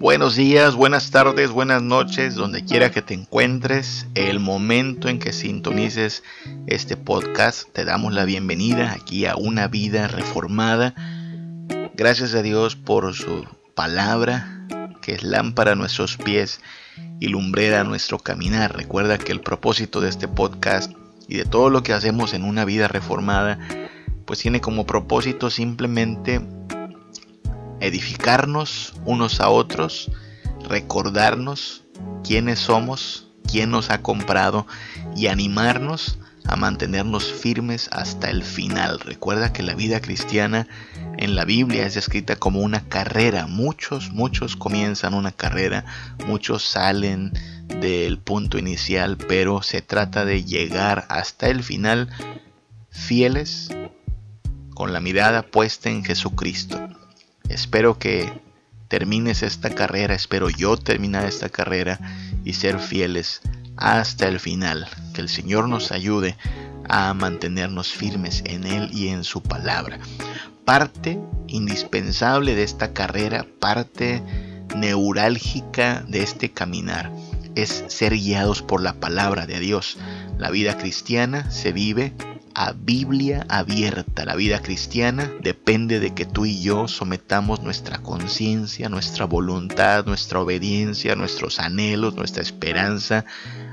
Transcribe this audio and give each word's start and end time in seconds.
Buenos 0.00 0.34
días, 0.34 0.76
buenas 0.76 1.10
tardes, 1.10 1.50
buenas 1.50 1.82
noches, 1.82 2.34
donde 2.34 2.64
quiera 2.64 2.90
que 2.90 3.02
te 3.02 3.12
encuentres, 3.12 4.06
el 4.14 4.40
momento 4.40 5.10
en 5.10 5.18
que 5.18 5.34
sintonices 5.34 6.22
este 6.66 6.96
podcast, 6.96 7.70
te 7.74 7.84
damos 7.84 8.14
la 8.14 8.24
bienvenida 8.24 8.92
aquí 8.92 9.26
a 9.26 9.36
una 9.36 9.68
vida 9.68 10.08
reformada. 10.08 10.94
Gracias 11.96 12.34
a 12.34 12.40
Dios 12.40 12.76
por 12.76 13.12
su 13.12 13.44
palabra, 13.74 14.66
que 15.02 15.12
es 15.12 15.22
lámpara 15.22 15.72
a 15.72 15.76
nuestros 15.76 16.16
pies 16.16 16.62
y 17.20 17.28
lumbrera 17.28 17.82
a 17.82 17.84
nuestro 17.84 18.18
caminar. 18.18 18.74
Recuerda 18.74 19.18
que 19.18 19.32
el 19.32 19.42
propósito 19.42 20.00
de 20.00 20.08
este 20.08 20.28
podcast 20.28 20.92
y 21.28 21.36
de 21.36 21.44
todo 21.44 21.68
lo 21.68 21.82
que 21.82 21.92
hacemos 21.92 22.32
en 22.32 22.44
una 22.44 22.64
vida 22.64 22.88
reformada, 22.88 23.58
pues 24.24 24.38
tiene 24.38 24.62
como 24.62 24.86
propósito 24.86 25.50
simplemente 25.50 26.40
edificarnos 27.80 28.94
unos 29.04 29.40
a 29.40 29.48
otros, 29.48 30.10
recordarnos 30.68 31.84
quiénes 32.24 32.58
somos, 32.58 33.28
quién 33.50 33.70
nos 33.70 33.90
ha 33.90 34.02
comprado 34.02 34.66
y 35.16 35.26
animarnos 35.26 36.18
a 36.44 36.56
mantenernos 36.56 37.32
firmes 37.32 37.88
hasta 37.92 38.30
el 38.30 38.42
final. 38.42 39.00
Recuerda 39.00 39.52
que 39.52 39.62
la 39.62 39.74
vida 39.74 40.00
cristiana 40.00 40.66
en 41.16 41.36
la 41.36 41.44
Biblia 41.44 41.86
es 41.86 41.94
descrita 41.94 42.36
como 42.36 42.60
una 42.60 42.88
carrera. 42.88 43.46
Muchos, 43.46 44.10
muchos 44.10 44.56
comienzan 44.56 45.14
una 45.14 45.32
carrera, 45.32 45.84
muchos 46.26 46.64
salen 46.64 47.32
del 47.80 48.18
punto 48.18 48.58
inicial, 48.58 49.16
pero 49.16 49.62
se 49.62 49.82
trata 49.82 50.24
de 50.24 50.44
llegar 50.44 51.06
hasta 51.08 51.48
el 51.48 51.62
final 51.62 52.08
fieles 52.90 53.68
con 54.74 54.92
la 54.92 55.00
mirada 55.00 55.42
puesta 55.42 55.90
en 55.90 56.04
Jesucristo. 56.04 56.80
Espero 57.50 57.98
que 57.98 58.32
termines 58.86 59.42
esta 59.42 59.70
carrera, 59.70 60.14
espero 60.14 60.48
yo 60.50 60.76
terminar 60.76 61.24
esta 61.24 61.48
carrera 61.48 61.98
y 62.44 62.52
ser 62.52 62.78
fieles 62.78 63.42
hasta 63.76 64.28
el 64.28 64.38
final. 64.38 64.86
Que 65.14 65.20
el 65.20 65.28
Señor 65.28 65.68
nos 65.68 65.90
ayude 65.90 66.36
a 66.88 67.12
mantenernos 67.12 67.92
firmes 67.92 68.42
en 68.46 68.64
Él 68.64 68.90
y 68.92 69.08
en 69.08 69.24
su 69.24 69.42
palabra. 69.42 69.98
Parte 70.64 71.20
indispensable 71.48 72.54
de 72.54 72.62
esta 72.62 72.92
carrera, 72.92 73.46
parte 73.58 74.22
neurálgica 74.76 76.04
de 76.06 76.22
este 76.22 76.52
caminar, 76.52 77.10
es 77.56 77.84
ser 77.88 78.12
guiados 78.12 78.62
por 78.62 78.80
la 78.80 78.94
palabra 78.94 79.46
de 79.46 79.58
Dios. 79.58 79.98
La 80.38 80.50
vida 80.50 80.78
cristiana 80.78 81.50
se 81.50 81.72
vive 81.72 82.14
a 82.54 82.72
Biblia 82.72 83.46
abierta. 83.48 84.24
La 84.24 84.36
vida 84.36 84.60
cristiana 84.60 85.30
depende 85.40 86.00
de 86.00 86.14
que 86.14 86.26
tú 86.26 86.46
y 86.46 86.60
yo 86.60 86.88
sometamos 86.88 87.62
nuestra 87.62 87.98
conciencia, 87.98 88.88
nuestra 88.88 89.24
voluntad, 89.24 90.04
nuestra 90.06 90.40
obediencia, 90.40 91.14
nuestros 91.16 91.58
anhelos, 91.58 92.14
nuestra 92.14 92.42
esperanza 92.42 93.24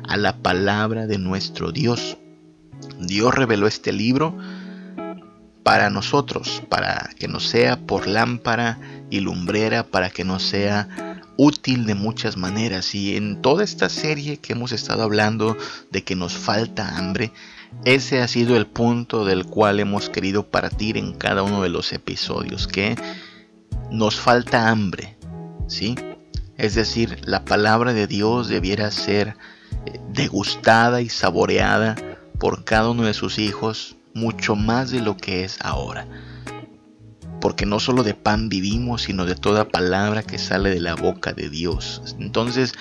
a 0.07 0.17
la 0.17 0.37
palabra 0.37 1.07
de 1.07 1.17
nuestro 1.17 1.71
Dios. 1.71 2.17
Dios 2.99 3.33
reveló 3.33 3.67
este 3.67 3.91
libro 3.91 4.37
para 5.63 5.89
nosotros, 5.89 6.63
para 6.69 7.09
que 7.19 7.27
nos 7.27 7.45
sea 7.47 7.79
por 7.85 8.07
lámpara 8.07 8.79
y 9.09 9.19
lumbrera, 9.19 9.83
para 9.83 10.09
que 10.09 10.23
nos 10.23 10.43
sea 10.43 10.87
útil 11.37 11.85
de 11.85 11.95
muchas 11.95 12.37
maneras. 12.37 12.95
Y 12.95 13.15
en 13.15 13.41
toda 13.41 13.63
esta 13.63 13.89
serie 13.89 14.37
que 14.37 14.53
hemos 14.53 14.71
estado 14.71 15.03
hablando 15.03 15.57
de 15.91 16.03
que 16.03 16.15
nos 16.15 16.33
falta 16.33 16.97
hambre, 16.97 17.31
ese 17.85 18.21
ha 18.21 18.27
sido 18.27 18.57
el 18.57 18.67
punto 18.67 19.25
del 19.25 19.45
cual 19.45 19.79
hemos 19.79 20.09
querido 20.09 20.47
partir 20.47 20.97
en 20.97 21.13
cada 21.13 21.43
uno 21.43 21.61
de 21.63 21.69
los 21.69 21.93
episodios, 21.93 22.67
que 22.67 22.95
nos 23.91 24.19
falta 24.19 24.69
hambre, 24.69 25.17
¿sí? 25.67 25.95
Es 26.57 26.75
decir, 26.75 27.19
la 27.23 27.45
palabra 27.45 27.93
de 27.93 28.07
Dios 28.07 28.47
debiera 28.47 28.91
ser 28.91 29.35
eh, 29.85 29.99
degustada 30.09 31.01
y 31.01 31.09
saboreada 31.09 31.95
por 32.39 32.63
cada 32.63 32.89
uno 32.89 33.03
de 33.03 33.13
sus 33.13 33.39
hijos 33.39 33.95
mucho 34.13 34.55
más 34.55 34.91
de 34.91 35.01
lo 35.01 35.15
que 35.15 35.43
es 35.43 35.59
ahora. 35.61 36.07
Porque 37.39 37.67
no 37.67 37.79
solo 37.79 38.03
de 38.03 38.15
pan 38.15 38.49
vivimos, 38.49 39.03
sino 39.03 39.25
de 39.25 39.35
toda 39.35 39.69
palabra 39.69 40.23
que 40.23 40.39
sale 40.39 40.71
de 40.71 40.79
la 40.79 40.95
boca 40.95 41.33
de 41.33 41.49
Dios. 41.49 42.15
Entonces, 42.19 42.73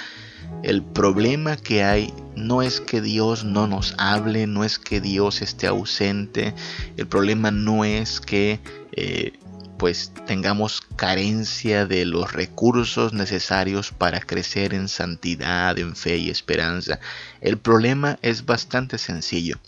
el 0.63 0.83
problema 0.83 1.57
que 1.57 1.85
hay 1.85 2.13
no 2.35 2.63
es 2.63 2.81
que 2.81 3.01
Dios 3.01 3.45
no 3.45 3.67
nos 3.67 3.95
hable, 3.99 4.47
no 4.47 4.65
es 4.65 4.79
que 4.79 5.01
Dios 5.01 5.43
esté 5.43 5.67
ausente, 5.67 6.55
el 6.97 7.07
problema 7.07 7.51
no 7.51 7.85
es 7.85 8.21
que 8.21 8.61
eh, 8.93 9.33
pues 9.79 10.13
tengamos 10.27 10.81
carencia 10.97 11.87
de 11.87 12.05
los 12.05 12.33
recursos 12.33 13.13
necesarios 13.13 13.93
para 13.93 14.21
crecer 14.21 14.75
en 14.75 14.89
santidad, 14.89 15.79
en 15.79 15.97
fe 15.97 16.17
y 16.17 16.31
esperanza. 16.31 16.99
El 17.41 17.59
problema 17.59 18.19
es 18.23 18.47
bastante 18.47 18.99
sencillo. 18.99 19.59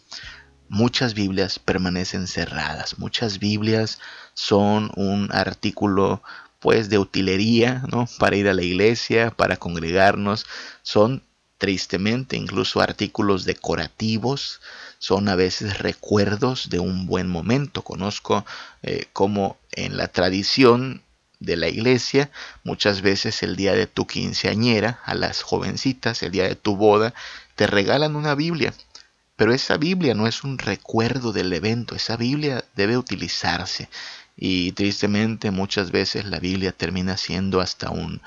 Muchas 0.70 1.14
Biblias 1.14 1.58
permanecen 1.58 2.26
cerradas, 2.26 2.98
muchas 2.98 3.38
Biblias 3.38 4.00
son 4.34 4.90
un 4.96 5.30
artículo 5.32 6.22
pues 6.60 6.88
de 6.88 6.98
utilería, 6.98 7.82
¿no? 7.90 8.08
Para 8.18 8.36
ir 8.36 8.48
a 8.48 8.54
la 8.54 8.62
iglesia, 8.62 9.30
para 9.30 9.56
congregarnos, 9.56 10.46
son 10.82 11.22
tristemente 11.58 12.36
incluso 12.36 12.80
artículos 12.80 13.44
decorativos, 13.44 14.60
son 14.98 15.28
a 15.28 15.34
veces 15.34 15.78
recuerdos 15.78 16.70
de 16.70 16.78
un 16.78 17.06
buen 17.06 17.28
momento. 17.28 17.82
Conozco 17.82 18.44
eh, 18.82 19.06
como 19.12 19.58
en 19.72 19.96
la 19.96 20.08
tradición 20.08 21.02
de 21.40 21.56
la 21.56 21.68
iglesia, 21.68 22.30
muchas 22.64 23.00
veces 23.00 23.42
el 23.42 23.54
día 23.56 23.72
de 23.74 23.86
tu 23.86 24.06
quinceañera, 24.06 25.00
a 25.04 25.14
las 25.14 25.42
jovencitas, 25.42 26.22
el 26.22 26.32
día 26.32 26.44
de 26.44 26.56
tu 26.56 26.76
boda, 26.76 27.14
te 27.54 27.66
regalan 27.66 28.16
una 28.16 28.34
Biblia. 28.34 28.74
Pero 29.36 29.52
esa 29.52 29.76
Biblia 29.76 30.14
no 30.14 30.26
es 30.26 30.42
un 30.42 30.58
recuerdo 30.58 31.32
del 31.32 31.52
evento, 31.52 31.94
esa 31.94 32.16
Biblia 32.16 32.64
debe 32.74 32.98
utilizarse. 32.98 33.88
Y 34.40 34.72
tristemente 34.72 35.50
muchas 35.50 35.90
veces 35.90 36.24
la 36.24 36.38
Biblia 36.38 36.70
termina 36.72 37.16
siendo 37.16 37.60
hasta 37.60 37.90
un 37.90 38.22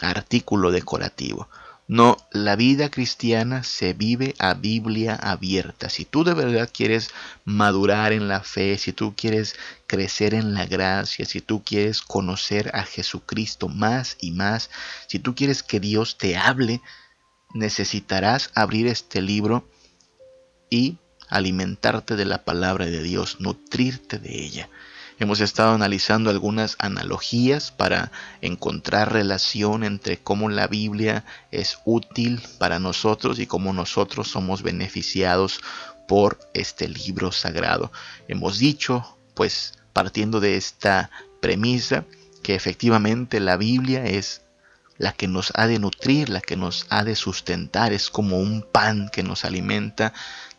artículo 0.00 0.70
decorativo. 0.70 1.48
No, 1.86 2.16
la 2.30 2.56
vida 2.56 2.90
cristiana 2.90 3.62
se 3.62 3.92
vive 3.92 4.34
a 4.38 4.54
Biblia 4.54 5.16
abierta. 5.16 5.90
Si 5.90 6.06
tú 6.06 6.24
de 6.24 6.32
verdad 6.32 6.70
quieres 6.72 7.10
madurar 7.44 8.14
en 8.14 8.26
la 8.26 8.40
fe, 8.40 8.78
si 8.78 8.94
tú 8.94 9.14
quieres 9.14 9.54
crecer 9.86 10.32
en 10.32 10.54
la 10.54 10.64
gracia, 10.64 11.26
si 11.26 11.42
tú 11.42 11.62
quieres 11.62 12.00
conocer 12.00 12.70
a 12.72 12.84
Jesucristo 12.84 13.68
más 13.68 14.16
y 14.18 14.30
más, 14.30 14.70
si 15.08 15.18
tú 15.18 15.34
quieres 15.34 15.62
que 15.62 15.78
Dios 15.78 16.16
te 16.16 16.38
hable, 16.38 16.80
necesitarás 17.52 18.50
abrir 18.54 18.86
este 18.86 19.20
libro 19.20 19.68
y 20.70 20.96
alimentarte 21.34 22.14
de 22.16 22.24
la 22.24 22.44
palabra 22.44 22.86
de 22.86 23.02
Dios, 23.02 23.40
nutrirte 23.40 24.18
de 24.18 24.42
ella. 24.42 24.68
Hemos 25.18 25.40
estado 25.40 25.74
analizando 25.74 26.30
algunas 26.30 26.76
analogías 26.78 27.70
para 27.70 28.12
encontrar 28.40 29.12
relación 29.12 29.84
entre 29.84 30.18
cómo 30.18 30.48
la 30.48 30.66
Biblia 30.66 31.24
es 31.50 31.78
útil 31.84 32.40
para 32.58 32.78
nosotros 32.78 33.38
y 33.38 33.46
cómo 33.46 33.72
nosotros 33.72 34.28
somos 34.28 34.62
beneficiados 34.62 35.60
por 36.06 36.38
este 36.54 36.88
libro 36.88 37.32
sagrado. 37.32 37.92
Hemos 38.28 38.58
dicho, 38.58 39.18
pues 39.34 39.74
partiendo 39.92 40.40
de 40.40 40.56
esta 40.56 41.10
premisa, 41.40 42.04
que 42.42 42.54
efectivamente 42.54 43.40
la 43.40 43.56
Biblia 43.56 44.04
es 44.04 44.42
la 44.98 45.12
que 45.12 45.26
nos 45.26 45.52
ha 45.56 45.66
de 45.66 45.78
nutrir, 45.78 46.28
la 46.28 46.40
que 46.40 46.56
nos 46.56 46.86
ha 46.88 47.04
de 47.04 47.16
sustentar, 47.16 47.92
es 47.92 48.10
como 48.10 48.38
un 48.38 48.62
pan 48.62 49.08
que 49.12 49.22
nos 49.22 49.44
alimenta. 49.44 50.12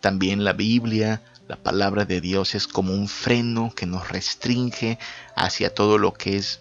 También 0.06 0.44
la 0.44 0.54
Biblia 0.54 1.24
la 1.48 1.56
palabra 1.56 2.06
de 2.06 2.22
Dios 2.22 2.54
es 2.54 2.68
como 2.68 2.94
un 2.94 3.08
freno 3.08 3.74
que 3.76 3.88
nos 3.88 4.08
restringe 4.10 5.00
hacia 5.36 5.74
todo 5.74 5.98
lo 5.98 6.14
que 6.14 6.38
es 6.38 6.60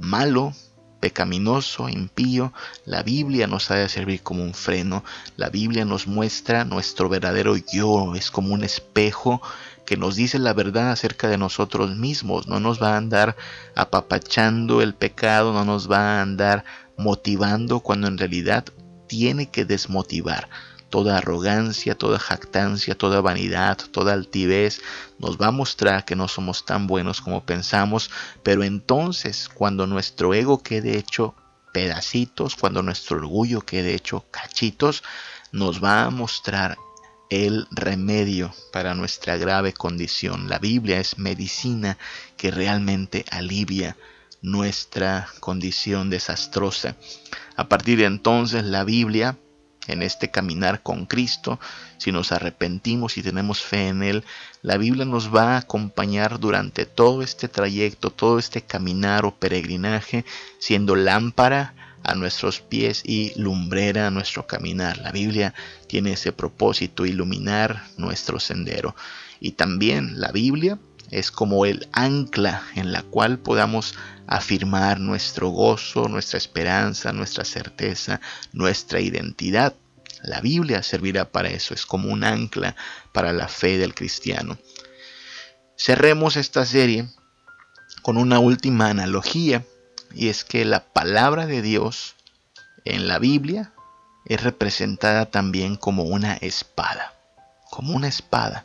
malo, 0.00 0.52
pecaminoso, 0.98 1.88
impío. 1.88 2.52
La 2.84 3.04
Biblia 3.04 3.46
nos 3.46 3.70
ha 3.70 3.76
de 3.76 3.88
servir 3.88 4.24
como 4.24 4.42
un 4.42 4.52
freno. 4.52 5.04
La 5.36 5.48
Biblia 5.48 5.84
nos 5.84 6.08
muestra 6.08 6.64
nuestro 6.64 7.08
verdadero 7.08 7.54
yo. 7.56 8.16
Es 8.16 8.32
como 8.32 8.52
un 8.52 8.64
espejo 8.64 9.40
que 9.86 9.96
nos 9.96 10.16
dice 10.16 10.40
la 10.40 10.52
verdad 10.52 10.90
acerca 10.90 11.28
de 11.28 11.38
nosotros 11.38 11.94
mismos. 11.94 12.48
No 12.48 12.58
nos 12.58 12.82
va 12.82 12.94
a 12.94 12.96
andar 12.96 13.36
apapachando 13.76 14.82
el 14.82 14.96
pecado, 14.96 15.52
no 15.52 15.64
nos 15.64 15.88
va 15.88 16.18
a 16.18 16.22
andar 16.22 16.64
motivando 16.96 17.78
cuando 17.78 18.08
en 18.08 18.18
realidad 18.18 18.64
tiene 19.06 19.50
que 19.50 19.64
desmotivar 19.64 20.48
toda 20.92 21.16
arrogancia, 21.16 21.96
toda 21.96 22.18
jactancia, 22.18 22.94
toda 22.94 23.22
vanidad, 23.22 23.78
toda 23.92 24.12
altivez, 24.12 24.82
nos 25.18 25.38
va 25.38 25.46
a 25.46 25.50
mostrar 25.50 26.04
que 26.04 26.14
no 26.16 26.28
somos 26.28 26.66
tan 26.66 26.86
buenos 26.86 27.22
como 27.22 27.46
pensamos, 27.46 28.10
pero 28.42 28.62
entonces 28.62 29.48
cuando 29.48 29.86
nuestro 29.86 30.34
ego 30.34 30.62
quede 30.62 30.98
hecho 30.98 31.34
pedacitos, 31.72 32.56
cuando 32.56 32.82
nuestro 32.82 33.16
orgullo 33.16 33.62
quede 33.62 33.94
hecho 33.94 34.26
cachitos, 34.30 35.02
nos 35.50 35.82
va 35.82 36.04
a 36.04 36.10
mostrar 36.10 36.76
el 37.30 37.66
remedio 37.70 38.52
para 38.70 38.94
nuestra 38.94 39.38
grave 39.38 39.72
condición. 39.72 40.50
La 40.50 40.58
Biblia 40.58 41.00
es 41.00 41.16
medicina 41.16 41.96
que 42.36 42.50
realmente 42.50 43.24
alivia 43.30 43.96
nuestra 44.42 45.26
condición 45.40 46.10
desastrosa. 46.10 46.96
A 47.56 47.70
partir 47.70 47.96
de 47.96 48.04
entonces 48.04 48.64
la 48.64 48.84
Biblia, 48.84 49.38
en 49.86 50.02
este 50.02 50.30
caminar 50.30 50.82
con 50.82 51.06
Cristo, 51.06 51.58
si 51.98 52.12
nos 52.12 52.32
arrepentimos 52.32 53.16
y 53.18 53.22
tenemos 53.22 53.62
fe 53.62 53.88
en 53.88 54.02
Él, 54.02 54.24
la 54.62 54.76
Biblia 54.76 55.04
nos 55.04 55.34
va 55.34 55.54
a 55.54 55.58
acompañar 55.58 56.38
durante 56.38 56.86
todo 56.86 57.22
este 57.22 57.48
trayecto, 57.48 58.10
todo 58.10 58.38
este 58.38 58.62
caminar 58.62 59.24
o 59.24 59.34
peregrinaje, 59.34 60.24
siendo 60.58 60.94
lámpara 60.96 61.74
a 62.04 62.14
nuestros 62.14 62.60
pies 62.60 63.02
y 63.04 63.32
lumbrera 63.38 64.08
a 64.08 64.10
nuestro 64.10 64.46
caminar. 64.46 64.98
La 64.98 65.12
Biblia 65.12 65.54
tiene 65.86 66.12
ese 66.12 66.32
propósito, 66.32 67.06
iluminar 67.06 67.84
nuestro 67.96 68.40
sendero. 68.40 68.94
Y 69.40 69.52
también 69.52 70.20
la 70.20 70.30
Biblia 70.32 70.78
es 71.12 71.30
como 71.30 71.66
el 71.66 71.88
ancla 71.92 72.62
en 72.74 72.90
la 72.90 73.02
cual 73.02 73.38
podamos 73.38 73.94
afirmar 74.26 74.98
nuestro 74.98 75.50
gozo, 75.50 76.08
nuestra 76.08 76.38
esperanza, 76.38 77.12
nuestra 77.12 77.44
certeza, 77.44 78.20
nuestra 78.52 78.98
identidad. 79.00 79.74
La 80.22 80.40
Biblia 80.40 80.82
servirá 80.82 81.30
para 81.30 81.50
eso, 81.50 81.74
es 81.74 81.84
como 81.84 82.08
un 82.08 82.24
ancla 82.24 82.74
para 83.12 83.32
la 83.34 83.46
fe 83.46 83.76
del 83.76 83.94
cristiano. 83.94 84.56
Cerremos 85.76 86.36
esta 86.36 86.64
serie 86.64 87.06
con 88.00 88.16
una 88.16 88.38
última 88.38 88.88
analogía, 88.88 89.64
y 90.14 90.28
es 90.28 90.44
que 90.44 90.64
la 90.64 90.84
palabra 90.84 91.46
de 91.46 91.60
Dios 91.60 92.14
en 92.84 93.06
la 93.06 93.18
Biblia 93.18 93.72
es 94.24 94.42
representada 94.42 95.26
también 95.26 95.76
como 95.76 96.04
una 96.04 96.34
espada, 96.34 97.14
como 97.70 97.94
una 97.94 98.08
espada. 98.08 98.64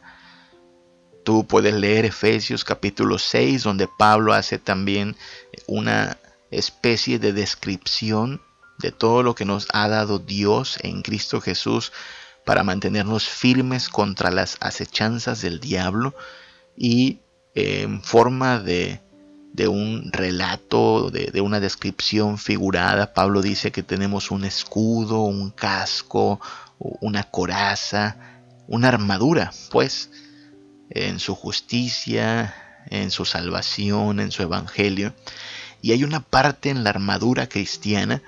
Tú 1.28 1.46
puedes 1.46 1.74
leer 1.74 2.06
Efesios 2.06 2.64
capítulo 2.64 3.20
6, 3.20 3.64
donde 3.64 3.90
Pablo 3.98 4.32
hace 4.32 4.60
también 4.60 5.18
una 5.66 6.18
especie 6.52 7.20
de 7.20 7.34
descripción 7.34 8.42
de 8.80 8.94
todo 8.94 9.24
lo 9.24 9.36
que 9.36 9.44
nos 9.44 9.68
ha 9.74 9.90
dado 9.90 10.20
Dios 10.20 10.80
en 10.84 11.02
Cristo 11.02 11.42
Jesús 11.42 11.92
para 12.46 12.64
mantenernos 12.64 13.28
firmes 13.28 13.90
contra 13.90 14.32
las 14.32 14.56
acechanzas 14.62 15.42
del 15.42 15.60
diablo 15.60 16.16
y 16.78 17.20
en 17.56 18.02
forma 18.02 18.60
de, 18.60 19.02
de 19.52 19.68
un 19.68 20.14
relato, 20.14 21.12
de, 21.12 21.26
de, 21.26 21.42
una 21.42 21.60
descripción 21.60 22.38
figurada, 22.38 23.14
Pablo 23.14 23.42
dice 23.42 23.74
que 23.74 23.84
tenemos 23.84 24.32
un 24.32 24.46
escudo, 24.46 25.24
un 25.24 25.50
casco, 25.50 26.40
una 26.80 27.24
coraza, 27.24 28.16
una 28.70 28.88
armadura, 28.88 29.52
pues 29.72 30.10
en 30.90 31.20
su 31.20 31.36
justicia, 31.36 32.54
en 32.90 33.12
su 33.12 33.26
salvación, 33.26 34.20
en 34.20 34.32
su 34.32 34.44
evangelio. 34.44 35.14
Y 35.82 35.92
hay 35.92 36.04
una 36.04 36.22
parte 36.22 36.70
en 36.70 36.84
la 36.84 36.90
armadura 36.90 37.48
cristiana 37.48 38.22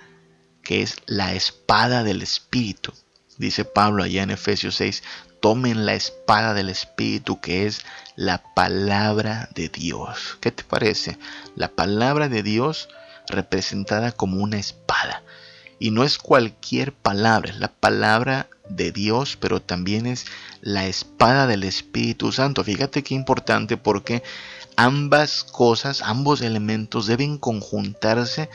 que 0.64 0.82
es 0.82 0.98
la 1.06 1.34
espada 1.34 2.04
del 2.04 2.22
Espíritu. 2.22 2.94
Dice 3.38 3.66
Pablo 3.66 4.04
allá 4.04 4.24
en 4.24 4.32
Efesios 4.32 4.76
6, 4.76 5.04
tomen 5.42 5.86
la 5.86 5.94
espada 5.94 6.54
del 6.54 6.70
Espíritu 6.70 7.40
que 7.40 7.66
es 7.66 7.86
la 8.16 8.44
palabra 8.54 9.50
de 9.56 9.70
Dios. 9.70 10.38
¿Qué 10.42 10.52
te 10.52 10.64
parece? 10.64 11.18
La 11.56 11.70
palabra 11.70 12.28
de 12.28 12.44
Dios 12.44 12.90
representada 13.28 14.12
como 14.12 14.44
una 14.44 14.58
espada. 14.58 15.24
Y 15.80 15.92
no 15.92 16.04
es 16.04 16.18
cualquier 16.18 16.92
palabra, 16.92 17.52
es 17.52 17.60
la 17.60 17.72
palabra 17.72 18.50
de 18.70 18.92
Dios, 18.92 19.38
pero 19.40 19.62
también 19.62 20.06
es 20.06 20.26
la 20.62 20.88
espada 20.88 21.48
del 21.48 21.64
Espíritu 21.64 22.32
Santo. 22.32 22.64
Fíjate 22.64 23.04
qué 23.04 23.16
importante 23.16 23.78
porque 23.78 24.24
ambas 24.76 25.44
cosas, 25.44 26.02
ambos 26.02 26.42
elementos 26.42 27.08
deben 27.08 27.38
conjuntarse 27.38 28.50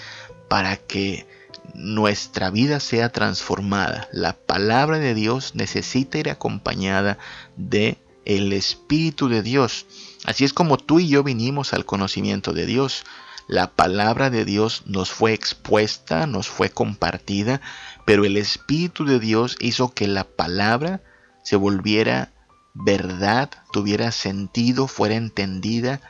para 0.49 0.77
que 0.77 1.27
nuestra 1.75 2.51
vida 2.51 2.81
sea 2.81 3.11
transformada. 3.11 4.09
La 4.13 4.35
palabra 4.35 4.99
de 4.99 5.15
Dios 5.15 5.55
necesita 5.55 6.19
ir 6.19 6.31
acompañada 6.31 7.19
de 7.57 7.99
el 8.25 8.53
Espíritu 8.53 9.29
de 9.29 9.43
Dios. 9.43 9.87
Así 10.25 10.45
es 10.45 10.53
como 10.53 10.79
tú 10.79 11.01
y 11.01 11.09
yo 11.09 11.23
vinimos 11.23 11.73
al 11.73 11.85
conocimiento 11.85 12.53
de 12.53 12.67
Dios. 12.67 13.05
La 13.47 13.71
palabra 13.73 14.31
de 14.31 14.47
Dios 14.47 14.83
nos 14.87 15.11
fue 15.11 15.35
expuesta, 15.35 16.27
nos 16.27 16.49
fue 16.49 16.71
compartida, 16.71 17.61
pero 18.05 18.25
el 18.25 18.37
Espíritu 18.37 19.05
de 19.05 19.19
Dios 19.19 19.57
hizo 19.61 19.93
que 19.93 20.07
la 20.07 20.25
palabra 20.25 21.01
se 21.43 21.57
volviera 21.57 22.33
verdad, 22.75 23.51
tuviera 23.73 24.13
sentido, 24.13 24.89
fuera 24.89 25.15
entendida 25.15 26.01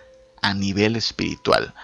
a 0.42 0.54
nivel 0.54 0.96
espiritual. 0.96 1.74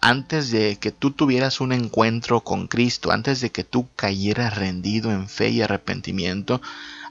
Antes 0.00 0.50
de 0.50 0.76
que 0.76 0.92
tú 0.92 1.10
tuvieras 1.10 1.60
un 1.60 1.72
encuentro 1.72 2.40
con 2.40 2.68
Cristo, 2.68 3.10
antes 3.10 3.40
de 3.40 3.50
que 3.50 3.64
tú 3.64 3.88
cayeras 3.96 4.56
rendido 4.56 5.12
en 5.12 5.28
fe 5.28 5.50
y 5.50 5.60
arrepentimiento, 5.60 6.62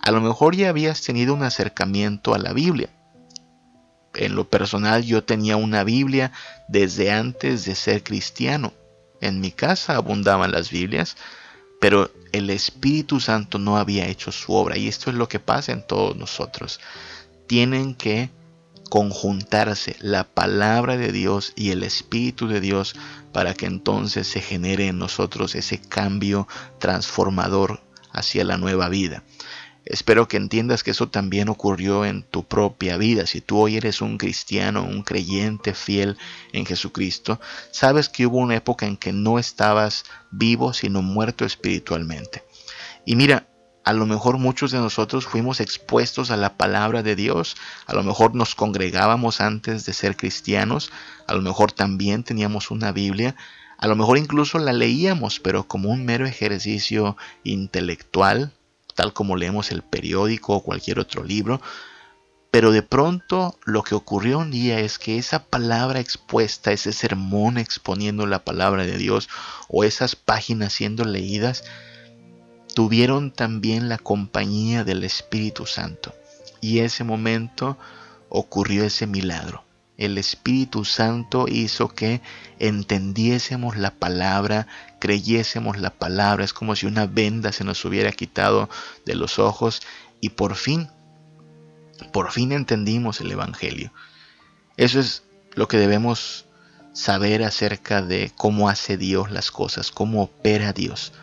a 0.01 0.11
lo 0.11 0.21
mejor 0.21 0.55
ya 0.55 0.69
habías 0.69 1.03
tenido 1.03 1.35
un 1.35 1.43
acercamiento 1.43 2.33
a 2.33 2.39
la 2.39 2.53
Biblia. 2.53 2.89
En 4.15 4.35
lo 4.35 4.49
personal 4.49 5.03
yo 5.03 5.23
tenía 5.23 5.55
una 5.55 5.83
Biblia 5.83 6.31
desde 6.67 7.11
antes 7.11 7.65
de 7.65 7.75
ser 7.75 8.03
cristiano. 8.03 8.73
En 9.21 9.39
mi 9.39 9.51
casa 9.51 9.95
abundaban 9.95 10.51
las 10.51 10.71
Biblias, 10.71 11.15
pero 11.79 12.11
el 12.31 12.49
Espíritu 12.49 13.19
Santo 13.19 13.57
no 13.57 13.77
había 13.77 14.07
hecho 14.07 14.31
su 14.31 14.53
obra. 14.53 14.77
Y 14.77 14.87
esto 14.87 15.09
es 15.09 15.15
lo 15.15 15.27
que 15.27 15.39
pasa 15.39 15.71
en 15.71 15.85
todos 15.85 16.15
nosotros. 16.15 16.79
Tienen 17.47 17.95
que 17.95 18.29
conjuntarse 18.89 19.95
la 19.99 20.23
palabra 20.23 20.97
de 20.97 21.11
Dios 21.11 21.53
y 21.55 21.71
el 21.71 21.83
Espíritu 21.83 22.47
de 22.47 22.59
Dios 22.59 22.95
para 23.31 23.53
que 23.53 23.67
entonces 23.67 24.27
se 24.27 24.41
genere 24.41 24.87
en 24.87 24.97
nosotros 24.97 25.55
ese 25.55 25.79
cambio 25.79 26.47
transformador 26.79 27.81
hacia 28.11 28.43
la 28.43 28.57
nueva 28.57 28.89
vida. 28.89 29.23
Espero 29.89 30.27
que 30.27 30.37
entiendas 30.37 30.83
que 30.83 30.91
eso 30.91 31.09
también 31.09 31.49
ocurrió 31.49 32.05
en 32.05 32.21
tu 32.21 32.43
propia 32.43 32.95
vida. 32.97 33.25
Si 33.25 33.41
tú 33.41 33.57
hoy 33.57 33.75
eres 33.75 34.01
un 34.01 34.19
cristiano, 34.19 34.83
un 34.83 35.01
creyente 35.01 35.73
fiel 35.73 36.15
en 36.53 36.67
Jesucristo, 36.67 37.41
sabes 37.71 38.07
que 38.07 38.27
hubo 38.27 38.37
una 38.37 38.55
época 38.55 38.85
en 38.85 38.97
que 38.97 39.13
no 39.13 39.39
estabas 39.39 40.05
vivo, 40.29 40.73
sino 40.73 41.01
muerto 41.01 41.43
espiritualmente. 41.43 42.43
Y 43.03 43.15
mira, 43.15 43.47
a 43.83 43.93
lo 43.93 44.05
mejor 44.05 44.37
muchos 44.37 44.69
de 44.69 44.77
nosotros 44.77 45.25
fuimos 45.25 45.59
expuestos 45.59 46.29
a 46.29 46.37
la 46.37 46.55
palabra 46.55 47.01
de 47.01 47.15
Dios, 47.15 47.57
a 47.87 47.95
lo 47.95 48.03
mejor 48.03 48.35
nos 48.35 48.53
congregábamos 48.53 49.41
antes 49.41 49.87
de 49.87 49.93
ser 49.93 50.15
cristianos, 50.15 50.91
a 51.25 51.33
lo 51.33 51.41
mejor 51.41 51.71
también 51.71 52.23
teníamos 52.23 52.69
una 52.69 52.91
Biblia, 52.91 53.35
a 53.79 53.87
lo 53.87 53.95
mejor 53.95 54.19
incluso 54.19 54.59
la 54.59 54.71
leíamos, 54.71 55.39
pero 55.39 55.67
como 55.67 55.89
un 55.89 56.05
mero 56.05 56.27
ejercicio 56.27 57.17
intelectual, 57.43 58.53
tal 58.99 59.13
como 59.13 59.37
leemos 59.37 59.71
el 59.71 59.81
periódico 59.81 60.55
o 60.55 60.61
cualquier 60.61 60.99
otro 60.99 61.23
libro, 61.23 61.61
pero 62.51 62.73
de 62.73 62.81
pronto 62.81 63.57
lo 63.63 63.81
que 63.81 63.95
ocurrió 63.95 64.39
un 64.39 64.51
día 64.51 64.81
es 64.81 64.99
que 64.99 65.17
esa 65.17 65.45
palabra 65.45 66.01
expuesta, 66.01 66.73
ese 66.73 66.91
sermón 66.91 67.57
exponiendo 67.57 68.27
la 68.27 68.43
palabra 68.43 68.85
de 68.85 68.97
Dios 68.97 69.29
o 69.69 69.85
esas 69.85 70.17
páginas 70.17 70.73
siendo 70.73 71.05
leídas, 71.05 71.63
tuvieron 72.75 73.31
también 73.31 73.87
la 73.87 73.99
compañía 73.99 74.83
del 74.83 75.05
Espíritu 75.05 75.65
Santo. 75.65 76.13
Y 76.59 76.79
ese 76.79 77.05
momento 77.05 77.77
ocurrió 78.27 78.83
ese 78.83 79.07
milagro 79.07 79.63
el 79.99 80.17
Espíritu 80.17 80.85
Santo 80.85 81.45
hizo 81.49 81.89
que 81.89 82.21
entendiésemos 82.57 83.75
la 83.75 83.91
palabra, 83.91 84.65
creyésemos 84.99 85.79
la 85.79 85.89
palabra. 85.89 86.43
Es 86.43 86.53
como 86.53 86.75
si 86.75 86.85
una 86.85 87.05
venda 87.05 87.51
se 87.51 87.63
nos 87.63 87.83
hubiera 87.85 88.11
quitado 88.11 88.69
de 89.05 89.15
los 89.15 89.39
ojos 89.39 89.81
y 90.21 90.29
por 90.29 90.55
fin, 90.55 90.89
por 92.11 92.31
fin 92.31 92.51
entendimos 92.51 93.21
el 93.21 93.31
Evangelio. 93.31 93.91
Eso 94.77 94.99
es 94.99 95.23
lo 95.53 95.67
que 95.67 95.77
debemos 95.77 96.45
saber 96.93 97.43
acerca 97.43 98.01
de 98.01 98.31
cómo 98.35 98.69
hace 98.69 98.97
Dios 98.97 99.31
las 99.31 99.51
cosas, 99.51 99.91
cómo 99.91 100.23
opera 100.23 100.73
Dios. 100.73 101.13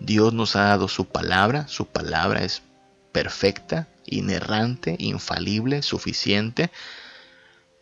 Dios 0.00 0.32
nos 0.32 0.56
ha 0.56 0.62
dado 0.64 0.88
su 0.88 1.06
palabra, 1.06 1.68
su 1.68 1.86
palabra 1.86 2.42
es 2.42 2.62
perfecta, 3.12 3.88
inerrante, 4.06 4.96
infalible, 4.98 5.82
suficiente 5.82 6.70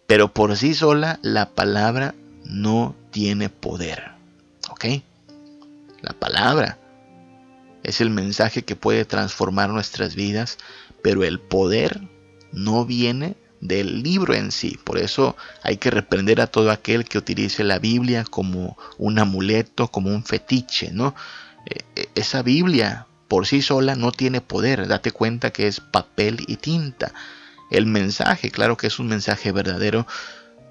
pero 0.09 0.33
por 0.33 0.57
sí 0.57 0.73
sola 0.73 1.21
la 1.21 1.50
palabra 1.50 2.14
no 2.43 2.97
tiene 3.11 3.50
poder. 3.50 4.12
¿Ok? 4.71 4.87
La 6.02 6.12
palabra 6.12 6.78
es 7.83 8.00
el 8.00 8.11
mensaje 8.11 8.64
que 8.64 8.76
puede 8.76 9.05
transformar 9.05 9.71
nuestras 9.71 10.14
vidas, 10.14 10.59
pero 11.02 11.25
el 11.25 11.40
poder 11.40 12.00
no 12.52 12.85
viene 12.85 13.37
del 13.61 14.02
libro 14.02 14.35
en 14.35 14.52
sí. 14.52 14.78
Por 14.85 14.99
eso 14.99 15.37
hay 15.62 15.78
que 15.78 15.90
reprender 15.90 16.40
a 16.40 16.47
todo 16.47 16.71
aquel 16.71 17.05
que 17.05 17.19
utilice 17.19 17.64
la 17.64 17.78
Biblia 17.78 18.25
como 18.25 18.76
un 18.99 19.19
amuleto, 19.19 19.88
como 19.88 20.11
un 20.11 20.25
fetiche, 20.25 20.90
¿no? 20.93 21.14
E, 21.67 21.85
e, 21.97 22.09
esa 22.14 22.43
Biblia 22.43 23.07
por 23.26 23.47
sí 23.47 23.62
sola 23.62 23.95
no 23.95 24.12
tiene 24.12 24.40
poder. 24.40 24.87
Date 24.87 25.11
cuenta 25.11 25.50
que 25.50 25.67
es 25.67 25.81
papel 25.81 26.45
y 26.47 26.57
tinta 26.57 27.12
el 27.71 27.87
mensaje, 27.87 28.50
claro 28.50 28.76
que 28.76 28.87
es 28.87 28.99
un 28.99 29.09
mensaje 29.09 29.52
verdadero, 29.52 30.07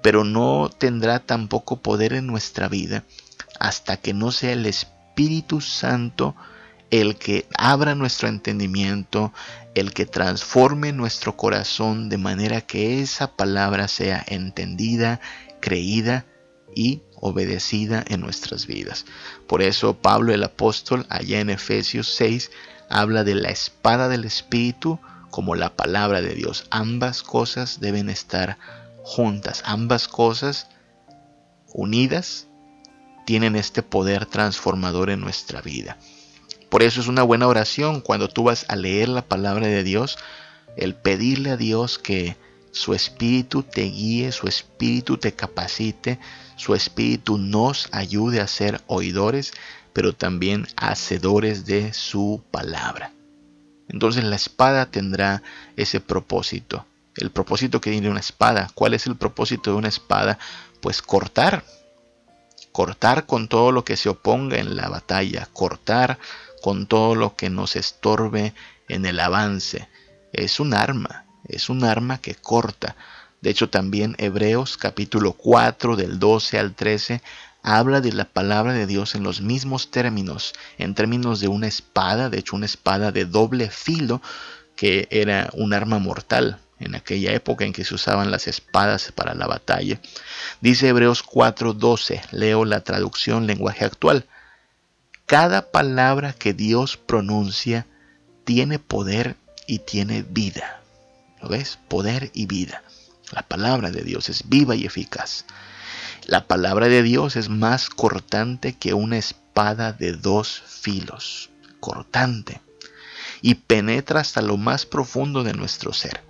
pero 0.02 0.24
no 0.24 0.70
tendrá 0.76 1.20
tampoco 1.20 1.80
poder 1.80 2.12
en 2.12 2.26
nuestra 2.26 2.68
vida 2.68 3.04
hasta 3.60 3.96
que 3.96 4.14
no 4.14 4.32
sea 4.32 4.52
el 4.52 4.66
Espíritu 4.66 4.97
Santo 5.60 6.36
el 6.90 7.16
que 7.16 7.46
abra 7.56 7.94
nuestro 7.94 8.28
entendimiento, 8.28 9.32
el 9.74 9.92
que 9.92 10.06
transforme 10.06 10.92
nuestro 10.92 11.36
corazón 11.36 12.08
de 12.08 12.18
manera 12.18 12.60
que 12.62 13.02
esa 13.02 13.36
palabra 13.36 13.88
sea 13.88 14.24
entendida, 14.26 15.20
creída 15.60 16.24
y 16.74 17.02
obedecida 17.20 18.04
en 18.06 18.20
nuestras 18.20 18.66
vidas. 18.66 19.06
Por 19.46 19.60
eso 19.62 19.98
Pablo 19.98 20.32
el 20.32 20.44
apóstol 20.44 21.04
allá 21.10 21.40
en 21.40 21.50
Efesios 21.50 22.08
6 22.14 22.50
habla 22.88 23.24
de 23.24 23.34
la 23.34 23.50
espada 23.50 24.08
del 24.08 24.24
Espíritu 24.24 24.98
como 25.30 25.56
la 25.56 25.74
palabra 25.76 26.22
de 26.22 26.34
Dios. 26.34 26.66
Ambas 26.70 27.22
cosas 27.22 27.80
deben 27.80 28.08
estar 28.08 28.56
juntas, 29.02 29.62
ambas 29.66 30.08
cosas 30.08 30.68
unidas 31.74 32.47
tienen 33.28 33.56
este 33.56 33.82
poder 33.82 34.24
transformador 34.24 35.10
en 35.10 35.20
nuestra 35.20 35.60
vida. 35.60 35.98
Por 36.70 36.82
eso 36.82 37.02
es 37.02 37.08
una 37.08 37.22
buena 37.22 37.46
oración 37.46 38.00
cuando 38.00 38.30
tú 38.30 38.44
vas 38.44 38.64
a 38.70 38.74
leer 38.74 39.10
la 39.10 39.20
palabra 39.20 39.66
de 39.66 39.84
Dios, 39.84 40.16
el 40.78 40.94
pedirle 40.94 41.50
a 41.50 41.58
Dios 41.58 41.98
que 41.98 42.38
su 42.72 42.94
espíritu 42.94 43.62
te 43.62 43.82
guíe, 43.82 44.32
su 44.32 44.48
espíritu 44.48 45.18
te 45.18 45.34
capacite, 45.34 46.18
su 46.56 46.74
espíritu 46.74 47.36
nos 47.36 47.90
ayude 47.92 48.40
a 48.40 48.46
ser 48.46 48.80
oidores, 48.86 49.52
pero 49.92 50.14
también 50.14 50.66
hacedores 50.76 51.66
de 51.66 51.92
su 51.92 52.42
palabra. 52.50 53.12
Entonces 53.90 54.24
la 54.24 54.36
espada 54.36 54.86
tendrá 54.86 55.42
ese 55.76 56.00
propósito. 56.00 56.86
El 57.14 57.30
propósito 57.30 57.78
que 57.82 57.90
tiene 57.90 58.08
una 58.08 58.20
espada. 58.20 58.70
¿Cuál 58.72 58.94
es 58.94 59.06
el 59.06 59.16
propósito 59.16 59.72
de 59.72 59.76
una 59.76 59.88
espada? 59.88 60.38
Pues 60.80 61.02
cortar. 61.02 61.62
Cortar 62.72 63.26
con 63.26 63.48
todo 63.48 63.72
lo 63.72 63.84
que 63.84 63.96
se 63.96 64.08
oponga 64.08 64.58
en 64.58 64.76
la 64.76 64.88
batalla. 64.88 65.48
Cortar 65.52 66.18
con 66.62 66.86
todo 66.86 67.14
lo 67.14 67.36
que 67.36 67.50
nos 67.50 67.76
estorbe 67.76 68.54
en 68.88 69.06
el 69.06 69.20
avance. 69.20 69.88
Es 70.32 70.60
un 70.60 70.74
arma, 70.74 71.24
es 71.46 71.68
un 71.68 71.84
arma 71.84 72.18
que 72.18 72.34
corta. 72.34 72.96
De 73.40 73.50
hecho, 73.50 73.70
también 73.70 74.16
Hebreos 74.18 74.76
capítulo 74.76 75.32
4 75.32 75.96
del 75.96 76.18
12 76.18 76.58
al 76.58 76.74
13 76.74 77.22
habla 77.62 78.00
de 78.00 78.12
la 78.12 78.24
palabra 78.24 78.72
de 78.72 78.86
Dios 78.86 79.14
en 79.14 79.22
los 79.22 79.40
mismos 79.40 79.90
términos, 79.90 80.54
en 80.78 80.94
términos 80.94 81.40
de 81.40 81.48
una 81.48 81.66
espada, 81.66 82.30
de 82.30 82.38
hecho 82.38 82.56
una 82.56 82.66
espada 82.66 83.12
de 83.12 83.24
doble 83.24 83.70
filo, 83.70 84.22
que 84.76 85.08
era 85.10 85.50
un 85.54 85.74
arma 85.74 85.98
mortal 85.98 86.60
en 86.80 86.94
aquella 86.94 87.32
época 87.32 87.64
en 87.64 87.72
que 87.72 87.84
se 87.84 87.94
usaban 87.94 88.30
las 88.30 88.46
espadas 88.46 89.12
para 89.12 89.34
la 89.34 89.46
batalla. 89.46 90.00
Dice 90.60 90.88
Hebreos 90.88 91.22
4:12, 91.22 92.22
leo 92.32 92.64
la 92.64 92.82
traducción 92.82 93.46
lenguaje 93.46 93.84
actual. 93.84 94.26
Cada 95.26 95.70
palabra 95.70 96.32
que 96.32 96.54
Dios 96.54 96.96
pronuncia 96.96 97.86
tiene 98.44 98.78
poder 98.78 99.36
y 99.66 99.80
tiene 99.80 100.22
vida. 100.22 100.80
¿Lo 101.42 101.48
ves? 101.48 101.78
Poder 101.88 102.30
y 102.32 102.46
vida. 102.46 102.82
La 103.30 103.42
palabra 103.42 103.90
de 103.90 104.02
Dios 104.02 104.30
es 104.30 104.48
viva 104.48 104.74
y 104.74 104.86
eficaz. 104.86 105.44
La 106.24 106.46
palabra 106.46 106.88
de 106.88 107.02
Dios 107.02 107.36
es 107.36 107.48
más 107.48 107.90
cortante 107.90 108.74
que 108.74 108.94
una 108.94 109.18
espada 109.18 109.92
de 109.92 110.12
dos 110.12 110.62
filos. 110.66 111.50
Cortante. 111.80 112.60
Y 113.42 113.54
penetra 113.56 114.20
hasta 114.20 114.40
lo 114.42 114.56
más 114.56 114.86
profundo 114.86 115.44
de 115.44 115.52
nuestro 115.52 115.92
ser. 115.92 116.27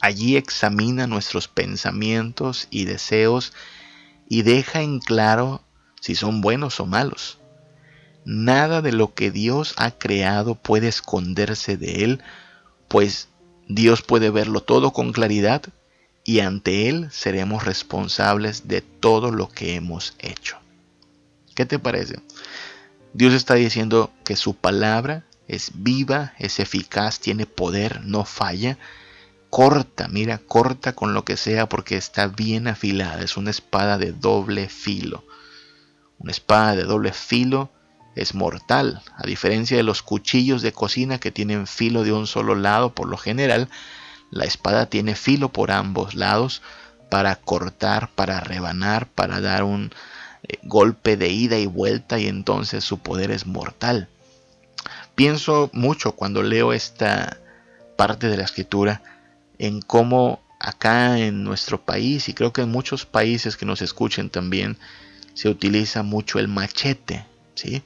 Allí 0.00 0.36
examina 0.36 1.06
nuestros 1.06 1.48
pensamientos 1.48 2.68
y 2.70 2.84
deseos 2.84 3.52
y 4.28 4.42
deja 4.42 4.82
en 4.82 5.00
claro 5.00 5.62
si 6.00 6.14
son 6.14 6.40
buenos 6.40 6.80
o 6.80 6.86
malos. 6.86 7.38
Nada 8.24 8.82
de 8.82 8.92
lo 8.92 9.14
que 9.14 9.30
Dios 9.30 9.74
ha 9.76 9.90
creado 9.90 10.54
puede 10.54 10.88
esconderse 10.88 11.76
de 11.76 12.04
Él, 12.04 12.22
pues 12.88 13.28
Dios 13.68 14.02
puede 14.02 14.30
verlo 14.30 14.62
todo 14.62 14.92
con 14.92 15.12
claridad 15.12 15.62
y 16.24 16.40
ante 16.40 16.88
Él 16.88 17.08
seremos 17.10 17.64
responsables 17.64 18.68
de 18.68 18.82
todo 18.82 19.30
lo 19.30 19.48
que 19.48 19.74
hemos 19.74 20.14
hecho. 20.18 20.58
¿Qué 21.54 21.66
te 21.66 21.78
parece? 21.78 22.20
Dios 23.12 23.34
está 23.34 23.54
diciendo 23.54 24.12
que 24.24 24.36
su 24.36 24.54
palabra 24.54 25.24
es 25.48 25.72
viva, 25.74 26.34
es 26.38 26.60
eficaz, 26.60 27.18
tiene 27.18 27.46
poder, 27.46 28.04
no 28.04 28.24
falla. 28.24 28.78
Corta, 29.50 30.08
mira, 30.08 30.38
corta 30.38 30.94
con 30.94 31.12
lo 31.12 31.24
que 31.24 31.36
sea 31.36 31.68
porque 31.68 31.96
está 31.96 32.28
bien 32.28 32.68
afilada. 32.68 33.22
Es 33.22 33.36
una 33.36 33.50
espada 33.50 33.98
de 33.98 34.12
doble 34.12 34.68
filo. 34.68 35.24
Una 36.18 36.30
espada 36.32 36.76
de 36.76 36.84
doble 36.84 37.12
filo 37.12 37.70
es 38.14 38.34
mortal, 38.34 39.02
a 39.16 39.26
diferencia 39.26 39.76
de 39.76 39.82
los 39.82 40.02
cuchillos 40.02 40.62
de 40.62 40.72
cocina 40.72 41.18
que 41.18 41.30
tienen 41.30 41.66
filo 41.66 42.02
de 42.02 42.12
un 42.12 42.26
solo 42.26 42.54
lado 42.54 42.94
por 42.94 43.08
lo 43.08 43.16
general, 43.16 43.68
la 44.30 44.44
espada 44.44 44.86
tiene 44.86 45.14
filo 45.14 45.50
por 45.50 45.70
ambos 45.70 46.14
lados 46.14 46.62
para 47.10 47.36
cortar, 47.36 48.10
para 48.14 48.40
rebanar, 48.40 49.06
para 49.06 49.40
dar 49.40 49.64
un 49.64 49.90
eh, 50.44 50.58
golpe 50.62 51.16
de 51.16 51.28
ida 51.28 51.58
y 51.58 51.66
vuelta 51.66 52.18
y 52.18 52.26
entonces 52.26 52.84
su 52.84 52.98
poder 52.98 53.30
es 53.30 53.46
mortal. 53.46 54.08
Pienso 55.14 55.70
mucho 55.72 56.12
cuando 56.12 56.42
leo 56.42 56.72
esta 56.72 57.38
parte 57.96 58.28
de 58.28 58.36
la 58.36 58.44
escritura 58.44 59.02
en 59.60 59.82
cómo 59.82 60.40
acá 60.58 61.18
en 61.18 61.44
nuestro 61.44 61.84
país 61.84 62.30
y 62.30 62.34
creo 62.34 62.52
que 62.52 62.62
en 62.62 62.70
muchos 62.70 63.04
países 63.04 63.58
que 63.58 63.66
nos 63.66 63.82
escuchen 63.82 64.30
también 64.30 64.78
se 65.34 65.50
utiliza 65.50 66.02
mucho 66.02 66.38
el 66.38 66.48
machete, 66.48 67.26
¿sí? 67.54 67.82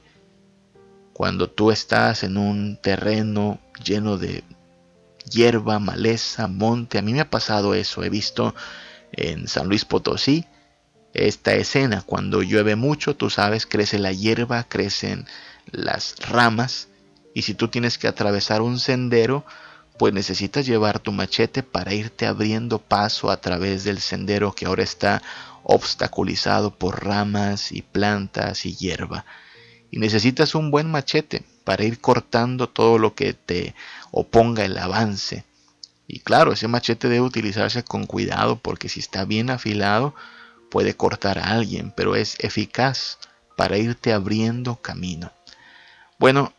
Cuando 1.11 1.49
tú 1.49 1.71
estás 1.71 2.23
en 2.23 2.37
un 2.37 2.77
terreno 2.81 3.59
lleno 3.83 4.17
de 4.17 4.45
hierba, 5.29 5.79
maleza, 5.79 6.47
monte, 6.47 6.97
a 6.97 7.01
mí 7.01 7.13
me 7.13 7.19
ha 7.19 7.29
pasado 7.29 7.73
eso, 7.73 8.03
he 8.03 8.09
visto 8.09 8.55
en 9.11 9.49
San 9.49 9.67
Luis 9.67 9.83
Potosí 9.83 10.45
esta 11.13 11.55
escena, 11.55 12.03
cuando 12.05 12.41
llueve 12.41 12.77
mucho, 12.77 13.17
tú 13.17 13.29
sabes, 13.29 13.65
crece 13.65 13.99
la 13.99 14.13
hierba, 14.13 14.63
crecen 14.63 15.25
las 15.71 16.15
ramas, 16.19 16.87
y 17.33 17.41
si 17.41 17.53
tú 17.53 17.67
tienes 17.67 17.97
que 17.97 18.07
atravesar 18.07 18.61
un 18.61 18.79
sendero, 18.79 19.45
pues 19.97 20.13
necesitas 20.13 20.65
llevar 20.65 20.99
tu 20.99 21.11
machete 21.11 21.63
para 21.63 21.93
irte 21.93 22.25
abriendo 22.25 22.79
paso 22.79 23.31
a 23.31 23.37
través 23.37 23.83
del 23.83 23.99
sendero 23.99 24.53
que 24.53 24.65
ahora 24.65 24.83
está 24.83 25.21
obstaculizado 25.63 26.71
por 26.75 27.05
ramas 27.05 27.71
y 27.71 27.81
plantas 27.81 28.65
y 28.65 28.75
hierba 28.75 29.25
y 29.95 29.99
necesitas 29.99 30.55
un 30.55 30.71
buen 30.71 30.91
machete 30.91 31.43
para 31.63 31.85
ir 31.85 32.01
cortando 32.01 32.67
todo 32.67 32.97
lo 32.97 33.15
que 33.15 33.33
te 33.33 33.75
oponga 34.11 34.65
el 34.65 34.77
avance. 34.77 35.45
Y 36.05 36.19
claro, 36.19 36.51
ese 36.51 36.67
machete 36.67 37.07
debe 37.07 37.21
utilizarse 37.21 37.83
con 37.83 38.05
cuidado 38.05 38.57
porque 38.57 38.89
si 38.89 38.99
está 38.99 39.23
bien 39.23 39.49
afilado 39.49 40.13
puede 40.69 40.95
cortar 40.95 41.39
a 41.39 41.51
alguien, 41.51 41.93
pero 41.95 42.17
es 42.17 42.35
eficaz 42.39 43.19
para 43.55 43.77
irte 43.77 44.11
abriendo 44.11 44.75
camino. 44.75 45.31
Bueno, 46.19 46.51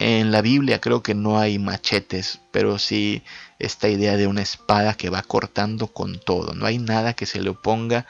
en 0.00 0.32
la 0.32 0.40
Biblia 0.40 0.80
creo 0.80 1.02
que 1.02 1.14
no 1.14 1.38
hay 1.38 1.58
machetes, 1.58 2.40
pero 2.52 2.78
sí 2.78 3.22
esta 3.58 3.90
idea 3.90 4.16
de 4.16 4.26
una 4.26 4.40
espada 4.40 4.94
que 4.94 5.10
va 5.10 5.22
cortando 5.22 5.88
con 5.88 6.18
todo. 6.18 6.54
No 6.54 6.64
hay 6.64 6.78
nada 6.78 7.12
que 7.12 7.26
se 7.26 7.42
le 7.42 7.50
oponga, 7.50 8.06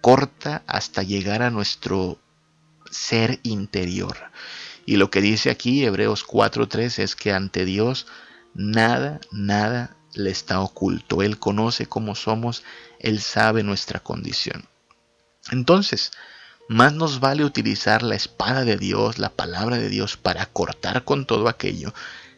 corta 0.00 0.64
hasta 0.66 1.04
llegar 1.04 1.42
a 1.42 1.50
nuestro 1.50 2.18
ser 2.90 3.38
interior. 3.44 4.16
Y 4.86 4.96
lo 4.96 5.12
que 5.12 5.20
dice 5.20 5.50
aquí 5.50 5.84
Hebreos 5.84 6.26
4.3 6.26 6.98
es 6.98 7.14
que 7.14 7.32
ante 7.32 7.64
Dios 7.64 8.08
nada, 8.52 9.20
nada 9.30 9.96
le 10.14 10.30
está 10.30 10.60
oculto. 10.60 11.22
Él 11.22 11.38
conoce 11.38 11.86
cómo 11.86 12.16
somos, 12.16 12.64
Él 12.98 13.20
sabe 13.20 13.62
nuestra 13.62 14.00
condición. 14.00 14.66
Entonces, 15.52 16.10
más 16.70 16.92
nos 16.92 17.18
vale 17.18 17.44
utilizar 17.44 18.04
la 18.04 18.14
espada 18.14 18.64
de 18.64 18.76
Dios, 18.76 19.18
la 19.18 19.30
palabra 19.30 19.76
de 19.76 19.88
Dios, 19.88 20.16
para 20.16 20.46
cortar 20.46 21.02
con 21.02 21.26
todo 21.26 21.48
aquello 21.48 21.92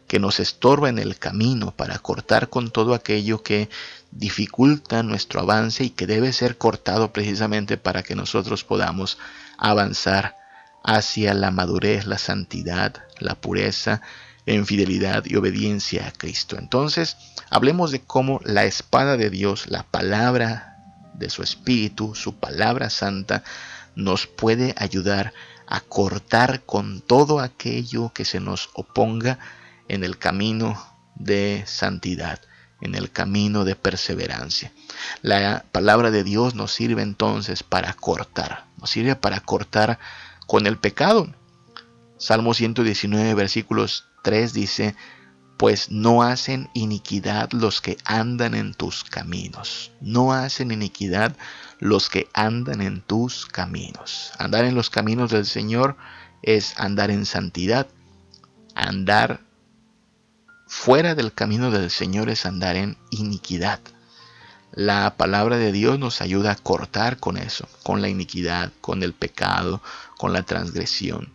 que 0.09 0.21
nos 0.21 0.41
estorba 0.41 0.89
en 0.89 0.99
el 0.99 1.19
camino, 1.19 1.73
para 1.77 1.99
cortar 1.99 2.49
con 2.49 2.71
todo 2.71 2.95
aquello 2.95 3.43
que 3.43 3.69
dificulta 4.11 5.03
nuestro 5.03 5.41
avance 5.41 5.85
y 5.85 5.91
que 5.91 6.07
debe 6.07 6.33
ser 6.33 6.57
cortado 6.57 7.13
precisamente 7.13 7.77
para 7.77 8.03
que 8.03 8.15
nosotros 8.15 8.65
podamos 8.65 9.19
avanzar 9.59 10.39
hacia 10.83 11.35
la 11.35 11.51
madurez, 11.51 12.07
la 12.07 12.17
santidad, 12.17 13.05
la 13.19 13.35
pureza, 13.35 14.01
en 14.47 14.65
fidelidad 14.65 15.25
y 15.27 15.37
obediencia 15.37 16.09
a 16.09 16.11
Cristo. 16.11 16.57
Entonces, 16.59 17.19
hablemos 17.51 17.91
de 17.91 18.01
cómo 18.01 18.41
la 18.45 18.65
espada 18.65 19.19
de 19.19 19.29
Dios, 19.29 19.67
la 19.67 19.83
palabra 19.83 20.79
de 21.13 21.29
su 21.29 21.43
Espíritu, 21.43 22.15
su 22.15 22.37
palabra 22.37 22.89
santa, 22.89 23.45
nos 23.95 24.27
puede 24.27 24.75
ayudar 24.77 25.33
a 25.67 25.81
cortar 25.81 26.65
con 26.65 27.01
todo 27.01 27.41
aquello 27.41 28.13
que 28.13 28.25
se 28.25 28.41
nos 28.41 28.71
oponga 28.75 29.39
en 29.89 30.05
el 30.05 30.19
camino 30.19 30.83
de 31.15 31.65
santidad, 31.67 32.41
en 32.81 32.95
el 32.95 33.11
camino 33.11 33.65
de 33.65 33.77
perseverancia. 33.77 34.73
La 35.23 35.65
palabra 35.73 36.11
de 36.11 36.25
Dios 36.25 36.55
nos 36.55 36.73
sirve 36.73 37.03
entonces 37.03 37.63
para 37.63 37.93
cortar, 37.95 38.67
nos 38.79 38.91
sirve 38.91 39.17
para 39.17 39.41
cortar 39.41 39.99
con 40.47 40.67
el 40.67 40.79
pecado. 40.79 41.33
Salmo 42.19 42.55
119, 42.55 43.35
versículos 43.35 44.07
3 44.23 44.53
dice, 44.53 44.95
pues 45.57 45.91
no 45.91 46.23
hacen 46.23 46.71
iniquidad 46.75 47.51
los 47.53 47.81
que 47.81 47.97
andan 48.05 48.55
en 48.55 48.75
tus 48.75 49.05
caminos. 49.05 49.93
No 50.01 50.33
hacen 50.33 50.73
iniquidad 50.73 51.37
los 51.83 52.09
que 52.09 52.29
andan 52.33 52.81
en 52.81 53.01
tus 53.01 53.45
caminos. 53.45 54.31
Andar 54.39 54.65
en 54.67 54.77
los 54.77 54.89
caminos 54.89 55.33
del 55.33 55.45
Señor 55.45 55.97
es 56.41 56.79
andar 56.79 57.11
en 57.11 57.27
santidad. 57.27 57.89
Andar 58.77 59.41
fuera 60.69 61.17
del 61.17 61.33
camino 61.33 61.73
del 61.73 61.91
Señor 61.91 62.31
es 62.31 62.47
andar 62.47 62.77
en 62.77 62.97
iniquidad. 63.11 63.81
La 64.71 65.17
palabra 65.17 65.57
de 65.57 65.73
Dios 65.73 65.99
nos 65.99 66.21
ayuda 66.21 66.53
a 66.53 66.55
cortar 66.55 67.19
con 67.19 67.37
eso, 67.37 67.69
con 67.83 68.01
la 68.01 68.09
iniquidad, 68.09 68.71
con 68.81 69.03
el 69.03 69.13
pecado, 69.13 69.83
con 70.19 70.33
la 70.33 70.45
transgresión. 70.45 71.33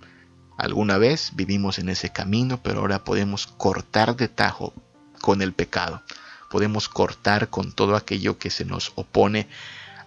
Alguna 0.57 0.97
vez 0.97 1.31
vivimos 1.35 1.77
en 1.77 1.89
ese 1.89 2.11
camino, 2.13 2.63
pero 2.63 2.79
ahora 2.79 3.03
podemos 3.03 3.47
cortar 3.47 4.15
de 4.15 4.29
tajo 4.29 4.73
con 5.19 5.41
el 5.41 5.51
pecado. 5.51 6.03
Podemos 6.49 6.87
cortar 6.87 7.49
con 7.49 7.73
todo 7.73 7.97
aquello 7.97 8.37
que 8.37 8.49
se 8.49 8.63
nos 8.63 8.93
opone 8.95 9.49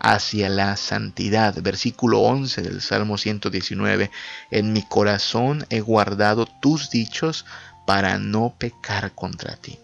hacia 0.01 0.49
la 0.49 0.77
santidad. 0.77 1.55
Versículo 1.63 2.21
11 2.21 2.63
del 2.63 2.81
Salmo 2.81 3.19
119. 3.19 4.11
En 4.51 4.73
mi 4.73 4.83
corazón 4.83 5.67
he 5.71 5.81
guardado 5.81 6.47
tus 6.61 6.91
dichos 6.91 7.45
para 7.87 8.19
no 8.19 8.55
pecar 8.59 9.13
contra 9.15 9.57
ti. 9.57 9.79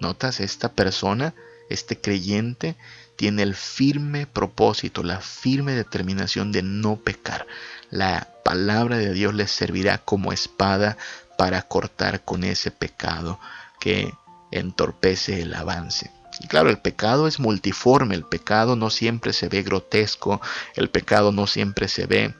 ¿Notas? 0.00 0.40
Esta 0.40 0.72
persona, 0.72 1.34
este 1.70 2.00
creyente, 2.00 2.76
tiene 3.16 3.42
el 3.42 3.54
firme 3.54 4.26
propósito, 4.26 5.02
la 5.02 5.20
firme 5.20 5.72
determinación 5.72 6.52
de 6.52 6.62
no 6.62 6.96
pecar. 6.96 7.46
La 7.90 8.28
palabra 8.44 8.96
de 8.96 9.12
Dios 9.12 9.34
les 9.34 9.50
servirá 9.50 9.98
como 9.98 10.32
espada 10.32 10.96
para 11.36 11.62
cortar 11.62 12.24
con 12.24 12.44
ese 12.44 12.70
pecado 12.70 13.38
que 13.80 14.12
entorpece 14.50 15.42
el 15.42 15.54
avance. 15.54 16.10
Y 16.40 16.46
claro, 16.46 16.70
el 16.70 16.78
pecado 16.78 17.26
es 17.26 17.40
multiforme, 17.40 18.14
el 18.14 18.24
pecado 18.24 18.76
no 18.76 18.90
siempre 18.90 19.32
se 19.32 19.48
ve 19.48 19.62
grotesco, 19.62 20.40
el 20.74 20.88
pecado 20.90 21.32
no 21.32 21.46
siempre 21.46 21.88
se 21.88 22.06
ve 22.06 22.34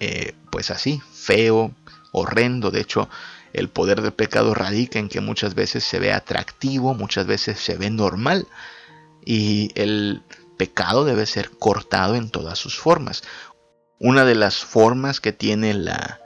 eh, 0.00 0.34
pues 0.50 0.70
así, 0.70 1.00
feo, 1.12 1.74
horrendo. 2.12 2.70
De 2.70 2.80
hecho, 2.80 3.08
el 3.52 3.68
poder 3.68 4.02
del 4.02 4.12
pecado 4.12 4.54
radica 4.54 4.98
en 4.98 5.08
que 5.08 5.20
muchas 5.20 5.54
veces 5.54 5.84
se 5.84 5.98
ve 5.98 6.12
atractivo, 6.12 6.94
muchas 6.94 7.26
veces 7.26 7.58
se 7.58 7.76
ve 7.76 7.90
normal. 7.90 8.46
Y 9.24 9.70
el 9.74 10.22
pecado 10.56 11.04
debe 11.04 11.26
ser 11.26 11.50
cortado 11.50 12.14
en 12.14 12.30
todas 12.30 12.58
sus 12.58 12.78
formas. 12.78 13.22
Una 13.98 14.24
de 14.24 14.34
las 14.34 14.58
formas 14.58 15.20
que 15.20 15.32
tiene 15.32 15.74
la 15.74 16.20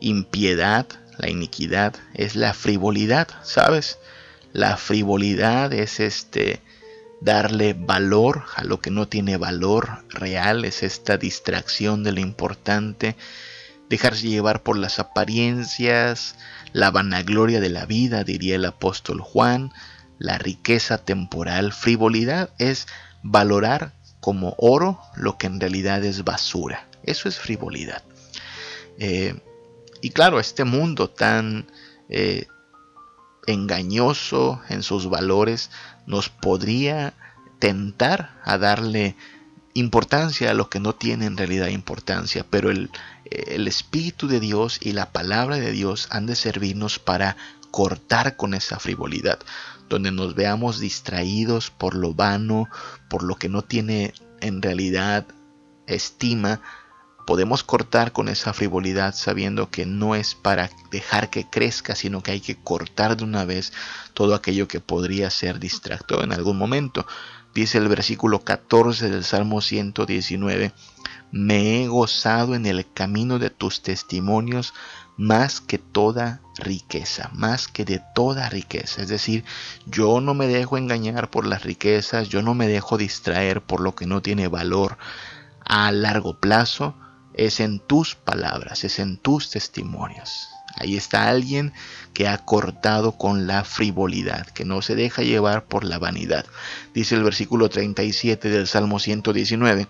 impiedad, 0.00 0.86
la 1.18 1.28
iniquidad, 1.28 1.94
es 2.14 2.34
la 2.34 2.54
frivolidad, 2.54 3.28
¿sabes? 3.42 3.98
La 4.54 4.76
frivolidad 4.76 5.72
es 5.72 5.98
este 5.98 6.60
darle 7.20 7.74
valor 7.74 8.44
a 8.54 8.62
lo 8.62 8.80
que 8.80 8.92
no 8.92 9.08
tiene 9.08 9.36
valor 9.36 10.04
real, 10.10 10.64
es 10.64 10.84
esta 10.84 11.16
distracción 11.16 12.04
de 12.04 12.12
lo 12.12 12.20
importante, 12.20 13.16
dejarse 13.90 14.28
llevar 14.28 14.62
por 14.62 14.78
las 14.78 15.00
apariencias, 15.00 16.36
la 16.72 16.92
vanagloria 16.92 17.60
de 17.60 17.68
la 17.68 17.84
vida, 17.84 18.22
diría 18.22 18.54
el 18.54 18.64
apóstol 18.64 19.20
Juan, 19.20 19.72
la 20.18 20.38
riqueza 20.38 20.98
temporal, 20.98 21.72
frivolidad 21.72 22.50
es 22.58 22.86
valorar 23.24 23.92
como 24.20 24.54
oro 24.56 25.00
lo 25.16 25.36
que 25.36 25.48
en 25.48 25.58
realidad 25.58 26.04
es 26.04 26.22
basura. 26.22 26.86
Eso 27.02 27.28
es 27.28 27.40
frivolidad. 27.40 28.04
Eh, 29.00 29.34
y 30.00 30.10
claro, 30.10 30.38
este 30.38 30.62
mundo 30.62 31.10
tan 31.10 31.66
eh, 32.08 32.46
engañoso 33.46 34.60
en 34.68 34.82
sus 34.82 35.08
valores 35.08 35.70
nos 36.06 36.28
podría 36.28 37.14
tentar 37.58 38.40
a 38.44 38.58
darle 38.58 39.16
importancia 39.74 40.50
a 40.50 40.54
lo 40.54 40.70
que 40.70 40.80
no 40.80 40.94
tiene 40.94 41.26
en 41.26 41.36
realidad 41.36 41.68
importancia, 41.68 42.46
pero 42.48 42.70
el, 42.70 42.90
el, 43.24 43.66
Espíritu 43.66 44.28
de 44.28 44.40
Dios 44.40 44.78
y 44.80 44.92
la 44.92 45.10
palabra 45.10 45.56
de 45.56 45.72
Dios 45.72 46.06
han 46.10 46.26
de 46.26 46.36
servirnos 46.36 46.98
para 46.98 47.36
cortar 47.70 48.36
con 48.36 48.54
esa 48.54 48.78
frivolidad, 48.78 49.40
donde 49.88 50.12
nos 50.12 50.34
veamos 50.34 50.78
distraídos 50.78 51.70
por 51.70 51.96
lo 51.96 52.14
vano, 52.14 52.68
por 53.08 53.24
lo 53.24 53.34
que 53.34 53.48
no 53.48 53.62
tiene 53.62 54.14
en 54.40 54.62
realidad 54.62 55.26
estima, 55.86 56.60
podemos 57.26 57.64
cortar 57.64 58.12
con 58.12 58.28
esa 58.28 58.52
frivolidad 58.52 59.14
sabiendo 59.14 59.70
que 59.70 59.86
no 59.86 60.14
es 60.14 60.34
para 60.34 60.70
dejar 60.90 61.30
que 61.30 61.48
crezca, 61.48 61.94
sino 61.94 62.22
que 62.22 62.32
hay 62.32 62.40
que 62.40 62.56
cortar 62.56 63.16
de 63.16 63.24
una 63.24 63.44
vez 63.44 63.72
todo 64.12 64.34
aquello 64.34 64.68
que 64.68 64.80
podría 64.80 65.30
ser 65.30 65.58
distractor 65.58 66.24
en 66.24 66.32
algún 66.32 66.58
momento. 66.58 67.06
Dice 67.54 67.78
el 67.78 67.88
versículo 67.88 68.40
14 68.40 69.10
del 69.10 69.24
Salmo 69.24 69.60
119, 69.60 70.72
me 71.30 71.82
he 71.82 71.88
gozado 71.88 72.54
en 72.54 72.66
el 72.66 72.90
camino 72.92 73.38
de 73.38 73.50
tus 73.50 73.82
testimonios 73.82 74.74
más 75.16 75.60
que 75.60 75.78
toda 75.78 76.40
riqueza, 76.58 77.30
más 77.32 77.68
que 77.68 77.84
de 77.84 78.02
toda 78.14 78.48
riqueza. 78.48 79.02
Es 79.02 79.08
decir, 79.08 79.44
yo 79.86 80.20
no 80.20 80.34
me 80.34 80.46
dejo 80.46 80.76
engañar 80.76 81.30
por 81.30 81.46
las 81.46 81.62
riquezas, 81.62 82.28
yo 82.28 82.42
no 82.42 82.54
me 82.54 82.66
dejo 82.66 82.98
distraer 82.98 83.62
por 83.62 83.80
lo 83.80 83.94
que 83.94 84.06
no 84.06 84.22
tiene 84.22 84.48
valor 84.48 84.98
a 85.64 85.92
largo 85.92 86.38
plazo, 86.38 86.94
es 87.34 87.60
en 87.60 87.80
tus 87.80 88.14
palabras, 88.14 88.84
es 88.84 88.98
en 88.98 89.16
tus 89.16 89.50
testimonios. 89.50 90.48
Ahí 90.76 90.96
está 90.96 91.28
alguien 91.28 91.72
que 92.12 92.26
ha 92.26 92.38
cortado 92.38 93.12
con 93.12 93.46
la 93.46 93.64
frivolidad, 93.64 94.46
que 94.46 94.64
no 94.64 94.82
se 94.82 94.96
deja 94.96 95.22
llevar 95.22 95.64
por 95.64 95.84
la 95.84 95.98
vanidad. 95.98 96.46
Dice 96.92 97.14
el 97.14 97.22
versículo 97.22 97.68
37 97.68 98.48
del 98.48 98.66
Salmo 98.66 98.98
119, 98.98 99.88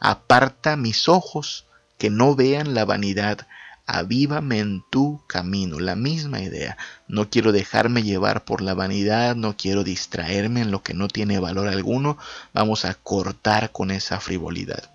aparta 0.00 0.76
mis 0.76 1.08
ojos 1.08 1.66
que 1.96 2.10
no 2.10 2.34
vean 2.34 2.74
la 2.74 2.84
vanidad, 2.84 3.46
avívame 3.86 4.58
en 4.58 4.84
tu 4.90 5.22
camino. 5.26 5.80
La 5.80 5.96
misma 5.96 6.40
idea. 6.40 6.76
No 7.08 7.30
quiero 7.30 7.52
dejarme 7.52 8.02
llevar 8.02 8.44
por 8.44 8.60
la 8.60 8.74
vanidad, 8.74 9.34
no 9.34 9.56
quiero 9.56 9.82
distraerme 9.82 10.60
en 10.60 10.70
lo 10.70 10.82
que 10.82 10.92
no 10.92 11.08
tiene 11.08 11.38
valor 11.38 11.68
alguno. 11.68 12.18
Vamos 12.52 12.84
a 12.84 12.94
cortar 12.94 13.72
con 13.72 13.90
esa 13.90 14.20
frivolidad. 14.20 14.90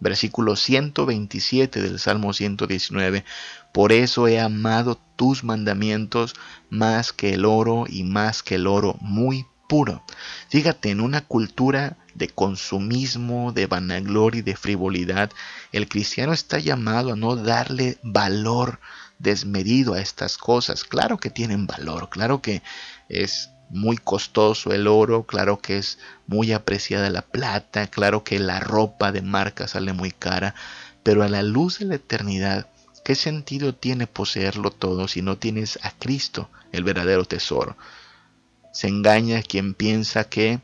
Versículo 0.00 0.56
127 0.56 1.82
del 1.82 1.98
Salmo 1.98 2.32
119. 2.32 3.24
Por 3.72 3.92
eso 3.92 4.28
he 4.28 4.40
amado 4.40 4.98
tus 5.16 5.44
mandamientos 5.44 6.34
más 6.70 7.12
que 7.12 7.34
el 7.34 7.44
oro 7.44 7.84
y 7.88 8.04
más 8.04 8.42
que 8.42 8.56
el 8.56 8.66
oro 8.66 8.96
muy 9.00 9.46
puro. 9.68 10.02
Fíjate, 10.48 10.90
en 10.90 11.00
una 11.00 11.20
cultura 11.20 11.96
de 12.14 12.28
consumismo, 12.28 13.52
de 13.52 13.66
vanagloria 13.66 14.40
y 14.40 14.42
de 14.42 14.56
frivolidad, 14.56 15.30
el 15.72 15.88
cristiano 15.88 16.32
está 16.32 16.58
llamado 16.58 17.12
a 17.12 17.16
no 17.16 17.36
darle 17.36 17.98
valor 18.02 18.80
desmedido 19.18 19.94
a 19.94 20.00
estas 20.00 20.38
cosas. 20.38 20.84
Claro 20.84 21.18
que 21.18 21.30
tienen 21.30 21.66
valor, 21.66 22.08
claro 22.08 22.40
que 22.40 22.62
es 23.08 23.50
muy 23.70 23.96
costoso 23.96 24.72
el 24.72 24.86
oro, 24.86 25.24
claro 25.24 25.60
que 25.60 25.78
es 25.78 25.98
muy 26.26 26.52
apreciada 26.52 27.10
la 27.10 27.22
plata, 27.22 27.86
claro 27.86 28.24
que 28.24 28.38
la 28.38 28.60
ropa 28.60 29.12
de 29.12 29.22
marca 29.22 29.68
sale 29.68 29.92
muy 29.92 30.10
cara, 30.10 30.54
pero 31.02 31.22
a 31.22 31.28
la 31.28 31.42
luz 31.42 31.78
de 31.78 31.86
la 31.86 31.94
eternidad, 31.96 32.68
¿qué 33.04 33.14
sentido 33.14 33.74
tiene 33.74 34.06
poseerlo 34.06 34.70
todo 34.70 35.08
si 35.08 35.22
no 35.22 35.36
tienes 35.38 35.78
a 35.82 35.90
Cristo, 35.90 36.48
el 36.72 36.84
verdadero 36.84 37.24
tesoro? 37.24 37.76
Se 38.72 38.88
engaña 38.88 39.42
quien 39.42 39.74
piensa 39.74 40.24
que 40.24 40.60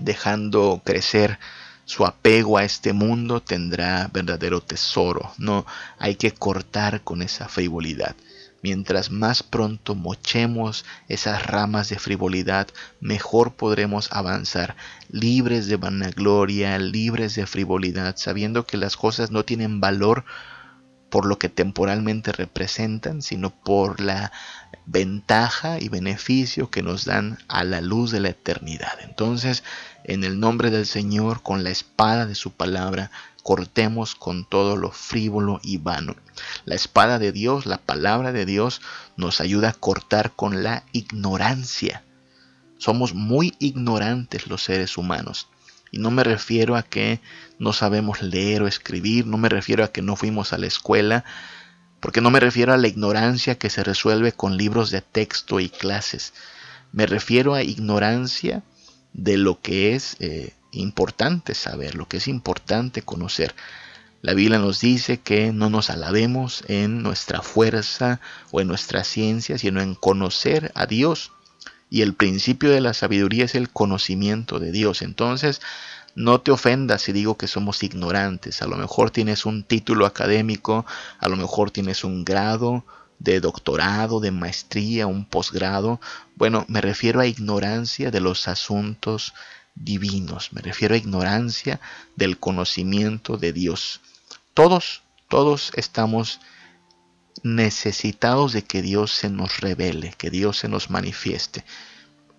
dejando 0.00 0.82
crecer 0.84 1.38
su 1.84 2.06
apego 2.06 2.58
a 2.58 2.64
este 2.64 2.92
mundo 2.92 3.40
tendrá 3.40 4.08
verdadero 4.12 4.60
tesoro. 4.60 5.32
No, 5.38 5.66
hay 5.98 6.16
que 6.16 6.32
cortar 6.32 7.02
con 7.02 7.22
esa 7.22 7.48
frivolidad. 7.48 8.16
Mientras 8.64 9.10
más 9.10 9.42
pronto 9.42 9.94
mochemos 9.94 10.86
esas 11.06 11.46
ramas 11.46 11.90
de 11.90 11.98
frivolidad, 11.98 12.66
mejor 12.98 13.52
podremos 13.56 14.10
avanzar, 14.10 14.74
libres 15.10 15.66
de 15.66 15.76
vanagloria, 15.76 16.78
libres 16.78 17.34
de 17.34 17.46
frivolidad, 17.46 18.16
sabiendo 18.16 18.66
que 18.66 18.78
las 18.78 18.96
cosas 18.96 19.30
no 19.30 19.44
tienen 19.44 19.82
valor 19.82 20.24
por 21.10 21.26
lo 21.26 21.38
que 21.38 21.50
temporalmente 21.50 22.32
representan, 22.32 23.20
sino 23.20 23.50
por 23.50 24.00
la 24.00 24.32
ventaja 24.86 25.78
y 25.78 25.90
beneficio 25.90 26.70
que 26.70 26.82
nos 26.82 27.04
dan 27.04 27.36
a 27.48 27.64
la 27.64 27.82
luz 27.82 28.12
de 28.12 28.20
la 28.20 28.30
eternidad. 28.30 28.98
Entonces, 29.02 29.62
en 30.04 30.24
el 30.24 30.40
nombre 30.40 30.70
del 30.70 30.86
Señor, 30.86 31.42
con 31.42 31.64
la 31.64 31.70
espada 31.70 32.24
de 32.24 32.34
su 32.34 32.50
palabra, 32.50 33.10
cortemos 33.44 34.14
con 34.14 34.46
todo 34.46 34.74
lo 34.74 34.90
frívolo 34.90 35.60
y 35.62 35.76
vano. 35.76 36.16
La 36.64 36.74
espada 36.74 37.18
de 37.18 37.30
Dios, 37.30 37.66
la 37.66 37.76
palabra 37.76 38.32
de 38.32 38.46
Dios, 38.46 38.80
nos 39.18 39.42
ayuda 39.42 39.68
a 39.68 39.72
cortar 39.74 40.32
con 40.34 40.62
la 40.62 40.84
ignorancia. 40.92 42.02
Somos 42.78 43.12
muy 43.12 43.54
ignorantes 43.58 44.46
los 44.46 44.64
seres 44.64 44.96
humanos. 44.96 45.48
Y 45.90 45.98
no 45.98 46.10
me 46.10 46.24
refiero 46.24 46.74
a 46.74 46.82
que 46.82 47.20
no 47.58 47.74
sabemos 47.74 48.22
leer 48.22 48.62
o 48.62 48.66
escribir, 48.66 49.26
no 49.26 49.36
me 49.36 49.50
refiero 49.50 49.84
a 49.84 49.92
que 49.92 50.00
no 50.00 50.16
fuimos 50.16 50.54
a 50.54 50.58
la 50.58 50.66
escuela, 50.66 51.26
porque 52.00 52.22
no 52.22 52.30
me 52.30 52.40
refiero 52.40 52.72
a 52.72 52.78
la 52.78 52.88
ignorancia 52.88 53.58
que 53.58 53.68
se 53.68 53.84
resuelve 53.84 54.32
con 54.32 54.56
libros 54.56 54.90
de 54.90 55.02
texto 55.02 55.60
y 55.60 55.68
clases. 55.68 56.32
Me 56.92 57.04
refiero 57.04 57.52
a 57.52 57.62
ignorancia 57.62 58.62
de 59.12 59.36
lo 59.36 59.60
que 59.60 59.94
es 59.94 60.16
eh, 60.20 60.54
importante 60.74 61.54
saber, 61.54 61.94
lo 61.94 62.08
que 62.08 62.18
es 62.18 62.28
importante 62.28 63.02
conocer. 63.02 63.54
La 64.22 64.32
Biblia 64.32 64.58
nos 64.58 64.80
dice 64.80 65.20
que 65.20 65.52
no 65.52 65.68
nos 65.68 65.90
alabemos 65.90 66.64
en 66.68 67.02
nuestra 67.02 67.42
fuerza 67.42 68.20
o 68.52 68.60
en 68.60 68.68
nuestra 68.68 69.04
ciencia, 69.04 69.58
sino 69.58 69.82
en 69.82 69.94
conocer 69.94 70.72
a 70.74 70.86
Dios. 70.86 71.32
Y 71.90 72.00
el 72.00 72.14
principio 72.14 72.70
de 72.70 72.80
la 72.80 72.94
sabiduría 72.94 73.44
es 73.44 73.54
el 73.54 73.68
conocimiento 73.68 74.58
de 74.58 74.72
Dios. 74.72 75.02
Entonces, 75.02 75.60
no 76.14 76.40
te 76.40 76.52
ofendas 76.52 77.02
si 77.02 77.12
digo 77.12 77.36
que 77.36 77.48
somos 77.48 77.82
ignorantes. 77.82 78.62
A 78.62 78.66
lo 78.66 78.76
mejor 78.76 79.10
tienes 79.10 79.44
un 79.44 79.62
título 79.62 80.06
académico, 80.06 80.86
a 81.18 81.28
lo 81.28 81.36
mejor 81.36 81.70
tienes 81.70 82.02
un 82.02 82.24
grado 82.24 82.84
de 83.18 83.40
doctorado, 83.40 84.20
de 84.20 84.30
maestría, 84.30 85.06
un 85.06 85.24
posgrado. 85.24 86.00
Bueno, 86.36 86.64
me 86.68 86.80
refiero 86.80 87.20
a 87.20 87.26
ignorancia 87.26 88.10
de 88.10 88.20
los 88.20 88.48
asuntos 88.48 89.34
divinos, 89.74 90.52
me 90.52 90.62
refiero 90.62 90.94
a 90.94 90.98
ignorancia 90.98 91.80
del 92.16 92.38
conocimiento 92.38 93.36
de 93.36 93.52
Dios. 93.52 94.00
Todos, 94.54 95.02
todos 95.28 95.72
estamos 95.74 96.40
necesitados 97.42 98.52
de 98.52 98.62
que 98.62 98.82
Dios 98.82 99.12
se 99.12 99.28
nos 99.28 99.60
revele, 99.60 100.14
que 100.16 100.30
Dios 100.30 100.58
se 100.58 100.68
nos 100.68 100.90
manifieste. 100.90 101.64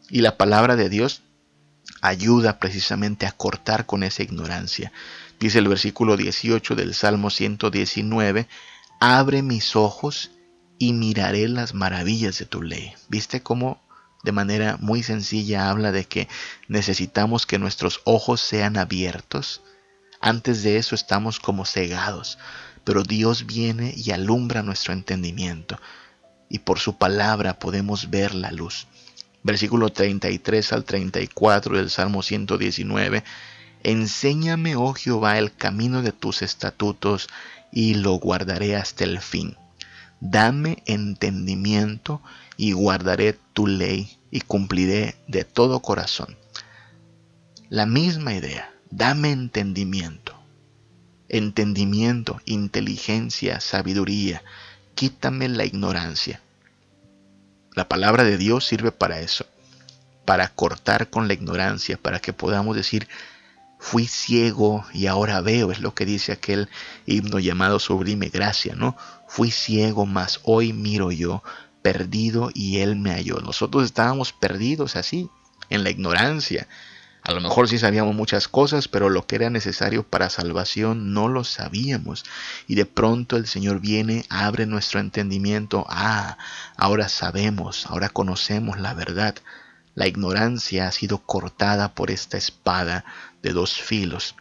Y 0.09 0.21
la 0.21 0.37
palabra 0.37 0.75
de 0.75 0.89
Dios 0.89 1.21
ayuda 2.01 2.59
precisamente 2.59 3.25
a 3.25 3.31
cortar 3.31 3.85
con 3.85 4.03
esa 4.03 4.23
ignorancia. 4.23 4.91
Dice 5.39 5.59
el 5.59 5.67
versículo 5.67 6.17
18 6.17 6.75
del 6.75 6.93
Salmo 6.93 7.29
119, 7.29 8.47
abre 8.99 9.41
mis 9.41 9.75
ojos 9.75 10.31
y 10.77 10.93
miraré 10.93 11.47
las 11.47 11.73
maravillas 11.73 12.39
de 12.39 12.45
tu 12.45 12.61
ley. 12.61 12.93
¿Viste 13.09 13.41
cómo 13.41 13.81
de 14.25 14.33
manera 14.33 14.77
muy 14.81 15.03
sencilla 15.03 15.69
habla 15.69 15.93
de 15.93 16.03
que 16.03 16.27
necesitamos 16.67 17.45
que 17.45 17.59
nuestros 17.59 18.01
ojos 18.03 18.41
sean 18.41 18.75
abiertos? 18.75 19.61
Antes 20.19 20.63
de 20.63 20.77
eso 20.77 20.95
estamos 20.95 21.39
como 21.39 21.63
cegados, 21.63 22.37
pero 22.83 23.03
Dios 23.03 23.45
viene 23.45 23.93
y 23.95 24.11
alumbra 24.11 24.63
nuestro 24.63 24.91
entendimiento 24.91 25.79
y 26.49 26.59
por 26.59 26.79
su 26.79 26.97
palabra 26.97 27.57
podemos 27.59 28.09
ver 28.09 28.35
la 28.35 28.51
luz 28.51 28.87
versículo 29.45 29.89
33 29.89 30.73
al 30.73 30.85
34 30.85 31.77
del 31.77 31.91
Salmo 31.91 32.23
119, 32.23 33.23
Enséñame, 33.83 34.75
oh 34.75 34.93
Jehová, 34.93 35.37
el 35.37 35.55
camino 35.55 36.01
de 36.01 36.11
tus 36.11 36.41
estatutos, 36.41 37.29
y 37.71 37.93
lo 37.93 38.13
guardaré 38.13 38.75
hasta 38.75 39.03
el 39.03 39.19
fin. 39.21 39.55
Dame 40.19 40.81
entendimiento, 40.87 42.23
y 42.57 42.71
guardaré 42.71 43.37
tu 43.53 43.67
ley, 43.67 44.14
y 44.31 44.41
cumpliré 44.41 45.15
de 45.27 45.43
todo 45.43 45.81
corazón. 45.81 46.37
La 47.69 47.85
misma 47.85 48.33
idea, 48.33 48.73
dame 48.91 49.31
entendimiento. 49.31 50.39
Entendimiento, 51.29 52.39
inteligencia, 52.45 53.59
sabiduría, 53.59 54.43
quítame 54.93 55.49
la 55.49 55.65
ignorancia. 55.65 56.41
La 57.73 57.87
palabra 57.87 58.23
de 58.23 58.37
Dios 58.37 58.65
sirve 58.65 58.91
para 58.91 59.19
eso, 59.19 59.45
para 60.23 60.47
cortar 60.49 61.09
con 61.09 61.27
la 61.27 61.33
ignorancia, 61.33 61.97
para 61.97 62.19
que 62.19 62.31
podamos 62.31 62.75
decir, 62.75 63.07
fui 63.79 64.07
ciego 64.07 64.85
y 64.93 65.07
ahora 65.07 65.41
veo, 65.41 65.71
es 65.71 65.79
lo 65.79 65.93
que 65.93 66.05
dice 66.05 66.31
aquel 66.31 66.69
himno 67.05 67.39
llamado 67.39 67.79
Sublime 67.79 68.29
Gracia, 68.29 68.75
¿no? 68.75 68.95
Fui 69.27 69.51
ciego, 69.51 70.05
mas 70.05 70.39
hoy 70.43 70.71
miro 70.71 71.11
yo, 71.11 71.43
perdido 71.85 72.49
y 72.51 72.79
Él 72.79 72.95
me 72.95 73.11
halló. 73.11 73.41
Nosotros 73.41 73.85
estábamos 73.85 74.33
perdidos 74.33 74.95
así, 74.95 75.29
en 75.69 75.83
la 75.83 75.91
ignorancia, 75.91 76.67
a 77.21 77.31
lo 77.31 77.41
mejor 77.41 77.69
sí 77.69 77.77
sabíamos 77.77 78.15
muchas 78.15 78.47
cosas, 78.47 78.87
pero 78.87 79.11
lo 79.11 79.27
que 79.27 79.35
era 79.35 79.51
necesario 79.51 80.01
para 80.01 80.31
salvación 80.31 81.13
no 81.13 81.27
lo 81.27 81.43
sabíamos. 81.43 82.25
Y 82.65 82.73
de 82.73 82.87
pronto 82.87 83.37
el 83.37 83.45
Señor 83.45 83.81
viene, 83.81 84.25
abre 84.29 84.65
nuestro 84.65 84.99
entendimiento. 84.99 85.85
Ah, 85.87 86.39
ahora 86.75 87.07
sabemos, 87.07 87.85
ahora 87.85 88.09
conocemos 88.09 88.79
la 88.79 88.95
verdad. 88.95 89.35
La 89.93 90.07
ignorancia 90.07 90.87
ha 90.87 90.91
sido 90.91 91.19
cortada 91.19 91.93
por 91.93 92.09
esta 92.09 92.37
espada 92.37 93.05
de 93.43 93.51
dos 93.51 93.79
filos. 93.79 94.35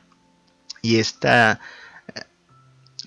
Y 0.80 0.96
esta 0.96 1.60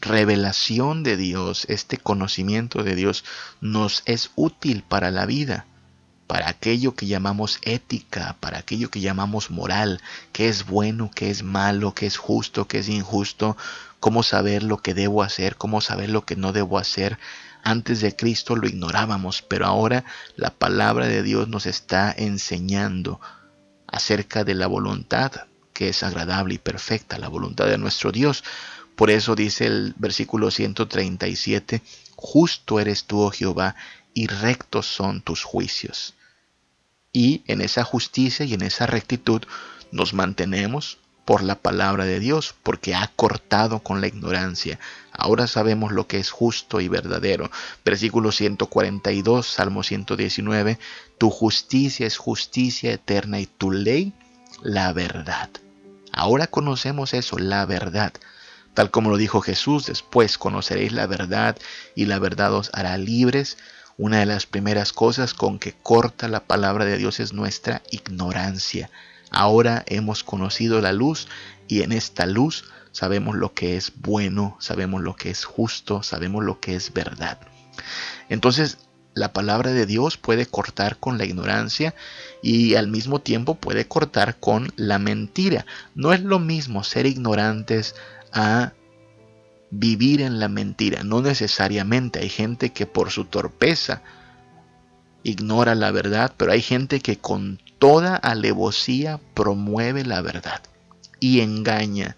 revelación 0.07 1.03
de 1.03 1.17
Dios, 1.17 1.65
este 1.69 1.97
conocimiento 1.97 2.83
de 2.83 2.95
Dios, 2.95 3.23
nos 3.61 4.03
es 4.05 4.31
útil 4.35 4.83
para 4.83 5.11
la 5.11 5.25
vida 5.25 5.65
para 6.27 6.49
aquello 6.49 6.93
que 6.93 7.07
llamamos 7.07 7.59
ética, 7.61 8.35
para 8.41 8.59
aquello 8.59 8.91
que 8.91 8.99
llamamos 8.99 9.49
moral, 9.49 10.01
qué 10.33 10.49
es 10.49 10.65
bueno, 10.65 11.09
qué 11.15 11.29
es 11.29 11.41
malo, 11.41 11.93
qué 11.93 12.05
es 12.05 12.17
justo, 12.17 12.67
qué 12.67 12.79
es 12.79 12.89
injusto, 12.89 13.55
cómo 14.01 14.23
saber 14.23 14.61
lo 14.61 14.77
que 14.79 14.93
debo 14.93 15.23
hacer, 15.23 15.55
cómo 15.55 15.79
saber 15.79 16.09
lo 16.09 16.25
que 16.25 16.35
no 16.35 16.51
debo 16.51 16.77
hacer. 16.77 17.17
Antes 17.63 18.01
de 18.01 18.15
Cristo 18.15 18.57
lo 18.57 18.67
ignorábamos, 18.67 19.41
pero 19.41 19.65
ahora 19.65 20.03
la 20.35 20.51
palabra 20.51 21.07
de 21.07 21.23
Dios 21.23 21.47
nos 21.47 21.65
está 21.65 22.13
enseñando 22.15 23.21
acerca 23.87 24.43
de 24.43 24.53
la 24.53 24.67
voluntad 24.67 25.31
que 25.73 25.89
es 25.89 26.03
agradable 26.03 26.55
y 26.55 26.57
perfecta, 26.57 27.19
la 27.19 27.29
voluntad 27.29 27.67
de 27.67 27.77
nuestro 27.77 28.11
Dios. 28.11 28.43
Por 28.97 29.11
eso 29.11 29.33
dice 29.33 29.67
el 29.67 29.93
versículo 29.97 30.51
137, 30.51 31.81
justo 32.17 32.81
eres 32.81 33.05
tú, 33.05 33.21
oh 33.21 33.31
Jehová, 33.31 33.77
y 34.13 34.27
rectos 34.27 34.87
son 34.87 35.21
tus 35.21 35.43
juicios 35.43 36.15
y 37.17 37.41
en 37.47 37.61
esa 37.61 37.83
justicia 37.83 38.45
y 38.45 38.53
en 38.53 38.61
esa 38.61 38.85
rectitud 38.85 39.41
nos 39.91 40.13
mantenemos 40.13 40.99
por 41.25 41.41
la 41.41 41.55
palabra 41.55 42.05
de 42.05 42.19
Dios, 42.19 42.53
porque 42.61 42.93
ha 42.93 43.11
cortado 43.15 43.79
con 43.79 44.01
la 44.01 44.07
ignorancia. 44.07 44.79
Ahora 45.11 45.47
sabemos 45.47 45.91
lo 45.91 46.05
que 46.05 46.19
es 46.19 46.29
justo 46.29 46.79
y 46.79 46.87
verdadero. 46.87 47.49
Versículo 47.83 48.31
142, 48.31 49.47
Salmo 49.47 49.81
119, 49.81 50.77
tu 51.17 51.31
justicia 51.31 52.05
es 52.05 52.17
justicia 52.17 52.93
eterna 52.93 53.39
y 53.39 53.47
tu 53.47 53.71
ley 53.71 54.13
la 54.61 54.93
verdad. 54.93 55.49
Ahora 56.13 56.45
conocemos 56.45 57.15
eso, 57.15 57.39
la 57.39 57.65
verdad. 57.65 58.13
Tal 58.77 58.91
como 58.91 59.09
lo 59.09 59.17
dijo 59.17 59.41
Jesús, 59.41 59.87
después 59.87 60.37
conoceréis 60.37 60.91
la 60.91 61.07
verdad 61.07 61.57
y 61.95 62.05
la 62.05 62.19
verdad 62.19 62.53
os 62.53 62.69
hará 62.73 62.95
libres. 62.99 63.57
Una 63.97 64.19
de 64.19 64.27
las 64.27 64.45
primeras 64.45 64.93
cosas 64.93 65.33
con 65.33 65.57
que 65.57 65.73
corta 65.73 66.27
la 66.27 66.43
palabra 66.43 66.85
de 66.85 66.99
Dios 66.99 67.19
es 67.19 67.33
nuestra 67.33 67.81
ignorancia. 67.89 68.91
Ahora 69.31 69.83
hemos 69.87 70.23
conocido 70.23 70.79
la 70.79 70.93
luz 70.93 71.27
y 71.67 71.81
en 71.81 71.91
esta 71.91 72.27
luz 72.27 72.65
sabemos 72.91 73.35
lo 73.35 73.51
que 73.55 73.77
es 73.77 73.93
bueno, 73.95 74.55
sabemos 74.59 75.01
lo 75.01 75.15
que 75.15 75.31
es 75.31 75.43
justo, 75.43 76.03
sabemos 76.03 76.45
lo 76.45 76.59
que 76.59 76.75
es 76.75 76.93
verdad. 76.93 77.39
Entonces, 78.29 78.77
la 79.15 79.33
palabra 79.33 79.71
de 79.71 79.87
Dios 79.87 80.17
puede 80.17 80.45
cortar 80.45 80.97
con 80.99 81.17
la 81.17 81.25
ignorancia 81.25 81.95
y 82.43 82.75
al 82.75 82.87
mismo 82.87 83.21
tiempo 83.21 83.55
puede 83.55 83.87
cortar 83.87 84.39
con 84.39 84.71
la 84.75 84.99
mentira. 84.99 85.65
No 85.95 86.13
es 86.13 86.21
lo 86.21 86.37
mismo 86.37 86.83
ser 86.83 87.07
ignorantes 87.07 87.95
a 88.31 88.73
vivir 89.69 90.21
en 90.21 90.39
la 90.39 90.47
mentira. 90.47 91.03
No 91.03 91.21
necesariamente 91.21 92.19
hay 92.19 92.29
gente 92.29 92.71
que 92.71 92.85
por 92.85 93.11
su 93.11 93.25
torpeza 93.25 94.01
ignora 95.23 95.75
la 95.75 95.91
verdad, 95.91 96.33
pero 96.37 96.51
hay 96.51 96.61
gente 96.61 96.99
que 96.99 97.17
con 97.17 97.59
toda 97.79 98.15
alevosía 98.15 99.19
promueve 99.33 100.05
la 100.05 100.21
verdad 100.21 100.61
y 101.19 101.41
engaña 101.41 102.17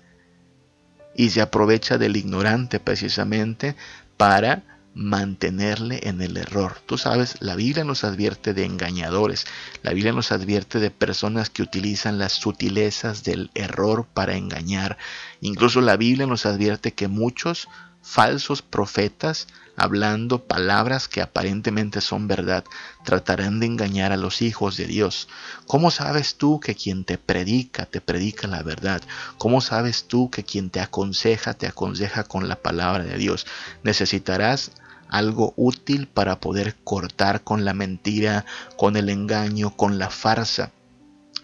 y 1.15 1.31
se 1.31 1.41
aprovecha 1.41 1.97
del 1.97 2.15
ignorante 2.15 2.79
precisamente 2.79 3.75
para 4.15 4.63
mantenerle 4.99 6.01
en 6.09 6.21
el 6.21 6.35
error. 6.35 6.75
Tú 6.85 6.97
sabes, 6.97 7.37
la 7.39 7.55
Biblia 7.55 7.85
nos 7.85 8.03
advierte 8.03 8.53
de 8.53 8.65
engañadores, 8.65 9.45
la 9.81 9.93
Biblia 9.93 10.11
nos 10.11 10.33
advierte 10.33 10.79
de 10.79 10.91
personas 10.91 11.49
que 11.49 11.61
utilizan 11.61 12.19
las 12.19 12.33
sutilezas 12.33 13.23
del 13.23 13.49
error 13.53 14.07
para 14.13 14.35
engañar. 14.35 14.97
Incluso 15.39 15.79
la 15.79 15.95
Biblia 15.95 16.25
nos 16.27 16.45
advierte 16.45 16.91
que 16.91 17.07
muchos 17.07 17.69
falsos 18.01 18.61
profetas, 18.61 19.47
hablando 19.77 20.43
palabras 20.43 21.07
que 21.07 21.21
aparentemente 21.21 22.01
son 22.01 22.27
verdad, 22.27 22.65
tratarán 23.05 23.61
de 23.61 23.67
engañar 23.67 24.11
a 24.11 24.17
los 24.17 24.41
hijos 24.41 24.75
de 24.75 24.85
Dios. 24.85 25.29
¿Cómo 25.65 25.91
sabes 25.91 26.35
tú 26.35 26.59
que 26.59 26.75
quien 26.75 27.05
te 27.05 27.17
predica, 27.17 27.85
te 27.85 28.01
predica 28.01 28.47
la 28.47 28.63
verdad? 28.63 29.01
¿Cómo 29.37 29.61
sabes 29.61 30.09
tú 30.09 30.29
que 30.29 30.43
quien 30.43 30.69
te 30.69 30.81
aconseja, 30.81 31.53
te 31.53 31.67
aconseja 31.67 32.25
con 32.25 32.49
la 32.49 32.57
palabra 32.57 33.05
de 33.05 33.17
Dios? 33.17 33.47
Necesitarás 33.83 34.73
algo 35.09 35.53
útil 35.57 36.07
para 36.07 36.39
poder 36.39 36.75
cortar 36.83 37.43
con 37.43 37.65
la 37.65 37.73
mentira, 37.73 38.45
con 38.77 38.95
el 38.95 39.09
engaño, 39.09 39.75
con 39.75 39.99
la 39.99 40.09
farsa. 40.09 40.71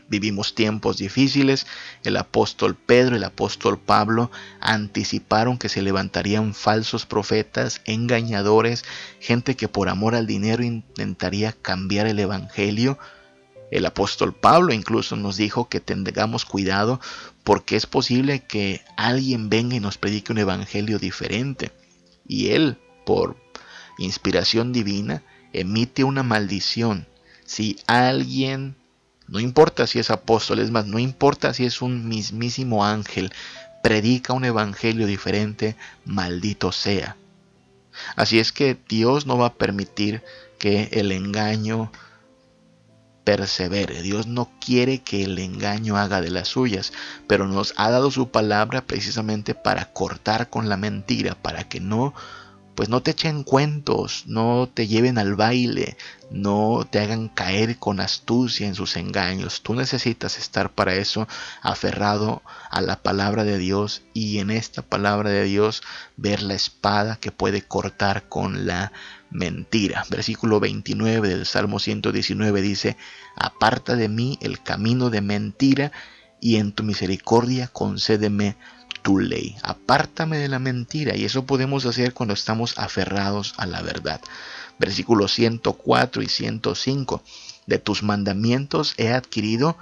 Vivimos 0.07 0.53
tiempos 0.53 0.97
difíciles. 0.97 1.65
El 2.03 2.17
apóstol 2.17 2.75
Pedro 2.75 3.15
el 3.15 3.23
apóstol 3.23 3.79
Pablo 3.79 4.29
anticiparon 4.59 5.57
que 5.57 5.67
se 5.67 5.81
levantarían 5.81 6.53
falsos 6.53 7.07
profetas, 7.07 7.81
engañadores, 7.85 8.85
gente 9.19 9.55
que 9.55 9.67
por 9.67 9.89
amor 9.89 10.13
al 10.13 10.27
dinero 10.27 10.63
intentaría 10.63 11.53
cambiar 11.53 12.05
el 12.05 12.19
Evangelio. 12.19 12.99
El 13.71 13.87
apóstol 13.87 14.33
Pablo 14.35 14.73
incluso 14.73 15.15
nos 15.15 15.37
dijo 15.37 15.69
que 15.69 15.79
tengamos 15.79 16.45
cuidado 16.45 17.01
porque 17.43 17.75
es 17.75 17.87
posible 17.87 18.43
que 18.43 18.81
alguien 18.95 19.49
venga 19.49 19.75
y 19.75 19.79
nos 19.79 19.97
predique 19.97 20.31
un 20.31 20.37
evangelio 20.37 20.99
diferente. 20.99 21.71
Y 22.27 22.49
él, 22.49 22.77
por 23.05 23.35
inspiración 23.97 24.73
divina, 24.73 25.23
emite 25.53 26.03
una 26.03 26.23
maldición. 26.23 27.07
Si 27.45 27.77
alguien 27.87 28.75
no 29.27 29.39
importa 29.39 29.87
si 29.87 29.99
es 29.99 30.11
apóstol, 30.11 30.59
es 30.59 30.71
más, 30.71 30.85
no 30.85 30.99
importa 30.99 31.53
si 31.53 31.65
es 31.65 31.81
un 31.81 32.07
mismísimo 32.07 32.85
ángel, 32.85 33.33
predica 33.81 34.33
un 34.33 34.45
evangelio 34.45 35.07
diferente, 35.07 35.75
maldito 36.05 36.71
sea. 36.71 37.17
Así 38.15 38.39
es 38.39 38.51
que 38.51 38.77
Dios 38.87 39.25
no 39.25 39.37
va 39.37 39.47
a 39.47 39.53
permitir 39.53 40.21
que 40.59 40.89
el 40.91 41.11
engaño 41.11 41.91
persevere. 43.23 44.03
Dios 44.03 44.27
no 44.27 44.51
quiere 44.63 45.01
que 45.01 45.23
el 45.23 45.39
engaño 45.39 45.97
haga 45.97 46.21
de 46.21 46.29
las 46.29 46.49
suyas, 46.49 46.93
pero 47.27 47.47
nos 47.47 47.73
ha 47.77 47.89
dado 47.89 48.11
su 48.11 48.29
palabra 48.29 48.81
precisamente 48.81 49.55
para 49.55 49.91
cortar 49.91 50.49
con 50.49 50.69
la 50.69 50.77
mentira, 50.77 51.35
para 51.35 51.67
que 51.67 51.79
no 51.79 52.13
pues 52.75 52.89
no 52.89 53.01
te 53.01 53.11
echen 53.11 53.43
cuentos, 53.43 54.25
no 54.27 54.69
te 54.71 54.87
lleven 54.87 55.17
al 55.17 55.35
baile, 55.35 55.97
no 56.29 56.85
te 56.89 56.99
hagan 56.99 57.29
caer 57.29 57.77
con 57.77 58.01
astucia 58.01 58.67
en 58.67 58.75
sus 58.75 58.97
engaños. 58.97 59.61
Tú 59.61 59.73
necesitas 59.73 60.37
estar 60.37 60.71
para 60.71 60.95
eso 60.95 61.27
aferrado 61.61 62.41
a 62.69 62.81
la 62.81 63.01
palabra 63.01 63.45
de 63.45 63.57
Dios 63.57 64.03
y 64.13 64.39
en 64.39 64.51
esta 64.51 64.81
palabra 64.81 65.29
de 65.29 65.43
Dios 65.45 65.83
ver 66.17 66.41
la 66.41 66.53
espada 66.53 67.15
que 67.15 67.31
puede 67.31 67.61
cortar 67.61 68.27
con 68.27 68.67
la 68.67 68.91
mentira. 69.29 70.03
Versículo 70.09 70.59
29 70.59 71.29
del 71.29 71.45
Salmo 71.45 71.79
119 71.79 72.61
dice, 72.61 72.97
aparta 73.35 73.95
de 73.95 74.09
mí 74.09 74.37
el 74.41 74.61
camino 74.61 75.09
de 75.09 75.21
mentira 75.21 75.91
y 76.41 76.57
en 76.57 76.73
tu 76.73 76.83
misericordia 76.83 77.67
concédeme 77.67 78.57
tu 79.05 79.19
ley. 79.19 79.55
Apártame 79.61 80.39
de 80.39 80.47
la 80.49 80.57
mentira. 80.57 81.15
Y 81.15 81.25
eso 81.25 81.45
podemos 81.45 81.85
hacer 81.85 82.15
cuando 82.15 82.33
estamos 82.33 82.73
aferrados 82.79 83.53
a 83.57 83.67
la 83.67 83.83
verdad. 83.83 84.19
Versículos 84.79 85.31
104 85.33 86.23
y 86.23 86.27
105. 86.27 87.21
De 87.67 87.77
tus 87.77 88.01
mandamientos 88.01 88.95
he 88.97 89.13
adquirido 89.13 89.77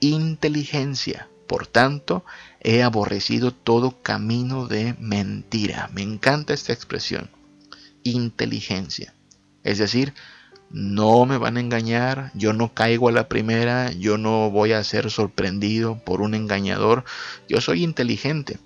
inteligencia. 0.00 1.30
Por 1.46 1.66
tanto, 1.66 2.26
he 2.60 2.82
aborrecido 2.82 3.54
todo 3.54 4.02
camino 4.02 4.66
de 4.66 4.94
mentira. 5.00 5.88
Me 5.94 6.02
encanta 6.02 6.52
esta 6.52 6.74
expresión. 6.74 7.30
Inteligencia. 8.02 9.14
Es 9.64 9.78
decir, 9.78 10.12
no 10.70 11.24
me 11.24 11.38
van 11.38 11.56
a 11.56 11.60
engañar, 11.60 12.30
yo 12.34 12.52
no 12.52 12.74
caigo 12.74 13.08
a 13.08 13.12
la 13.12 13.28
primera, 13.28 13.90
yo 13.92 14.18
no 14.18 14.50
voy 14.50 14.72
a 14.72 14.84
ser 14.84 15.10
sorprendido 15.10 15.98
por 16.04 16.20
un 16.20 16.34
engañador, 16.34 17.04
yo 17.48 17.60
soy 17.60 17.82
inteligente. 17.82 18.58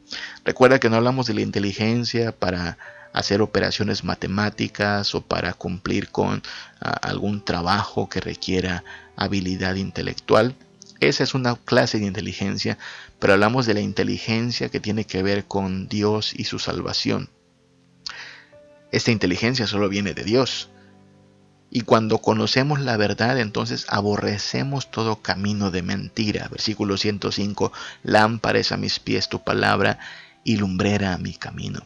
Recuerda 0.44 0.80
que 0.80 0.90
no 0.90 0.96
hablamos 0.96 1.26
de 1.26 1.34
la 1.34 1.42
inteligencia 1.42 2.32
para 2.32 2.78
hacer 3.12 3.42
operaciones 3.42 4.04
matemáticas 4.04 5.14
o 5.14 5.20
para 5.20 5.52
cumplir 5.52 6.08
con 6.08 6.42
ah, 6.80 6.90
algún 7.02 7.44
trabajo 7.44 8.08
que 8.08 8.20
requiera 8.20 8.84
habilidad 9.16 9.76
intelectual. 9.76 10.56
Esa 11.00 11.24
es 11.24 11.34
una 11.34 11.56
clase 11.56 11.98
de 11.98 12.06
inteligencia, 12.06 12.78
pero 13.18 13.34
hablamos 13.34 13.66
de 13.66 13.74
la 13.74 13.80
inteligencia 13.80 14.68
que 14.68 14.80
tiene 14.80 15.04
que 15.04 15.22
ver 15.22 15.44
con 15.44 15.88
Dios 15.88 16.32
y 16.34 16.44
su 16.44 16.58
salvación. 16.58 17.28
Esta 18.92 19.10
inteligencia 19.10 19.66
solo 19.66 19.88
viene 19.88 20.14
de 20.14 20.24
Dios. 20.24 20.70
Y 21.74 21.80
cuando 21.80 22.18
conocemos 22.18 22.80
la 22.80 22.98
verdad, 22.98 23.38
entonces 23.38 23.86
aborrecemos 23.88 24.90
todo 24.90 25.22
camino 25.22 25.70
de 25.70 25.80
mentira. 25.80 26.46
Versículo 26.48 26.98
105, 26.98 27.72
lámpara 28.02 28.60
a 28.70 28.76
mis 28.76 28.98
pies 28.98 29.30
tu 29.30 29.42
palabra 29.42 29.98
y 30.44 30.56
lumbrera 30.56 31.14
a 31.14 31.18
mi 31.18 31.32
camino. 31.32 31.80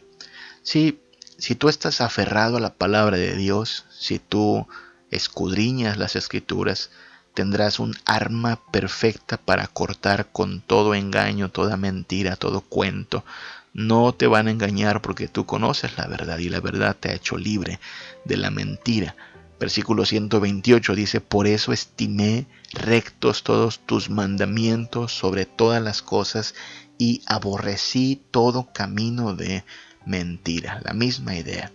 Si, 0.61 0.99
si 1.37 1.55
tú 1.55 1.69
estás 1.69 2.01
aferrado 2.01 2.57
a 2.57 2.59
la 2.59 2.73
palabra 2.73 3.15
de 3.15 3.37
Dios, 3.37 3.85
si 3.97 4.19
tú 4.19 4.67
escudriñas 5.09 5.97
las 5.97 6.17
escrituras, 6.17 6.89
tendrás 7.33 7.79
un 7.79 7.95
arma 8.03 8.59
perfecta 8.73 9.37
para 9.37 9.67
cortar 9.67 10.27
con 10.33 10.59
todo 10.59 10.95
engaño, 10.95 11.47
toda 11.47 11.77
mentira, 11.77 12.35
todo 12.35 12.59
cuento. 12.59 13.23
No 13.71 14.13
te 14.13 14.27
van 14.27 14.49
a 14.49 14.51
engañar 14.51 15.01
porque 15.01 15.29
tú 15.29 15.45
conoces 15.45 15.97
la 15.97 16.07
verdad 16.07 16.39
y 16.39 16.49
la 16.49 16.59
verdad 16.59 16.93
te 16.99 17.09
ha 17.09 17.13
hecho 17.13 17.37
libre 17.37 17.79
de 18.25 18.35
la 18.35 18.51
mentira. 18.51 19.15
Versículo 19.59 20.05
128 20.05 20.93
dice, 20.93 21.19
por 21.19 21.47
eso 21.47 21.73
estimé 21.73 22.45
rectos 22.73 23.43
todos 23.43 23.79
tus 23.79 24.09
mandamientos 24.09 25.13
sobre 25.13 25.45
todas 25.45 25.81
las 25.81 26.01
cosas 26.03 26.53
y 26.99 27.23
aborrecí 27.25 28.21
todo 28.29 28.71
camino 28.71 29.33
de 29.33 29.63
mentira. 30.05 30.79
La 30.83 30.93
misma 30.93 31.35
idea. 31.35 31.71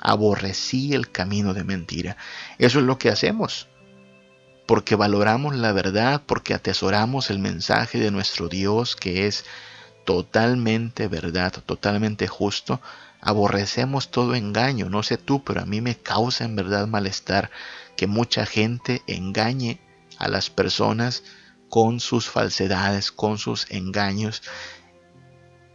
Aborrecí 0.00 0.94
el 0.94 1.10
camino 1.10 1.52
de 1.52 1.64
mentira. 1.64 2.16
Eso 2.58 2.78
es 2.78 2.84
lo 2.84 2.98
que 2.98 3.10
hacemos. 3.10 3.68
Porque 4.66 4.96
valoramos 4.96 5.54
la 5.54 5.72
verdad, 5.72 6.22
porque 6.26 6.54
atesoramos 6.54 7.30
el 7.30 7.38
mensaje 7.38 7.98
de 7.98 8.10
nuestro 8.10 8.48
Dios 8.48 8.96
que 8.96 9.26
es 9.26 9.44
totalmente 10.06 11.08
verdad, 11.08 11.52
totalmente 11.66 12.28
justo 12.28 12.80
aborrecemos 13.20 14.10
todo 14.10 14.34
engaño. 14.34 14.88
No 14.88 15.02
sé 15.02 15.16
tú, 15.16 15.42
pero 15.44 15.60
a 15.60 15.66
mí 15.66 15.80
me 15.80 15.96
causa 15.96 16.44
en 16.44 16.56
verdad 16.56 16.86
malestar 16.86 17.50
que 17.96 18.06
mucha 18.06 18.46
gente 18.46 19.02
engañe 19.06 19.80
a 20.18 20.28
las 20.28 20.50
personas 20.50 21.22
con 21.68 22.00
sus 22.00 22.28
falsedades, 22.28 23.12
con 23.12 23.38
sus 23.38 23.70
engaños. 23.70 24.42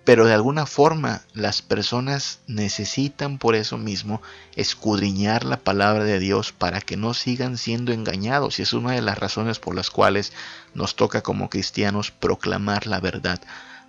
Pero 0.03 0.25
de 0.25 0.33
alguna 0.33 0.65
forma 0.65 1.21
las 1.33 1.61
personas 1.61 2.39
necesitan 2.47 3.37
por 3.37 3.55
eso 3.55 3.77
mismo 3.77 4.21
escudriñar 4.55 5.43
la 5.43 5.57
palabra 5.57 6.03
de 6.03 6.17
Dios 6.19 6.51
para 6.51 6.81
que 6.81 6.97
no 6.97 7.13
sigan 7.13 7.57
siendo 7.57 7.91
engañados. 7.91 8.57
Y 8.57 8.63
es 8.63 8.73
una 8.73 8.93
de 8.93 9.01
las 9.01 9.19
razones 9.19 9.59
por 9.59 9.75
las 9.75 9.91
cuales 9.91 10.33
nos 10.73 10.95
toca 10.95 11.21
como 11.21 11.49
cristianos 11.49 12.09
proclamar 12.09 12.87
la 12.87 12.99
verdad, 12.99 13.41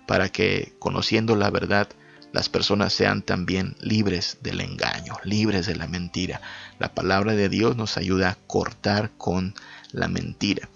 para 0.05 0.29
que 0.29 0.75
conociendo 0.77 1.35
la 1.35 1.49
verdad 1.49 1.87
las 2.33 2.49
personas 2.49 2.93
sean 2.93 3.21
también 3.21 3.77
libres 3.79 4.39
del 4.41 4.59
engaño, 4.59 5.17
libres 5.23 5.67
de 5.67 5.75
la 5.75 5.87
mentira. 5.87 6.41
La 6.79 6.93
palabra 6.93 7.33
de 7.33 7.47
Dios 7.47 7.77
nos 7.77 7.95
ayuda 7.95 8.31
a 8.31 8.37
cortar 8.47 9.11
con 9.19 9.53
la 9.91 10.07
mentira. 10.07 10.67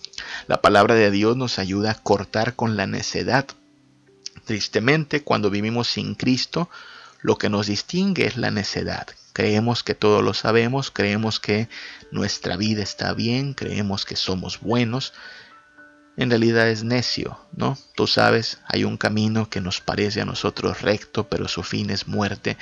La 0.46 0.62
palabra 0.62 0.93
de 0.93 1.10
Dios 1.10 1.36
nos 1.36 1.58
ayuda 1.58 1.91
a 1.91 1.96
cortar 1.96 2.56
con 2.56 2.78
la 2.78 2.86
necedad. 2.86 3.48
Tristemente, 4.46 5.24
cuando 5.24 5.50
vivimos 5.50 5.88
sin 5.88 6.13
Cristo, 6.13 6.70
lo 7.22 7.39
que 7.39 7.50
nos 7.50 7.65
distingue 7.65 8.28
es 8.28 8.38
la 8.38 8.52
necedad. 8.52 9.08
Creemos 9.34 9.82
que 9.82 9.96
todo 9.96 10.22
lo 10.22 10.36
sabemos, 10.36 10.91
creemos 10.91 11.39
que 11.39 11.70
nuestra 12.12 12.56
vida 12.56 12.84
está 12.84 13.13
bien, 13.13 13.56
creemos 13.56 14.06
que 14.06 14.15
somos 14.15 14.60
buenos, 14.60 15.13
en 16.17 16.32
realidad 16.32 16.67
es 16.67 16.84
necio, 16.84 17.39
¿no? 17.56 17.77
Tú 17.95 18.08
sabes, 18.08 18.58
hay 18.65 18.84
un 18.84 18.97
camino 18.97 19.49
que 19.49 19.62
nos 19.62 19.82
parece 19.82 20.19
a 20.19 20.25
nosotros 20.25 20.82
recto, 20.82 21.30
pero 21.30 21.47
su 21.47 21.62
fin 21.62 21.91
es 21.91 22.08
muerte. 22.08 22.58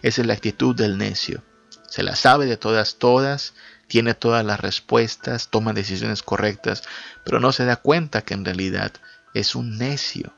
Esa 0.00 0.20
es 0.20 0.26
la 0.28 0.34
actitud 0.34 0.76
del 0.76 0.96
necio. 0.96 1.42
Se 1.88 2.04
la 2.04 2.14
sabe 2.14 2.46
de 2.46 2.56
todas, 2.56 2.98
todas, 2.98 3.54
tiene 3.88 4.14
todas 4.14 4.44
las 4.44 4.60
respuestas, 4.60 5.48
toma 5.48 5.72
decisiones 5.72 6.22
correctas, 6.22 6.84
pero 7.24 7.40
no 7.40 7.50
se 7.50 7.64
da 7.64 7.74
cuenta 7.74 8.22
que 8.22 8.34
en 8.34 8.44
realidad 8.44 8.92
es 9.34 9.56
un 9.56 9.76
necio. 9.76 10.32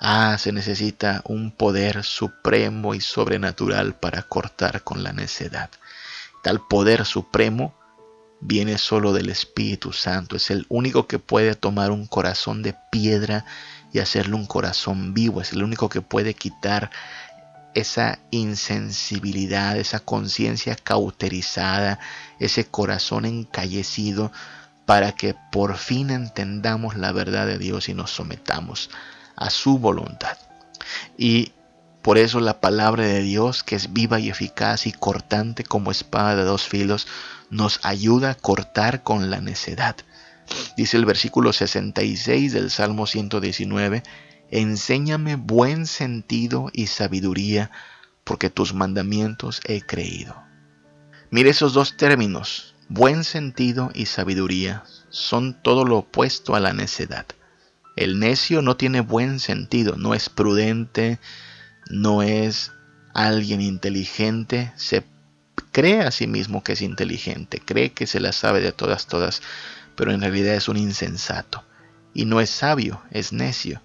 Ah, 0.00 0.38
se 0.38 0.52
necesita 0.52 1.20
un 1.26 1.52
poder 1.52 2.02
supremo 2.02 2.94
y 2.94 3.02
sobrenatural 3.02 3.94
para 3.94 4.22
cortar 4.22 4.82
con 4.82 5.02
la 5.02 5.12
necedad. 5.12 5.68
Tal 6.42 6.66
poder 6.66 7.04
supremo 7.04 7.78
viene 8.42 8.76
solo 8.76 9.12
del 9.12 9.30
Espíritu 9.30 9.92
Santo. 9.92 10.36
Es 10.36 10.50
el 10.50 10.66
único 10.68 11.06
que 11.06 11.18
puede 11.18 11.54
tomar 11.54 11.90
un 11.90 12.06
corazón 12.06 12.62
de 12.62 12.74
piedra 12.90 13.44
y 13.92 14.00
hacerle 14.00 14.34
un 14.34 14.46
corazón 14.46 15.14
vivo. 15.14 15.40
Es 15.40 15.52
el 15.52 15.62
único 15.62 15.88
que 15.88 16.02
puede 16.02 16.34
quitar 16.34 16.90
esa 17.74 18.18
insensibilidad, 18.30 19.78
esa 19.78 20.00
conciencia 20.00 20.76
cauterizada, 20.76 22.00
ese 22.38 22.66
corazón 22.66 23.24
encallecido, 23.24 24.32
para 24.84 25.12
que 25.12 25.34
por 25.52 25.76
fin 25.78 26.10
entendamos 26.10 26.96
la 26.96 27.12
verdad 27.12 27.46
de 27.46 27.58
Dios 27.58 27.88
y 27.88 27.94
nos 27.94 28.10
sometamos 28.10 28.90
a 29.36 29.48
su 29.48 29.78
voluntad. 29.78 30.36
Y 31.16 31.52
Por 32.02 32.18
eso 32.18 32.40
la 32.40 32.60
palabra 32.60 33.04
de 33.04 33.22
Dios, 33.22 33.62
que 33.62 33.76
es 33.76 33.92
viva 33.92 34.18
y 34.18 34.28
eficaz 34.28 34.86
y 34.86 34.92
cortante 34.92 35.62
como 35.62 35.92
espada 35.92 36.34
de 36.34 36.42
dos 36.42 36.66
filos, 36.66 37.06
nos 37.48 37.78
ayuda 37.84 38.30
a 38.30 38.34
cortar 38.34 39.04
con 39.04 39.30
la 39.30 39.40
necedad. 39.40 39.96
Dice 40.76 40.96
el 40.96 41.04
versículo 41.04 41.52
66 41.52 42.52
del 42.52 42.70
Salmo 42.70 43.06
119, 43.06 44.02
Enséñame 44.50 45.36
buen 45.36 45.86
sentido 45.86 46.70
y 46.72 46.88
sabiduría, 46.88 47.70
porque 48.24 48.50
tus 48.50 48.74
mandamientos 48.74 49.60
he 49.64 49.80
creído. 49.80 50.36
Mire 51.30 51.50
esos 51.50 51.72
dos 51.72 51.96
términos, 51.96 52.74
buen 52.88 53.24
sentido 53.24 53.90
y 53.94 54.06
sabiduría, 54.06 54.84
son 55.08 55.62
todo 55.62 55.84
lo 55.84 55.98
opuesto 55.98 56.54
a 56.54 56.60
la 56.60 56.72
necedad. 56.72 57.26
El 57.96 58.18
necio 58.18 58.60
no 58.60 58.76
tiene 58.76 59.00
buen 59.00 59.40
sentido, 59.40 59.96
no 59.96 60.12
es 60.12 60.28
prudente, 60.28 61.18
no 61.90 62.22
es 62.22 62.72
alguien 63.14 63.60
inteligente, 63.60 64.72
se 64.76 65.04
cree 65.72 66.00
a 66.00 66.10
sí 66.10 66.26
mismo 66.26 66.62
que 66.62 66.72
es 66.72 66.82
inteligente, 66.82 67.60
cree 67.64 67.92
que 67.92 68.06
se 68.06 68.20
la 68.20 68.32
sabe 68.32 68.60
de 68.60 68.72
todas, 68.72 69.06
todas, 69.06 69.42
pero 69.96 70.12
en 70.12 70.20
realidad 70.20 70.54
es 70.54 70.68
un 70.68 70.76
insensato. 70.76 71.64
Y 72.14 72.26
no 72.26 72.40
es 72.40 72.50
sabio, 72.50 73.02
es 73.10 73.32
necio. 73.32 73.82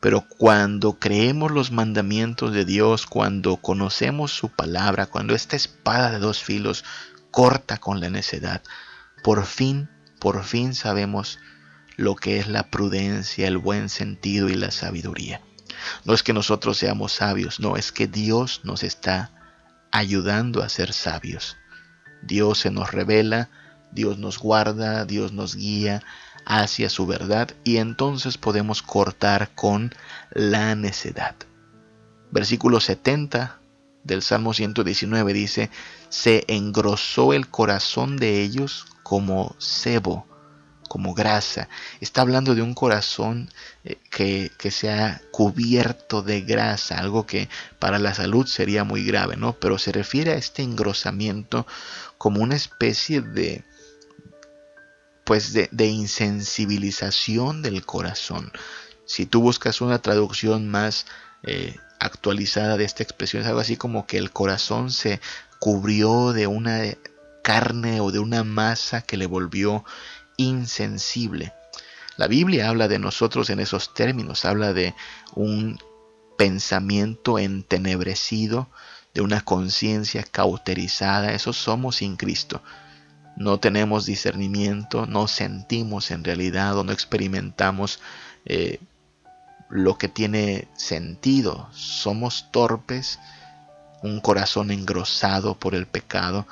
Pero 0.00 0.26
cuando 0.36 0.98
creemos 0.98 1.50
los 1.52 1.70
mandamientos 1.70 2.52
de 2.52 2.64
Dios, 2.64 3.06
cuando 3.06 3.56
conocemos 3.56 4.32
su 4.32 4.50
palabra, 4.50 5.06
cuando 5.06 5.34
esta 5.34 5.56
espada 5.56 6.10
de 6.10 6.18
dos 6.18 6.42
filos 6.42 6.84
corta 7.30 7.78
con 7.78 8.00
la 8.00 8.10
necedad, 8.10 8.62
por 9.22 9.46
fin, 9.46 9.88
por 10.20 10.44
fin 10.44 10.74
sabemos 10.74 11.38
lo 11.96 12.16
que 12.16 12.38
es 12.38 12.48
la 12.48 12.70
prudencia, 12.70 13.46
el 13.48 13.58
buen 13.58 13.88
sentido 13.88 14.48
y 14.48 14.54
la 14.54 14.70
sabiduría. 14.70 15.40
No 16.04 16.14
es 16.14 16.22
que 16.22 16.32
nosotros 16.32 16.78
seamos 16.78 17.12
sabios, 17.12 17.60
no, 17.60 17.76
es 17.76 17.92
que 17.92 18.06
Dios 18.06 18.60
nos 18.64 18.82
está 18.82 19.30
ayudando 19.90 20.62
a 20.62 20.68
ser 20.68 20.92
sabios. 20.92 21.56
Dios 22.22 22.58
se 22.58 22.70
nos 22.70 22.90
revela, 22.90 23.50
Dios 23.92 24.18
nos 24.18 24.38
guarda, 24.38 25.04
Dios 25.04 25.32
nos 25.32 25.54
guía 25.54 26.02
hacia 26.46 26.90
su 26.90 27.06
verdad 27.06 27.50
y 27.64 27.76
entonces 27.78 28.38
podemos 28.38 28.82
cortar 28.82 29.50
con 29.54 29.94
la 30.32 30.74
necedad. 30.74 31.34
Versículo 32.30 32.80
70 32.80 33.58
del 34.02 34.22
Salmo 34.22 34.52
119 34.52 35.32
dice, 35.32 35.70
se 36.08 36.44
engrosó 36.48 37.32
el 37.32 37.48
corazón 37.48 38.16
de 38.16 38.42
ellos 38.42 38.86
como 39.02 39.54
cebo 39.58 40.26
como 40.94 41.12
grasa. 41.12 41.68
Está 42.00 42.20
hablando 42.20 42.54
de 42.54 42.62
un 42.62 42.72
corazón 42.72 43.50
eh, 43.82 43.96
que, 44.12 44.52
que 44.56 44.70
se 44.70 44.92
ha 44.92 45.20
cubierto 45.32 46.22
de 46.22 46.42
grasa, 46.42 46.98
algo 46.98 47.26
que 47.26 47.48
para 47.80 47.98
la 47.98 48.14
salud 48.14 48.46
sería 48.46 48.84
muy 48.84 49.02
grave, 49.02 49.36
¿no? 49.36 49.54
Pero 49.54 49.76
se 49.76 49.90
refiere 49.90 50.30
a 50.30 50.36
este 50.36 50.62
engrosamiento 50.62 51.66
como 52.16 52.42
una 52.42 52.54
especie 52.54 53.22
de 53.22 53.64
pues 55.24 55.52
de, 55.52 55.86
insensibilización 55.86 57.60
del 57.60 57.84
corazón. 57.84 58.52
Si 59.04 59.26
tú 59.26 59.40
buscas 59.40 59.80
una 59.80 59.98
traducción 59.98 60.68
más 60.68 61.06
eh, 61.42 61.74
actualizada 61.98 62.76
de 62.76 62.84
esta 62.84 63.02
expresión, 63.02 63.42
es 63.42 63.48
algo 63.48 63.58
así 63.58 63.76
como 63.76 64.06
que 64.06 64.18
el 64.18 64.30
corazón 64.30 64.92
se 64.92 65.20
cubrió 65.58 66.32
de 66.32 66.46
una 66.46 66.84
carne 67.44 68.00
o 68.00 68.10
de 68.10 68.18
una 68.20 68.42
masa 68.42 69.02
que 69.02 69.18
le 69.18 69.26
volvió 69.26 69.84
insensible. 70.36 71.52
La 72.16 72.28
Biblia 72.28 72.68
habla 72.68 72.86
de 72.86 72.98
nosotros 72.98 73.50
en 73.50 73.60
esos 73.60 73.92
términos, 73.92 74.44
habla 74.44 74.72
de 74.72 74.94
un 75.34 75.80
pensamiento 76.36 77.38
entenebrecido, 77.38 78.68
de 79.14 79.20
una 79.20 79.40
conciencia 79.40 80.22
cauterizada, 80.22 81.32
eso 81.32 81.52
somos 81.52 81.96
sin 81.96 82.16
Cristo. 82.16 82.62
No 83.36 83.58
tenemos 83.58 84.06
discernimiento, 84.06 85.06
no 85.06 85.26
sentimos 85.26 86.10
en 86.12 86.22
realidad 86.22 86.78
o 86.78 86.84
no 86.84 86.92
experimentamos 86.92 88.00
eh, 88.44 88.78
lo 89.68 89.98
que 89.98 90.08
tiene 90.08 90.68
sentido. 90.74 91.68
Somos 91.72 92.50
torpes, 92.52 93.18
un 94.02 94.20
corazón 94.20 94.70
engrosado 94.70 95.58
por 95.58 95.74
el 95.74 95.86
pecado, 95.86 96.46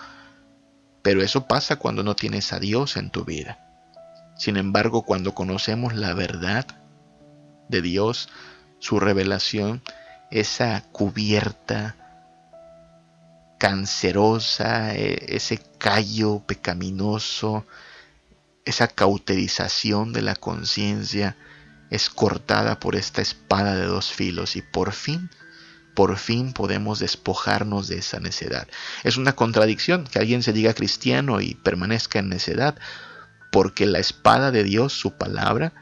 pero 1.03 1.23
eso 1.23 1.47
pasa 1.47 1.77
cuando 1.77 2.03
no 2.03 2.17
tienes 2.17 2.53
a 2.53 2.59
Dios 2.59 2.97
en 2.97 3.11
tu 3.11 3.25
vida. 3.25 3.72
Sin 4.43 4.57
embargo, 4.57 5.03
cuando 5.03 5.37
conocemos 5.37 5.95
la 5.95 6.15
verdad 6.15 6.67
de 7.69 7.81
Dios, 7.81 8.29
su 8.81 8.99
revelación, 8.99 9.85
esa 10.33 10.83
cubierta 10.91 11.95
cancerosa, 13.61 14.97
e, 14.97 15.37
ese 15.37 15.63
callo 15.79 16.41
pecaminoso, 16.45 17.65
esa 18.65 18.89
cauterización 18.89 20.13
de 20.13 20.23
la 20.23 20.35
conciencia 20.35 21.37
es 21.91 22.11
cortada 22.11 22.81
por 22.81 22.97
esta 22.97 23.23
espada 23.23 23.77
de 23.77 23.85
dos 23.85 24.11
filos 24.11 24.57
y 24.57 24.63
por 24.63 24.91
fin, 24.93 25.31
por 25.95 26.19
fin 26.19 26.53
podemos 26.53 26.99
despojarnos 26.99 27.87
de 27.87 27.99
esa 27.99 28.19
necedad. 28.19 28.67
Es 29.05 29.17
una 29.17 29.37
contradicción 29.37 30.03
que 30.03 30.19
alguien 30.19 30.43
se 30.43 30.53
diga 30.53 30.75
cristiano 30.75 31.41
y 31.41 31.55
permanezca 31.55 32.19
en 32.19 32.29
necedad, 32.29 32.77
porque 33.53 33.85
la 33.87 33.99
espada 34.01 34.51
de 34.51 34.65
Dios, 34.65 34.95
su 34.95 35.13
palabra, 35.19 35.75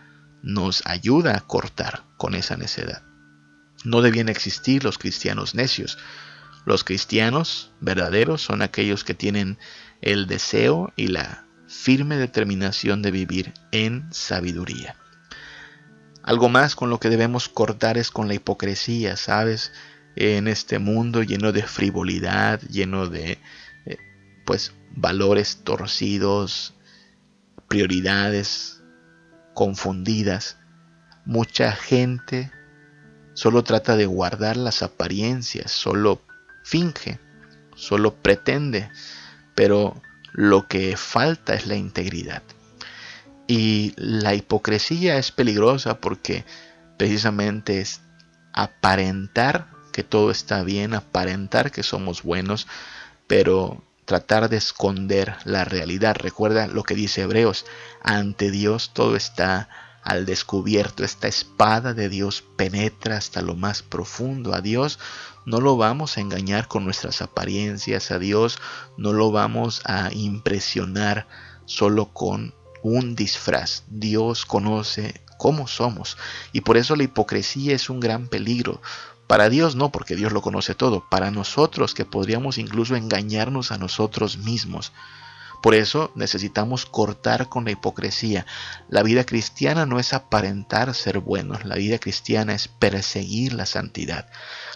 nos 0.42 0.82
ayuda 0.84 1.36
a 1.36 1.40
cortar 1.40 2.02
con 2.16 2.34
esa 2.34 2.56
necedad. 2.56 3.02
No 3.84 4.02
debían 4.02 4.28
existir 4.28 4.82
los 4.84 4.98
cristianos 4.98 5.54
necios. 5.54 5.96
Los 6.66 6.82
cristianos 6.84 7.70
verdaderos 7.80 8.42
son 8.42 8.60
aquellos 8.60 9.04
que 9.04 9.14
tienen 9.14 9.56
el 10.02 10.26
deseo 10.26 10.92
y 10.96 11.06
la 11.06 11.46
firme 11.68 12.16
determinación 12.16 13.02
de 13.02 13.12
vivir 13.12 13.54
en 13.70 14.12
sabiduría. 14.12 14.96
Algo 16.24 16.48
más 16.48 16.74
con 16.74 16.90
lo 16.90 16.98
que 16.98 17.08
debemos 17.08 17.48
cortar 17.48 17.96
es 17.96 18.10
con 18.10 18.26
la 18.26 18.34
hipocresía, 18.34 19.16
¿sabes? 19.16 19.72
En 20.16 20.48
este 20.48 20.80
mundo 20.80 21.22
lleno 21.22 21.52
de 21.52 21.62
frivolidad, 21.62 22.60
lleno 22.62 23.06
de 23.06 23.38
eh, 23.86 23.96
pues 24.44 24.74
valores 24.90 25.62
torcidos, 25.62 26.74
prioridades 27.70 28.82
confundidas. 29.54 30.58
Mucha 31.24 31.70
gente 31.70 32.50
solo 33.34 33.62
trata 33.62 33.96
de 33.96 34.06
guardar 34.06 34.56
las 34.56 34.82
apariencias, 34.82 35.70
solo 35.70 36.20
finge, 36.64 37.20
solo 37.76 38.12
pretende, 38.12 38.90
pero 39.54 40.02
lo 40.32 40.66
que 40.66 40.96
falta 40.96 41.54
es 41.54 41.68
la 41.68 41.76
integridad. 41.76 42.42
Y 43.46 43.94
la 43.96 44.34
hipocresía 44.34 45.16
es 45.16 45.30
peligrosa 45.30 46.00
porque 46.00 46.44
precisamente 46.98 47.80
es 47.80 48.00
aparentar 48.52 49.68
que 49.92 50.02
todo 50.02 50.32
está 50.32 50.64
bien, 50.64 50.92
aparentar 50.92 51.70
que 51.70 51.84
somos 51.84 52.24
buenos, 52.24 52.66
pero 53.28 53.84
tratar 54.10 54.48
de 54.48 54.56
esconder 54.56 55.36
la 55.44 55.64
realidad. 55.64 56.16
Recuerda 56.18 56.66
lo 56.66 56.82
que 56.82 56.96
dice 56.96 57.22
Hebreos, 57.22 57.64
ante 58.02 58.50
Dios 58.50 58.90
todo 58.92 59.14
está 59.14 59.68
al 60.02 60.26
descubierto, 60.26 61.04
esta 61.04 61.28
espada 61.28 61.94
de 61.94 62.08
Dios 62.08 62.42
penetra 62.56 63.16
hasta 63.16 63.40
lo 63.40 63.54
más 63.54 63.84
profundo. 63.84 64.52
A 64.52 64.62
Dios 64.62 64.98
no 65.46 65.60
lo 65.60 65.76
vamos 65.76 66.16
a 66.16 66.22
engañar 66.22 66.66
con 66.66 66.84
nuestras 66.84 67.22
apariencias, 67.22 68.10
a 68.10 68.18
Dios 68.18 68.58
no 68.96 69.12
lo 69.12 69.30
vamos 69.30 69.80
a 69.84 70.10
impresionar 70.12 71.28
solo 71.64 72.06
con 72.06 72.52
un 72.82 73.14
disfraz. 73.14 73.84
Dios 73.90 74.44
conoce 74.44 75.22
cómo 75.38 75.68
somos 75.68 76.18
y 76.52 76.62
por 76.62 76.78
eso 76.78 76.96
la 76.96 77.04
hipocresía 77.04 77.76
es 77.76 77.88
un 77.88 78.00
gran 78.00 78.26
peligro, 78.26 78.82
para 79.30 79.48
Dios 79.48 79.76
no, 79.76 79.92
porque 79.92 80.16
Dios 80.16 80.32
lo 80.32 80.42
conoce 80.42 80.74
todo. 80.74 81.08
Para 81.08 81.30
nosotros, 81.30 81.94
que 81.94 82.04
podríamos 82.04 82.58
incluso 82.58 82.96
engañarnos 82.96 83.70
a 83.70 83.78
nosotros 83.78 84.38
mismos. 84.38 84.92
Por 85.62 85.76
eso 85.76 86.10
necesitamos 86.16 86.84
cortar 86.84 87.48
con 87.48 87.64
la 87.64 87.70
hipocresía. 87.70 88.44
La 88.88 89.04
vida 89.04 89.22
cristiana 89.22 89.86
no 89.86 90.00
es 90.00 90.14
aparentar 90.14 90.92
ser 90.94 91.20
buenos, 91.20 91.64
la 91.64 91.76
vida 91.76 92.00
cristiana 92.00 92.56
es 92.56 92.66
perseguir 92.66 93.52
la 93.52 93.66
santidad. 93.66 94.28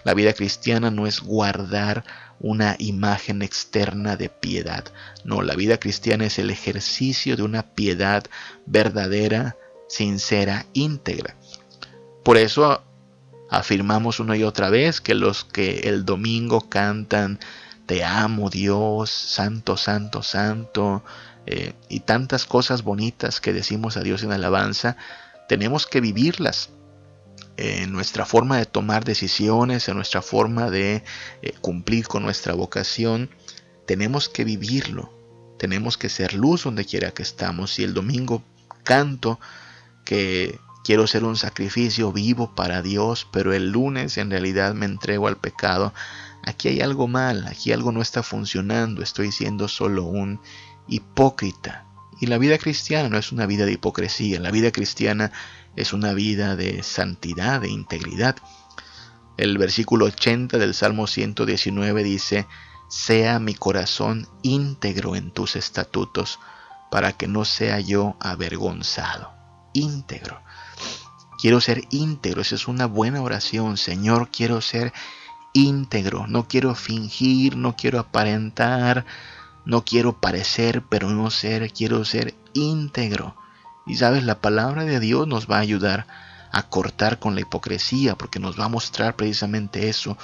La 0.04 0.14
vida 0.14 0.32
cristiana 0.34 0.92
no 0.92 1.08
es 1.08 1.18
guardar 1.18 2.04
una 2.38 2.76
imagen 2.78 3.42
externa 3.42 4.14
de 4.14 4.28
piedad. 4.28 4.84
No, 5.24 5.42
la 5.42 5.56
vida 5.56 5.78
cristiana 5.78 6.26
es 6.26 6.38
el 6.38 6.50
ejercicio 6.50 7.34
de 7.34 7.42
una 7.42 7.74
piedad 7.74 8.22
verdadera, 8.66 9.56
sincera, 9.88 10.66
íntegra. 10.74 11.34
Por 12.22 12.36
eso 12.36 12.84
Afirmamos 13.50 14.20
una 14.20 14.36
y 14.36 14.42
otra 14.42 14.70
vez 14.70 15.00
que 15.00 15.14
los 15.14 15.44
que 15.44 15.80
el 15.84 16.04
domingo 16.04 16.68
cantan 16.68 17.38
Te 17.86 18.02
amo 18.04 18.48
Dios, 18.50 19.10
Santo, 19.10 19.76
Santo, 19.76 20.22
Santo, 20.22 21.04
eh, 21.46 21.74
y 21.88 22.00
tantas 22.00 22.46
cosas 22.46 22.82
bonitas 22.82 23.40
que 23.40 23.52
decimos 23.52 23.96
a 23.96 24.00
Dios 24.00 24.22
en 24.22 24.32
alabanza, 24.32 24.96
tenemos 25.48 25.86
que 25.86 26.00
vivirlas. 26.00 26.70
en 27.56 27.92
nuestra 27.92 28.26
forma 28.26 28.58
de 28.58 28.66
tomar 28.66 29.04
decisiones, 29.04 29.88
en 29.88 29.94
nuestra 29.94 30.22
forma 30.22 30.70
de 30.70 31.04
eh, 31.42 31.52
cumplir 31.60 32.08
con 32.08 32.24
nuestra 32.24 32.52
vocación, 32.54 33.30
tenemos 33.86 34.28
que 34.28 34.44
vivirlo. 34.44 35.12
Tenemos 35.58 35.96
que 35.96 36.08
ser 36.08 36.34
luz 36.34 36.64
donde 36.64 36.84
quiera 36.84 37.12
que 37.12 37.22
estamos. 37.22 37.78
Y 37.78 37.84
el 37.84 37.94
domingo 37.94 38.42
canto 38.82 39.38
que 40.04 40.58
quiero 40.84 41.06
ser 41.06 41.24
un 41.24 41.36
sacrificio 41.36 42.12
vivo 42.12 42.54
para 42.54 42.82
Dios, 42.82 43.26
pero 43.32 43.52
el 43.52 43.70
lunes 43.70 44.18
en 44.18 44.30
realidad 44.30 44.74
me 44.74 44.86
entrego 44.86 45.26
al 45.26 45.38
pecado. 45.38 45.94
Aquí 46.44 46.68
hay 46.68 46.82
algo 46.82 47.08
mal, 47.08 47.46
aquí 47.48 47.72
algo 47.72 47.90
no 47.90 48.02
está 48.02 48.22
funcionando, 48.22 49.02
estoy 49.02 49.32
siendo 49.32 49.66
solo 49.66 50.04
un 50.04 50.40
hipócrita. 50.86 51.86
Y 52.20 52.26
la 52.26 52.38
vida 52.38 52.58
cristiana 52.58 53.08
no 53.08 53.18
es 53.18 53.32
una 53.32 53.46
vida 53.46 53.64
de 53.64 53.72
hipocresía, 53.72 54.38
la 54.38 54.50
vida 54.50 54.70
cristiana 54.70 55.32
es 55.74 55.92
una 55.92 56.12
vida 56.12 56.54
de 56.54 56.82
santidad, 56.82 57.62
de 57.62 57.70
integridad. 57.70 58.36
El 59.36 59.58
versículo 59.58 60.04
80 60.04 60.58
del 60.58 60.74
Salmo 60.74 61.06
119 61.06 62.04
dice, 62.04 62.46
sea 62.88 63.38
mi 63.40 63.54
corazón 63.54 64.28
íntegro 64.42 65.16
en 65.16 65.32
tus 65.32 65.56
estatutos, 65.56 66.38
para 66.90 67.12
que 67.12 67.26
no 67.26 67.44
sea 67.44 67.80
yo 67.80 68.16
avergonzado. 68.20 69.32
Íntegro. 69.72 70.40
Quiero 71.44 71.60
ser 71.60 71.84
íntegro, 71.90 72.40
esa 72.40 72.54
es 72.54 72.68
una 72.68 72.86
buena 72.86 73.20
oración. 73.20 73.76
Señor, 73.76 74.30
quiero 74.30 74.62
ser 74.62 74.94
íntegro, 75.52 76.26
no 76.26 76.48
quiero 76.48 76.74
fingir, 76.74 77.58
no 77.58 77.76
quiero 77.76 77.98
aparentar, 77.98 79.04
no 79.66 79.84
quiero 79.84 80.14
parecer, 80.14 80.82
pero 80.88 81.10
no 81.10 81.30
ser, 81.30 81.70
quiero 81.70 82.02
ser 82.06 82.34
íntegro. 82.54 83.36
Y 83.84 83.96
sabes, 83.96 84.24
la 84.24 84.40
palabra 84.40 84.86
de 84.86 84.98
Dios 85.00 85.28
nos 85.28 85.46
va 85.46 85.56
a 85.58 85.60
ayudar 85.60 86.06
a 86.50 86.62
cortar 86.70 87.18
con 87.18 87.34
la 87.34 87.42
hipocresía, 87.42 88.14
porque 88.16 88.40
nos 88.40 88.58
va 88.58 88.64
a 88.64 88.70
mostrar 88.70 89.14
precisamente 89.14 89.90
eso, 89.90 90.16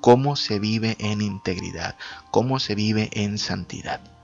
cómo 0.00 0.36
se 0.36 0.60
vive 0.60 0.96
en 1.00 1.22
integridad, 1.22 1.96
cómo 2.30 2.60
se 2.60 2.76
vive 2.76 3.10
en 3.14 3.38
santidad. 3.38 4.17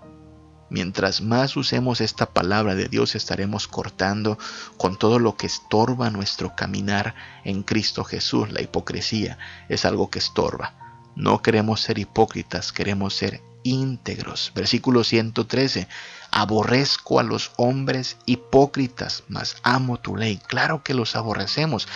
Mientras 0.71 1.21
más 1.21 1.57
usemos 1.57 2.01
esta 2.01 2.27
palabra 2.27 2.75
de 2.75 2.89
Dios 2.89 3.15
estaremos 3.15 3.69
cortando 3.69 4.39
con 4.77 4.99
todo 4.99 5.19
lo 5.19 5.37
que 5.37 5.47
estorba 5.47 6.11
nuestro 6.11 6.57
caminar 6.57 7.15
en 7.45 7.63
Cristo 7.63 8.05
Jesús. 8.05 8.51
La 8.51 8.63
hipocresía 8.63 9.39
es 9.69 9.85
algo 9.85 10.11
que 10.11 10.19
estorba. 10.19 10.75
No 11.17 11.43
queremos 11.43 11.81
ser 11.81 11.99
hipócritas, 11.99 12.73
queremos 12.73 13.15
ser 13.15 13.41
íntegros. 13.63 14.53
Versículo 14.55 15.05
113. 15.05 15.89
Aborrezco 16.31 17.21
a 17.21 17.23
los 17.23 17.53
hombres 17.57 18.17
hipócritas, 18.27 19.23
mas 19.29 19.57
amo 19.63 19.99
tu 19.99 20.17
ley. 20.17 20.39
Claro 20.49 20.83
que 20.83 20.95
los 20.95 21.15
aborrecemos. 21.15 21.87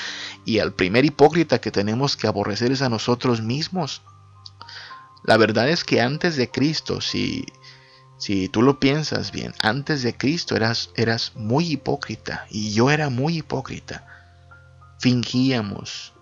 Y 0.45 0.61
al 0.61 0.73
primer 0.73 1.05
hipócrita 1.05 1.61
que 1.61 1.71
tenemos 1.71 2.16
que 2.16 2.27
aborrecer 2.27 2.71
es 2.73 2.83
a 2.83 2.89
nosotros 2.89 3.41
mismos. 3.41 4.03
La 5.25 5.37
verdad 5.37 5.69
es 5.69 5.85
que 5.85 6.01
antes 6.01 6.37
de 6.37 6.51
Cristo, 6.51 7.01
si, 7.01 7.45
si 8.19 8.49
tú 8.49 8.62
lo 8.62 8.81
piensas 8.81 9.31
bien, 9.31 9.55
antes 9.61 10.03
de 10.03 10.16
Cristo 10.16 10.57
eras, 10.57 10.91
eras 10.97 11.33
muy 11.37 11.73
hipócrita 11.73 12.47
y 12.51 12.73
yo 12.73 12.91
era 12.91 13.11
muy 13.11 13.39
hipócrita. 13.39 14.05
Fingíamos, 14.99 16.12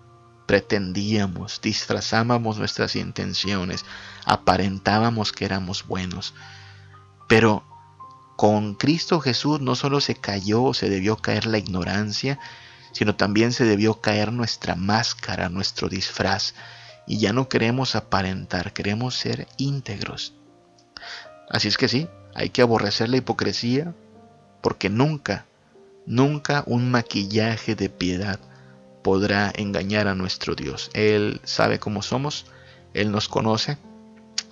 pretendíamos, 0.45 1.59
disfrazábamos 1.61 2.59
nuestras 2.59 2.95
intenciones, 2.95 3.83
aparentábamos 4.25 5.31
que 5.31 5.45
éramos 5.45 5.87
buenos. 5.87 6.35
Pero 7.27 7.65
con 8.35 8.75
Cristo 8.75 9.19
Jesús 9.19 9.59
no 9.59 9.73
solo 9.73 9.99
se 9.99 10.13
cayó, 10.13 10.75
se 10.75 10.89
debió 10.89 11.17
caer 11.17 11.47
la 11.47 11.57
ignorancia, 11.57 12.39
sino 12.91 13.15
también 13.15 13.51
se 13.51 13.65
debió 13.65 13.99
caer 13.99 14.31
nuestra 14.31 14.75
máscara, 14.75 15.49
nuestro 15.49 15.89
disfraz. 15.89 16.53
Y 17.07 17.17
ya 17.17 17.33
no 17.33 17.49
queremos 17.49 17.95
aparentar, 17.95 18.73
queremos 18.73 19.15
ser 19.15 19.47
íntegros. 19.57 20.36
Así 21.49 21.67
es 21.67 21.77
que 21.77 21.87
sí, 21.87 22.07
hay 22.35 22.49
que 22.49 22.61
aborrecer 22.61 23.09
la 23.09 23.17
hipocresía, 23.17 23.93
porque 24.61 24.89
nunca, 24.89 25.45
nunca 26.05 26.63
un 26.65 26.91
maquillaje 26.91 27.75
de 27.75 27.89
piedad 27.89 28.39
podrá 29.03 29.51
engañar 29.55 30.07
a 30.07 30.15
nuestro 30.15 30.55
Dios. 30.55 30.89
Él 30.93 31.39
sabe 31.43 31.79
cómo 31.79 32.01
somos, 32.01 32.45
Él 32.93 33.11
nos 33.11 33.29
conoce 33.29 33.77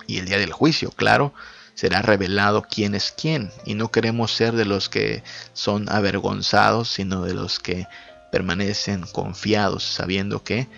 y 0.06 0.18
el 0.18 0.26
día 0.26 0.38
del 0.38 0.52
juicio, 0.52 0.90
claro, 0.90 1.34
será 1.74 2.00
revelado 2.00 2.62
quién 2.62 2.94
es 2.94 3.12
quién. 3.12 3.50
Y 3.64 3.74
no 3.74 3.90
queremos 3.90 4.32
ser 4.32 4.54
de 4.54 4.64
los 4.64 4.88
que 4.88 5.22
son 5.52 5.90
avergonzados, 5.90 6.88
sino 6.88 7.22
de 7.22 7.34
los 7.34 7.58
que 7.60 7.86
permanecen 8.32 9.02
confiados, 9.12 9.82
sabiendo 9.84 10.42
que 10.42 10.68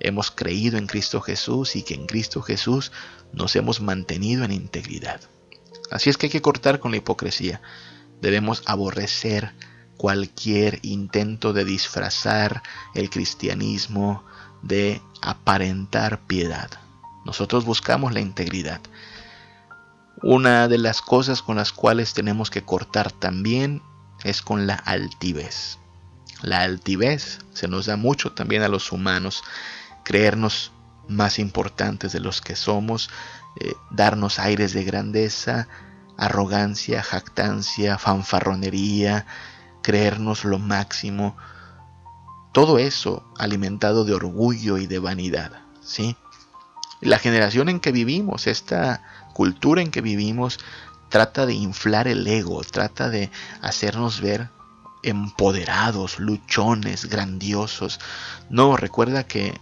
hemos 0.00 0.30
creído 0.30 0.78
en 0.78 0.86
Cristo 0.86 1.20
Jesús 1.20 1.76
y 1.76 1.82
que 1.82 1.94
en 1.94 2.06
Cristo 2.06 2.42
Jesús 2.42 2.90
nos 3.32 3.54
hemos 3.54 3.80
mantenido 3.80 4.44
en 4.44 4.52
integridad. 4.52 5.20
Así 5.90 6.10
es 6.10 6.16
que 6.16 6.26
hay 6.26 6.30
que 6.30 6.42
cortar 6.42 6.80
con 6.80 6.90
la 6.90 6.98
hipocresía. 6.98 7.60
Debemos 8.20 8.62
aborrecer 8.66 9.54
cualquier 9.96 10.78
intento 10.82 11.52
de 11.52 11.64
disfrazar 11.64 12.62
el 12.94 13.10
cristianismo, 13.10 14.24
de 14.62 15.02
aparentar 15.20 16.20
piedad. 16.26 16.70
Nosotros 17.24 17.64
buscamos 17.64 18.12
la 18.12 18.20
integridad. 18.20 18.80
Una 20.22 20.68
de 20.68 20.78
las 20.78 21.02
cosas 21.02 21.42
con 21.42 21.56
las 21.56 21.72
cuales 21.72 22.14
tenemos 22.14 22.50
que 22.50 22.62
cortar 22.62 23.10
también 23.12 23.82
es 24.24 24.42
con 24.42 24.66
la 24.66 24.74
altivez. 24.74 25.78
La 26.42 26.62
altivez 26.62 27.38
se 27.52 27.68
nos 27.68 27.86
da 27.86 27.96
mucho 27.96 28.32
también 28.32 28.62
a 28.62 28.68
los 28.68 28.92
humanos, 28.92 29.42
creernos 30.04 30.72
más 31.08 31.38
importantes 31.38 32.12
de 32.12 32.20
los 32.20 32.40
que 32.40 32.56
somos, 32.56 33.10
eh, 33.56 33.74
darnos 33.90 34.38
aires 34.38 34.72
de 34.72 34.84
grandeza, 34.84 35.68
arrogancia, 36.16 37.02
jactancia, 37.02 37.98
fanfarronería, 37.98 39.26
creernos 39.82 40.44
lo 40.44 40.58
máximo, 40.58 41.36
todo 42.52 42.78
eso 42.78 43.24
alimentado 43.38 44.04
de 44.04 44.14
orgullo 44.14 44.78
y 44.78 44.86
de 44.86 44.98
vanidad, 44.98 45.62
¿sí? 45.82 46.16
La 47.00 47.18
generación 47.18 47.68
en 47.68 47.80
que 47.80 47.92
vivimos, 47.92 48.46
esta 48.46 49.02
cultura 49.32 49.80
en 49.80 49.90
que 49.90 50.02
vivimos, 50.02 50.58
trata 51.08 51.46
de 51.46 51.54
inflar 51.54 52.08
el 52.08 52.26
ego, 52.26 52.62
trata 52.62 53.08
de 53.08 53.30
hacernos 53.62 54.20
ver 54.20 54.50
empoderados, 55.02 56.18
luchones, 56.18 57.06
grandiosos. 57.06 58.00
No, 58.50 58.76
recuerda 58.76 59.24
que 59.24 59.58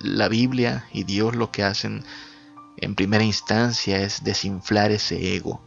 la 0.00 0.28
Biblia 0.28 0.84
y 0.92 1.04
Dios 1.04 1.36
lo 1.36 1.50
que 1.50 1.64
hacen 1.64 2.04
en 2.80 2.94
primera 2.94 3.24
instancia 3.24 4.00
es 4.00 4.24
desinflar 4.24 4.90
ese 4.90 5.34
ego, 5.34 5.62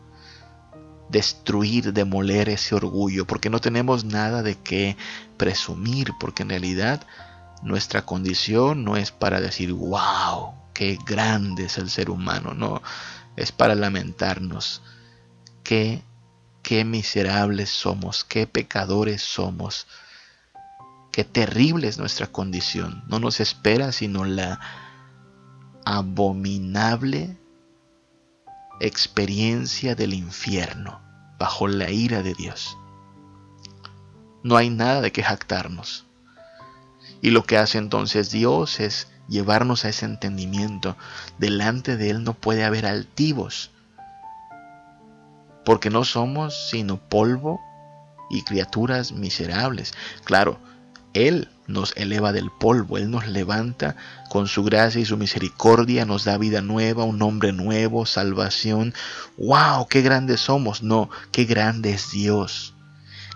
destruir, 1.10 1.94
demoler 1.94 2.50
ese 2.50 2.74
orgullo, 2.74 3.26
porque 3.28 3.50
no 3.50 3.60
tenemos 3.60 4.04
nada 4.04 4.42
de 4.42 4.56
qué 4.56 4.98
presumir, 5.38 6.12
porque 6.20 6.44
en 6.44 6.50
realidad 6.50 7.06
nuestra 7.62 8.04
condición 8.04 8.84
no 8.84 8.98
es 8.98 9.12
para 9.12 9.40
decir, 9.40 9.74
wow, 9.74 10.54
qué 10.74 10.98
grande 11.06 11.66
es 11.66 11.78
el 11.78 11.90
ser 11.90 12.10
humano, 12.10 12.54
no, 12.56 12.82
es 13.36 13.52
para 13.52 13.76
lamentarnos, 13.76 14.82
qué, 15.64 16.02
qué 16.64 16.84
miserables 16.84 17.70
somos, 17.70 18.24
qué 18.24 18.48
pecadores 18.48 19.22
somos, 19.22 19.88
qué 21.12 21.24
terrible 21.24 21.88
es 21.88 22.00
nuestra 22.00 22.28
condición, 22.28 23.04
no 23.08 23.20
nos 23.20 23.40
espera 23.40 23.92
sino 23.92 24.26
la 24.26 24.60
abominable 25.86 27.38
experiencia 28.80 29.96
del 29.96 30.14
infierno 30.14 31.02
bajo 31.40 31.68
la 31.68 31.90
ira 31.90 32.22
de 32.24 32.34
Dios. 32.34 32.78
No 34.44 34.58
hay 34.58 34.70
nada 34.70 35.02
de 35.02 35.12
que 35.12 35.24
jactarnos. 35.24 36.06
Y 37.22 37.32
lo 37.32 37.44
que 37.44 37.58
hace 37.58 37.78
entonces 37.78 38.32
Dios 38.32 38.80
es 38.80 39.08
llevarnos 39.30 39.86
a 39.86 39.90
ese 39.90 40.06
entendimiento. 40.06 40.98
Delante 41.38 41.96
de 41.96 42.10
Él 42.10 42.24
no 42.24 42.34
puede 42.34 42.66
haber 42.66 42.86
altivos, 42.86 43.72
porque 45.64 45.90
no 45.90 46.04
somos 46.04 46.70
sino 46.70 46.98
polvo 46.98 47.62
y 48.30 48.44
criaturas 48.44 49.14
miserables. 49.14 49.94
Claro, 50.26 50.60
Él 51.14 51.50
nos 51.68 51.94
eleva 51.96 52.32
del 52.32 52.50
polvo, 52.52 52.98
Él 52.98 53.10
nos 53.10 53.28
levanta 53.28 53.96
con 54.30 54.48
su 54.48 54.64
gracia 54.64 55.00
y 55.02 55.06
su 55.06 55.18
misericordia, 55.18 56.06
nos 56.06 56.24
da 56.24 56.38
vida 56.38 56.62
nueva, 56.62 57.04
un 57.04 57.20
nombre 57.20 57.54
nuevo, 57.54 58.06
salvación. 58.06 58.94
¡Wow! 59.38 59.88
¡Qué 59.88 60.02
grandes 60.02 60.42
somos! 60.42 60.84
No, 60.84 61.10
qué 61.32 61.46
grande 61.46 61.92
es 61.92 62.12
Dios. 62.12 62.74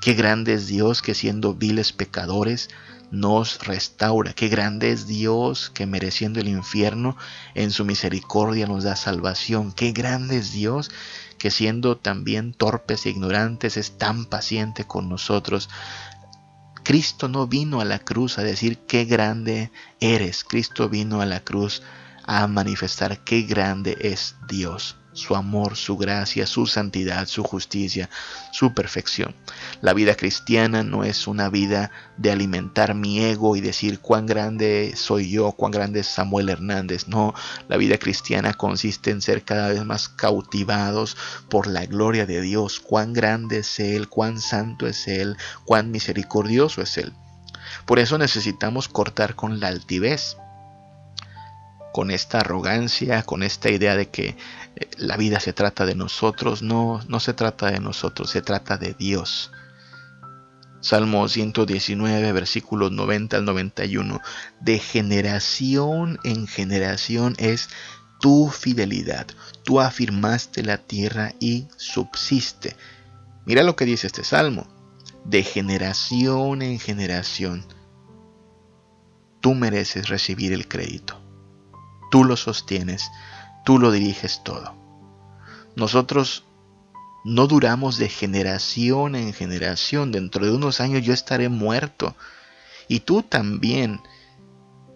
Qué 0.01 0.13
grande 0.13 0.53
es 0.53 0.67
Dios 0.67 1.01
que 1.01 1.15
siendo 1.15 1.53
viles 1.53 1.91
pecadores 1.91 2.69
nos 3.11 3.59
restaura. 3.65 4.33
Qué 4.33 4.49
grande 4.49 4.91
es 4.91 5.07
Dios 5.07 5.71
que 5.73 5.85
mereciendo 5.85 6.39
el 6.39 6.47
infierno 6.47 7.17
en 7.55 7.71
su 7.71 7.85
misericordia 7.85 8.67
nos 8.67 8.83
da 8.83 8.95
salvación. 8.95 9.71
Qué 9.71 9.91
grande 9.91 10.37
es 10.37 10.51
Dios 10.51 10.91
que 11.37 11.51
siendo 11.51 11.97
también 11.97 12.53
torpes 12.53 13.05
e 13.05 13.09
ignorantes 13.09 13.77
es 13.77 13.97
tan 13.97 14.25
paciente 14.25 14.85
con 14.85 15.07
nosotros 15.07 15.69
Cristo 16.87 17.27
no 17.27 17.47
vino 17.47 17.81
a 17.81 17.83
la 17.83 17.99
cruz 17.99 18.37
a 18.37 18.43
decir 18.43 18.77
qué 18.87 19.03
grande 19.03 19.73
eres. 19.99 20.45
Cristo 20.45 20.87
vino 20.87 21.19
a 21.19 21.25
la 21.25 21.41
cruz 21.41 21.81
a 22.23 22.47
manifestar 22.47 23.25
qué 23.25 23.41
grande 23.41 23.97
es 23.99 24.37
Dios 24.47 24.95
su 25.17 25.35
amor, 25.35 25.75
su 25.75 25.97
gracia, 25.97 26.45
su 26.45 26.67
santidad, 26.67 27.27
su 27.27 27.43
justicia, 27.43 28.09
su 28.51 28.73
perfección. 28.73 29.35
La 29.81 29.93
vida 29.93 30.15
cristiana 30.15 30.83
no 30.83 31.03
es 31.03 31.27
una 31.27 31.49
vida 31.49 31.91
de 32.17 32.31
alimentar 32.31 32.93
mi 32.93 33.19
ego 33.19 33.55
y 33.55 33.61
decir 33.61 33.99
cuán 33.99 34.27
grande 34.27 34.93
soy 34.95 35.31
yo, 35.31 35.51
cuán 35.53 35.71
grande 35.71 36.01
es 36.01 36.07
Samuel 36.07 36.49
Hernández. 36.49 37.07
No, 37.07 37.33
la 37.67 37.77
vida 37.77 37.97
cristiana 37.97 38.53
consiste 38.53 39.09
en 39.11 39.21
ser 39.21 39.43
cada 39.43 39.69
vez 39.69 39.83
más 39.83 40.07
cautivados 40.07 41.17
por 41.49 41.65
la 41.67 41.85
gloria 41.85 42.25
de 42.25 42.39
Dios, 42.41 42.79
cuán 42.79 43.13
grande 43.13 43.59
es 43.59 43.79
Él, 43.79 44.07
cuán 44.09 44.39
santo 44.39 44.87
es 44.87 45.07
Él, 45.07 45.35
cuán 45.65 45.89
misericordioso 45.91 46.81
es 46.81 46.97
Él. 46.97 47.13
Por 47.85 47.99
eso 47.99 48.17
necesitamos 48.17 48.87
cortar 48.87 49.35
con 49.35 49.59
la 49.59 49.67
altivez 49.69 50.37
con 51.97 52.11
esta 52.11 52.41
arrogancia, 52.41 53.23
con 53.23 53.41
esta 53.41 53.71
idea 53.71 53.95
de 53.95 54.07
que 54.09 54.37
eh, 54.75 54.87
la 54.97 55.17
vida 55.17 55.39
se 55.39 55.51
trata 55.51 55.83
de 55.83 55.95
nosotros. 55.95 56.61
No, 56.61 57.01
no 57.07 57.19
se 57.19 57.33
trata 57.33 57.71
de 57.71 57.79
nosotros, 57.79 58.29
se 58.29 58.43
trata 58.43 58.77
de 58.77 58.93
Dios. 58.93 59.49
Salmo 60.79 61.27
119, 61.27 62.31
versículos 62.33 62.91
90 62.91 63.37
al 63.37 63.45
91. 63.45 64.21
De 64.61 64.77
generación 64.77 66.19
en 66.23 66.45
generación 66.45 67.33
es 67.39 67.69
tu 68.19 68.49
fidelidad. 68.49 69.25
Tú 69.63 69.81
afirmaste 69.81 70.61
la 70.61 70.77
tierra 70.77 71.33
y 71.39 71.65
subsiste. 71.77 72.77
Mira 73.47 73.63
lo 73.63 73.75
que 73.75 73.85
dice 73.85 74.05
este 74.05 74.23
salmo. 74.23 74.67
De 75.25 75.41
generación 75.41 76.61
en 76.61 76.77
generación, 76.77 77.65
tú 79.41 79.55
mereces 79.55 80.09
recibir 80.09 80.53
el 80.53 80.67
crédito 80.67 81.23
tú 82.11 82.23
lo 82.23 82.37
sostienes, 82.37 83.09
tú 83.65 83.79
lo 83.79 83.91
diriges 83.91 84.43
todo. 84.43 84.75
Nosotros 85.75 86.43
no 87.23 87.47
duramos 87.47 87.97
de 87.97 88.09
generación 88.09 89.15
en 89.15 89.33
generación, 89.33 90.11
dentro 90.11 90.45
de 90.45 90.51
unos 90.53 90.79
años 90.79 91.03
yo 91.03 91.13
estaré 91.13 91.49
muerto. 91.49 92.15
Y 92.87 93.01
tú 93.01 93.21
también 93.21 94.01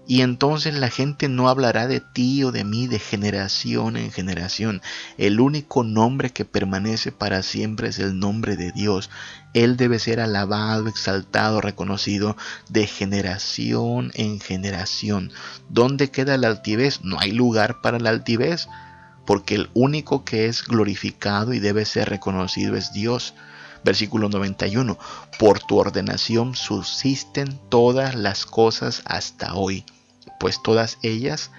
y 0.08 0.22
entonces 0.22 0.74
la 0.74 0.90
gente 0.90 1.30
no 1.30 1.48
hablará 1.48 1.88
de 1.88 2.02
ti 2.02 2.44
o 2.44 2.52
de 2.52 2.64
mí 2.64 2.88
de 2.88 3.00
generación 3.00 3.98
en 3.98 4.12
generación. 4.12 4.82
El 5.18 5.40
único 5.40 5.84
nombre 5.84 6.32
que 6.32 6.44
permanece 6.44 7.12
para 7.12 7.44
siempre 7.44 7.90
es 7.90 8.00
el 8.00 8.20
nombre 8.20 8.58
de 8.58 8.72
Dios. 8.72 9.10
Él 9.54 9.78
debe 9.78 10.00
ser 10.00 10.20
alabado, 10.20 10.88
exaltado, 10.88 11.62
reconocido 11.62 12.36
de 12.68 12.88
generación 12.88 14.12
en 14.16 14.40
generación. 14.40 15.32
¿Dónde 15.70 16.10
queda 16.10 16.38
la 16.38 16.48
altivez? 16.48 17.02
No 17.04 17.20
hay 17.20 17.32
lugar 17.32 17.82
para 17.82 18.00
la 18.00 18.10
altivez, 18.10 18.68
porque 19.26 19.56
el 19.56 19.70
único 19.74 20.26
que 20.26 20.48
es 20.48 20.66
glorificado 20.66 21.54
y 21.54 21.60
debe 21.60 21.86
ser 21.86 22.10
reconocido 22.10 22.76
es 22.76 22.92
Dios. 22.92 23.34
Versículo 23.84 24.30
91. 24.30 24.98
Por 25.40 25.60
tu 25.60 25.78
ordenación 25.78 26.56
subsisten 26.56 27.60
todas 27.70 28.16
las 28.16 28.46
cosas 28.46 29.02
hasta 29.06 29.56
hoy, 29.56 29.86
pues 30.40 30.62
todas 30.62 30.98
ellas 31.02 31.52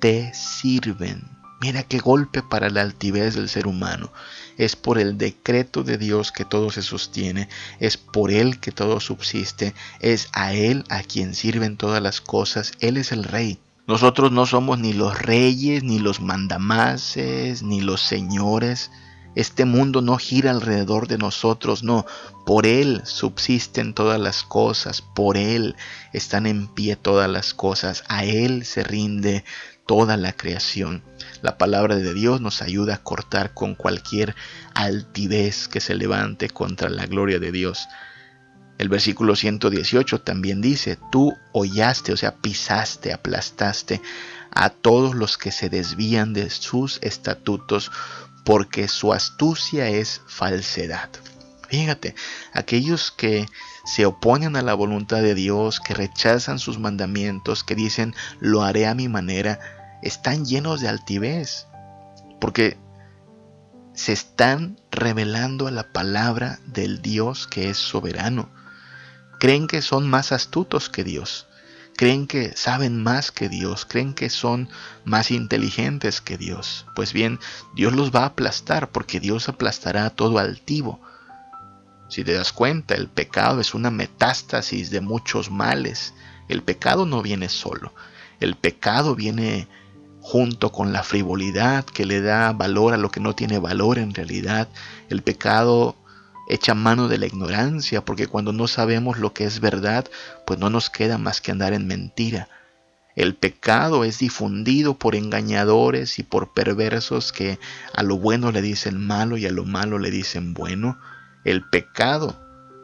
te 0.00 0.32
sirven. 0.34 1.22
Mira 1.60 1.84
qué 1.84 2.00
golpe 2.00 2.42
para 2.42 2.70
la 2.70 2.80
altivez 2.80 3.36
del 3.36 3.48
ser 3.48 3.68
humano. 3.68 4.12
Es 4.58 4.74
por 4.74 4.98
el 4.98 5.16
decreto 5.16 5.84
de 5.84 5.96
Dios 5.96 6.32
que 6.32 6.44
todo 6.44 6.70
se 6.72 6.82
sostiene, 6.82 7.48
es 7.78 7.96
por 7.96 8.32
Él 8.32 8.58
que 8.58 8.72
todo 8.72 8.98
subsiste, 8.98 9.72
es 10.00 10.28
a 10.32 10.54
Él 10.54 10.84
a 10.88 11.02
quien 11.04 11.34
sirven 11.34 11.76
todas 11.76 12.02
las 12.02 12.20
cosas, 12.20 12.72
Él 12.80 12.96
es 12.96 13.12
el 13.12 13.22
Rey. 13.22 13.60
Nosotros 13.86 14.32
no 14.32 14.46
somos 14.46 14.78
ni 14.78 14.92
los 14.92 15.18
reyes, 15.20 15.84
ni 15.84 15.98
los 15.98 16.20
mandamases, 16.20 17.62
ni 17.62 17.80
los 17.80 18.00
señores, 18.00 18.90
este 19.34 19.64
mundo 19.64 20.02
no 20.02 20.18
gira 20.18 20.50
alrededor 20.50 21.08
de 21.08 21.18
nosotros, 21.18 21.82
no. 21.82 22.04
Por 22.44 22.66
Él 22.66 23.02
subsisten 23.04 23.94
todas 23.94 24.20
las 24.20 24.42
cosas, 24.42 25.02
por 25.02 25.36
Él 25.36 25.76
están 26.12 26.46
en 26.46 26.66
pie 26.66 26.96
todas 26.96 27.30
las 27.30 27.54
cosas, 27.54 28.04
a 28.08 28.24
Él 28.24 28.64
se 28.64 28.84
rinde 28.84 29.44
toda 29.86 30.16
la 30.16 30.32
creación. 30.32 31.02
La 31.40 31.58
palabra 31.58 31.96
de 31.96 32.14
Dios 32.14 32.40
nos 32.40 32.62
ayuda 32.62 32.96
a 32.96 33.02
cortar 33.02 33.54
con 33.54 33.74
cualquier 33.74 34.34
altivez 34.74 35.68
que 35.68 35.80
se 35.80 35.94
levante 35.94 36.48
contra 36.50 36.88
la 36.88 37.06
gloria 37.06 37.38
de 37.38 37.52
Dios. 37.52 37.88
El 38.78 38.88
versículo 38.88 39.36
118 39.36 40.22
también 40.22 40.60
dice, 40.60 40.98
tú 41.10 41.36
hollaste, 41.52 42.12
o 42.12 42.16
sea, 42.16 42.36
pisaste, 42.36 43.12
aplastaste 43.12 44.00
a 44.50 44.70
todos 44.70 45.14
los 45.14 45.38
que 45.38 45.52
se 45.52 45.68
desvían 45.68 46.32
de 46.32 46.50
sus 46.50 46.98
estatutos 47.02 47.90
porque 48.44 48.88
su 48.88 49.12
astucia 49.12 49.88
es 49.88 50.20
falsedad. 50.26 51.10
Fíjate, 51.68 52.14
aquellos 52.52 53.10
que 53.10 53.46
se 53.84 54.04
oponen 54.06 54.56
a 54.56 54.62
la 54.62 54.74
voluntad 54.74 55.22
de 55.22 55.34
Dios, 55.34 55.80
que 55.80 55.94
rechazan 55.94 56.58
sus 56.58 56.78
mandamientos, 56.78 57.64
que 57.64 57.74
dicen 57.74 58.14
lo 58.40 58.62
haré 58.62 58.86
a 58.86 58.94
mi 58.94 59.08
manera, 59.08 59.58
están 60.02 60.44
llenos 60.44 60.80
de 60.80 60.88
altivez, 60.88 61.66
porque 62.40 62.76
se 63.94 64.12
están 64.12 64.80
revelando 64.90 65.66
a 65.66 65.70
la 65.70 65.92
palabra 65.92 66.58
del 66.66 67.02
Dios 67.02 67.46
que 67.46 67.70
es 67.70 67.78
soberano. 67.78 68.50
Creen 69.38 69.66
que 69.66 69.82
son 69.82 70.08
más 70.08 70.32
astutos 70.32 70.88
que 70.88 71.04
Dios 71.04 71.46
creen 71.96 72.26
que 72.26 72.56
saben 72.56 73.02
más 73.02 73.30
que 73.30 73.48
Dios, 73.48 73.84
creen 73.84 74.14
que 74.14 74.30
son 74.30 74.68
más 75.04 75.30
inteligentes 75.30 76.20
que 76.20 76.38
Dios. 76.38 76.86
Pues 76.94 77.12
bien, 77.12 77.38
Dios 77.74 77.92
los 77.92 78.14
va 78.14 78.22
a 78.22 78.26
aplastar 78.26 78.90
porque 78.90 79.20
Dios 79.20 79.48
aplastará 79.48 80.06
a 80.06 80.10
todo 80.10 80.38
altivo. 80.38 81.00
Si 82.08 82.24
te 82.24 82.34
das 82.34 82.52
cuenta, 82.52 82.94
el 82.94 83.08
pecado 83.08 83.60
es 83.60 83.74
una 83.74 83.90
metástasis 83.90 84.90
de 84.90 85.00
muchos 85.00 85.50
males. 85.50 86.14
El 86.48 86.62
pecado 86.62 87.06
no 87.06 87.22
viene 87.22 87.48
solo. 87.48 87.94
El 88.40 88.56
pecado 88.56 89.14
viene 89.14 89.68
junto 90.20 90.70
con 90.70 90.92
la 90.92 91.02
frivolidad 91.02 91.84
que 91.84 92.04
le 92.04 92.20
da 92.20 92.52
valor 92.52 92.94
a 92.94 92.96
lo 92.96 93.10
que 93.10 93.20
no 93.20 93.34
tiene 93.34 93.58
valor 93.58 93.98
en 93.98 94.14
realidad. 94.14 94.68
El 95.08 95.22
pecado 95.22 95.96
echa 96.52 96.74
mano 96.74 97.08
de 97.08 97.18
la 97.18 97.26
ignorancia, 97.26 98.04
porque 98.04 98.26
cuando 98.26 98.52
no 98.52 98.68
sabemos 98.68 99.18
lo 99.18 99.32
que 99.32 99.44
es 99.44 99.60
verdad, 99.60 100.06
pues 100.46 100.58
no 100.58 100.70
nos 100.70 100.90
queda 100.90 101.18
más 101.18 101.40
que 101.40 101.50
andar 101.50 101.72
en 101.72 101.86
mentira. 101.86 102.48
El 103.14 103.34
pecado 103.34 104.04
es 104.04 104.18
difundido 104.18 104.98
por 104.98 105.14
engañadores 105.14 106.18
y 106.18 106.22
por 106.22 106.52
perversos 106.52 107.32
que 107.32 107.58
a 107.94 108.02
lo 108.02 108.18
bueno 108.18 108.52
le 108.52 108.62
dicen 108.62 109.06
malo 109.06 109.36
y 109.36 109.46
a 109.46 109.50
lo 109.50 109.64
malo 109.64 109.98
le 109.98 110.10
dicen 110.10 110.54
bueno. 110.54 110.98
El 111.44 111.68
pecado 111.68 112.38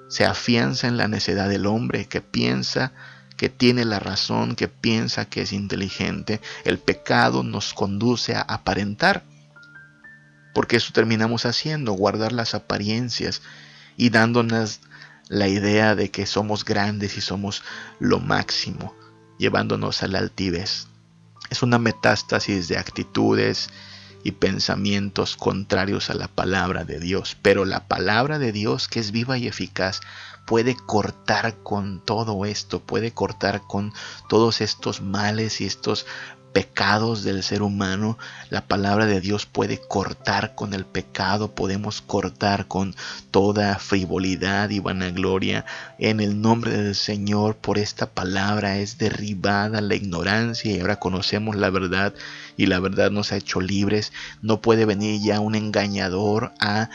se 0.09 0.25
afianza 0.25 0.87
en 0.87 0.97
la 0.97 1.09
necedad 1.09 1.49
del 1.49 1.67
hombre 1.67 2.07
que 2.07 2.21
piensa 2.21 2.93
que 3.39 3.49
tiene 3.49 3.85
la 3.85 4.01
razón, 4.01 4.57
que 4.57 4.69
piensa 4.69 5.27
que 5.27 5.43
es 5.43 5.53
inteligente. 5.53 6.41
El 6.65 6.79
pecado 6.79 7.45
nos 7.45 7.73
conduce 7.73 8.35
a 8.35 8.41
aparentar 8.41 9.23
porque 10.59 10.79
eso 10.79 10.93
terminamos 10.93 11.47
haciendo, 11.47 11.93
guardar 11.93 12.33
las 12.33 12.53
apariencias 12.53 13.43
y 13.97 14.11
dándonos 14.11 14.81
la 15.29 15.47
idea 15.47 15.95
de 15.95 16.11
que 16.11 16.27
somos 16.27 16.65
grandes 16.65 17.17
y 17.17 17.21
somos 17.21 17.63
lo 18.01 18.19
máximo, 18.19 18.93
llevándonos 19.39 20.03
a 20.03 20.09
la 20.09 20.19
altivez. 20.19 20.89
Es 21.49 21.63
una 21.63 21.79
metástasis 21.79 22.67
de 22.67 22.77
actitudes 22.77 23.71
y 24.25 24.33
pensamientos 24.33 25.37
contrarios 25.37 26.11
a 26.11 26.15
la 26.15 26.27
palabra 26.27 26.83
de 26.83 26.99
Dios, 26.99 27.37
pero 27.41 27.65
la 27.65 27.87
palabra 27.87 28.41
de 28.41 28.51
Dios 28.51 28.89
que 28.89 28.99
es 28.99 29.13
viva 29.13 29.39
y 29.39 29.47
eficaz 29.47 30.01
puede 30.45 30.75
cortar 30.75 31.63
con 31.63 32.05
todo 32.05 32.47
esto, 32.47 32.81
puede 32.81 33.13
cortar 33.13 33.61
con 33.61 33.93
todos 34.29 34.61
estos 34.61 35.03
males 35.03 35.61
y 35.61 35.67
estos 35.67 36.05
pecados 36.53 37.23
del 37.23 37.43
ser 37.43 37.63
humano, 37.63 38.19
la 38.51 38.67
palabra 38.67 39.07
de 39.07 39.21
Dios 39.21 39.47
puede 39.47 39.81
cortar 39.81 40.55
con 40.55 40.75
el 40.75 40.85
pecado, 40.85 41.55
podemos 41.55 42.01
cortar 42.01 42.67
con 42.67 42.95
toda 43.31 43.79
frivolidad 43.79 44.71
y 44.71 44.81
vanagloria. 44.81 45.65
En 45.99 46.21
el 46.21 46.41
nombre 46.41 46.73
del 46.73 46.95
Señor, 46.95 47.57
por 47.57 47.79
esta 47.79 48.11
palabra 48.11 48.79
es 48.79 48.99
derribada 48.99 49.81
la 49.81 49.95
ignorancia 49.95 50.73
y 50.73 50.81
ahora 50.81 50.99
conocemos 50.99 51.57
la 51.57 51.71
verdad 51.71 52.15
y 52.57 52.67
la 52.67 52.81
verdad 52.81 53.11
nos 53.11 53.33
ha 53.33 53.37
hecho 53.37 53.61
libres. 53.61 54.13
No 54.43 54.61
puede 54.61 54.85
venir 54.85 55.21
ya 55.21 55.41
un 55.41 55.55
engañador 55.55 56.53
a 56.61 56.91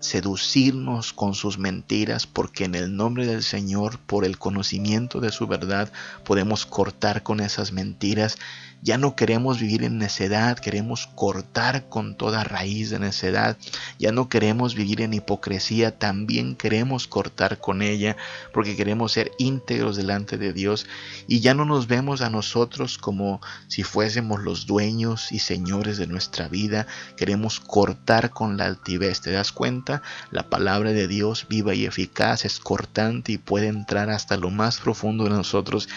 seducirnos 0.00 1.12
con 1.12 1.34
sus 1.34 1.58
mentiras, 1.58 2.26
porque 2.26 2.64
en 2.64 2.74
el 2.74 2.96
nombre 2.96 3.26
del 3.26 3.42
Señor, 3.42 3.98
por 3.98 4.24
el 4.24 4.38
conocimiento 4.38 5.20
de 5.20 5.30
su 5.30 5.46
verdad, 5.46 5.92
podemos 6.24 6.66
cortar 6.66 7.22
con 7.22 7.40
esas 7.40 7.72
mentiras 7.72 8.38
ya 8.82 8.96
no 8.96 9.14
queremos 9.14 9.60
vivir 9.60 9.84
en 9.84 9.98
necedad, 9.98 10.58
queremos 10.58 11.06
cortar 11.06 11.88
con 11.88 12.16
toda 12.16 12.44
raíz 12.44 12.88
de 12.90 12.98
necedad. 12.98 13.58
Ya 13.98 14.10
no 14.10 14.28
queremos 14.28 14.74
vivir 14.74 15.02
en 15.02 15.12
hipocresía, 15.12 15.98
también 15.98 16.56
queremos 16.56 17.06
cortar 17.06 17.58
con 17.58 17.82
ella 17.82 18.16
porque 18.54 18.76
queremos 18.76 19.12
ser 19.12 19.32
íntegros 19.38 19.96
delante 19.96 20.38
de 20.38 20.54
Dios 20.54 20.86
y 21.28 21.40
ya 21.40 21.52
no 21.52 21.66
nos 21.66 21.88
vemos 21.88 22.22
a 22.22 22.30
nosotros 22.30 22.96
como 22.96 23.40
si 23.68 23.82
fuésemos 23.82 24.40
los 24.40 24.66
dueños 24.66 25.30
y 25.30 25.40
señores 25.40 25.98
de 25.98 26.06
nuestra 26.06 26.48
vida. 26.48 26.86
Queremos 27.16 27.60
cortar 27.60 28.30
con 28.30 28.56
la 28.56 28.64
altivez. 28.64 29.20
¿Te 29.20 29.30
das 29.30 29.52
cuenta? 29.52 30.02
La 30.30 30.48
palabra 30.48 30.92
de 30.92 31.06
Dios 31.06 31.46
viva 31.48 31.74
y 31.74 31.84
eficaz 31.84 32.46
es 32.46 32.58
cortante 32.58 33.32
y 33.32 33.38
puede 33.38 33.66
entrar 33.66 34.08
hasta 34.08 34.38
lo 34.38 34.50
más 34.50 34.78
profundo 34.80 35.24
de 35.24 35.30
nosotros 35.30 35.88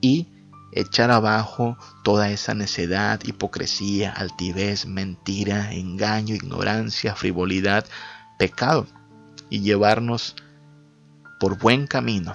y 0.00 0.28
echar 0.72 1.10
abajo 1.10 1.76
toda 2.02 2.30
esa 2.30 2.54
necedad, 2.54 3.20
hipocresía, 3.24 4.12
altivez, 4.12 4.86
mentira, 4.86 5.72
engaño, 5.72 6.34
ignorancia, 6.34 7.14
frivolidad, 7.14 7.86
pecado 8.38 8.86
y 9.48 9.60
llevarnos 9.60 10.36
por 11.38 11.58
buen 11.58 11.86
camino, 11.86 12.34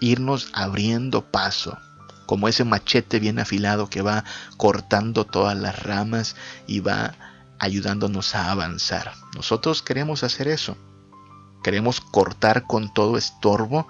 irnos 0.00 0.50
abriendo 0.52 1.30
paso, 1.30 1.78
como 2.26 2.48
ese 2.48 2.64
machete 2.64 3.18
bien 3.20 3.38
afilado 3.38 3.88
que 3.88 4.02
va 4.02 4.24
cortando 4.56 5.24
todas 5.24 5.56
las 5.56 5.82
ramas 5.82 6.36
y 6.66 6.80
va 6.80 7.14
ayudándonos 7.58 8.34
a 8.34 8.50
avanzar. 8.50 9.12
Nosotros 9.36 9.82
queremos 9.82 10.24
hacer 10.24 10.48
eso. 10.48 10.76
Queremos 11.62 12.00
cortar 12.00 12.64
con 12.66 12.92
todo 12.92 13.16
estorbo 13.16 13.86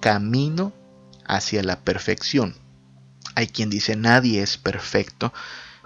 camino 0.00 0.72
hacia 1.26 1.62
la 1.62 1.80
perfección. 1.80 2.54
Hay 3.34 3.48
quien 3.48 3.70
dice 3.70 3.96
nadie 3.96 4.42
es 4.42 4.58
perfecto 4.58 5.32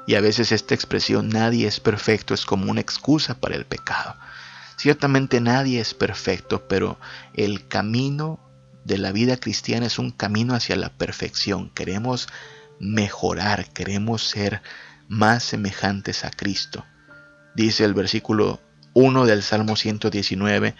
y 0.06 0.14
a 0.14 0.20
veces 0.20 0.52
esta 0.52 0.74
expresión 0.74 1.28
nadie 1.28 1.66
es 1.66 1.80
perfecto 1.80 2.34
es 2.34 2.44
como 2.44 2.70
una 2.70 2.80
excusa 2.80 3.40
para 3.40 3.56
el 3.56 3.64
pecado. 3.64 4.16
Ciertamente 4.76 5.40
nadie 5.40 5.80
es 5.80 5.94
perfecto, 5.94 6.66
pero 6.68 6.98
el 7.32 7.68
camino 7.68 8.40
de 8.84 8.98
la 8.98 9.12
vida 9.12 9.36
cristiana 9.36 9.86
es 9.86 9.98
un 9.98 10.10
camino 10.10 10.54
hacia 10.54 10.76
la 10.76 10.90
perfección. 10.90 11.70
Queremos 11.70 12.28
mejorar, 12.80 13.72
queremos 13.72 14.28
ser 14.28 14.62
más 15.08 15.44
semejantes 15.44 16.24
a 16.24 16.30
Cristo. 16.30 16.84
Dice 17.54 17.84
el 17.84 17.94
versículo 17.94 18.60
1 18.94 19.26
del 19.26 19.42
Salmo 19.42 19.76
119, 19.76 20.74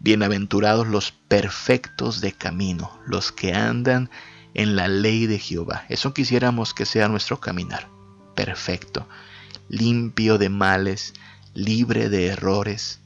Bienaventurados 0.00 0.86
los 0.86 1.12
perfectos 1.12 2.20
de 2.20 2.32
camino, 2.32 2.98
los 3.06 3.30
que 3.30 3.54
andan 3.54 4.02
en 4.04 4.33
la 4.54 4.88
ley 4.88 5.26
de 5.26 5.38
Jehová. 5.38 5.84
Eso 5.88 6.14
quisiéramos 6.14 6.72
que 6.74 6.86
sea 6.86 7.08
nuestro 7.08 7.40
caminar. 7.40 7.88
Perfecto, 8.34 9.06
limpio 9.68 10.38
de 10.38 10.48
males, 10.48 11.12
libre 11.54 12.08
de 12.08 12.28
errores, 12.28 13.00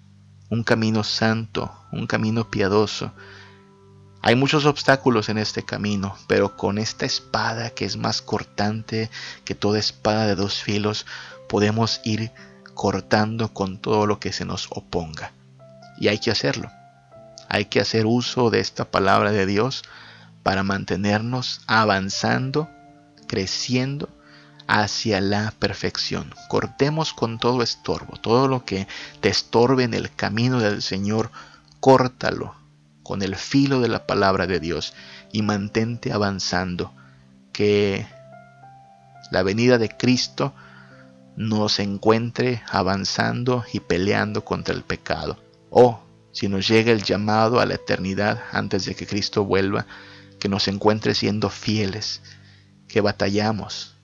un 0.51 0.63
camino 0.63 1.05
santo, 1.05 1.73
un 1.91 2.07
camino 2.07 2.51
piadoso. 2.51 3.13
Hay 4.23 4.35
muchos 4.35 4.67
obstáculos 4.67 5.29
en 5.29 5.39
este 5.39 5.65
camino, 5.65 6.17
pero 6.27 6.57
con 6.57 6.79
esta 6.79 7.07
espada 7.07 7.71
que 7.71 7.85
es 7.85 7.97
más 7.97 8.21
cortante 8.21 9.11
que 9.45 9.55
toda 9.55 9.79
espada 9.79 10.27
de 10.27 10.35
dos 10.35 10.63
filos, 10.63 11.07
podemos 11.49 12.01
ir 12.05 12.31
cortando 12.75 13.55
con 13.55 13.79
todo 13.79 14.07
lo 14.07 14.21
que 14.21 14.33
se 14.33 14.45
nos 14.45 14.69
oponga. 14.71 15.33
Y 15.99 16.09
hay 16.09 16.19
que 16.19 16.31
hacerlo. 16.31 16.71
Hay 17.49 17.67
que 17.67 17.81
hacer 17.81 18.07
uso 18.07 18.51
de 18.51 18.61
esta 18.61 18.85
palabra 18.85 19.33
de 19.33 19.47
Dios 19.47 19.85
para 20.49 20.63
mantenernos 20.63 21.61
avanzando, 21.67 22.71
creciendo 23.27 24.09
hacia 24.67 25.21
la 25.21 25.53
perfección. 25.59 26.33
Cortemos 26.49 27.13
con 27.13 27.39
todo 27.39 27.63
estorbo, 27.63 28.17
todo 28.17 28.49
lo 28.49 28.65
que 28.65 28.89
te 29.21 29.29
estorbe 29.29 29.85
en 29.85 29.93
el 29.93 30.11
camino 30.11 30.59
del 30.59 30.81
Señor, 30.81 31.31
córtalo 31.81 32.55
con 33.03 33.21
el 33.21 33.37
filo 33.37 33.83
de 33.83 33.89
la 33.89 34.07
palabra 34.07 34.47
de 34.47 34.59
Dios 34.59 34.95
y 35.35 35.43
mantente 35.43 36.13
avanzando. 36.13 36.95
Que 37.53 38.07
la 39.31 39.43
venida 39.43 39.77
de 39.77 39.91
Cristo 39.91 40.55
nos 41.37 41.79
encuentre 41.79 42.63
avanzando 42.71 43.67
y 43.71 43.81
peleando 43.81 44.47
contra 44.47 44.75
el 44.75 44.83
pecado. 44.83 45.37
O 45.69 46.01
si 46.33 46.49
nos 46.49 46.67
llega 46.67 46.91
el 46.91 47.03
llamado 47.03 47.61
a 47.61 47.67
la 47.67 47.75
eternidad 47.75 48.45
antes 48.51 48.87
de 48.87 48.95
que 48.95 49.07
Cristo 49.07 49.45
vuelva, 49.45 49.85
que 50.39 50.49
nos 50.49 50.69
encuentre 50.69 51.15
siendo 51.15 51.51
fieles, 51.51 52.23
que 52.89 53.01
batallamos, 53.01 53.95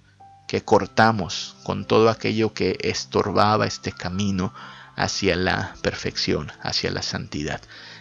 que 0.47 0.63
cortamos 0.63 1.57
con 1.65 1.87
todo 1.87 2.11
aquello 2.11 2.53
que 2.53 2.79
estorbaba 2.83 3.67
este 3.67 3.93
camino 3.93 4.53
hacia 4.97 5.37
la 5.37 5.75
perfección, 5.83 6.53
hacia 6.63 6.91
la 6.91 7.03
santidad. 7.03 7.61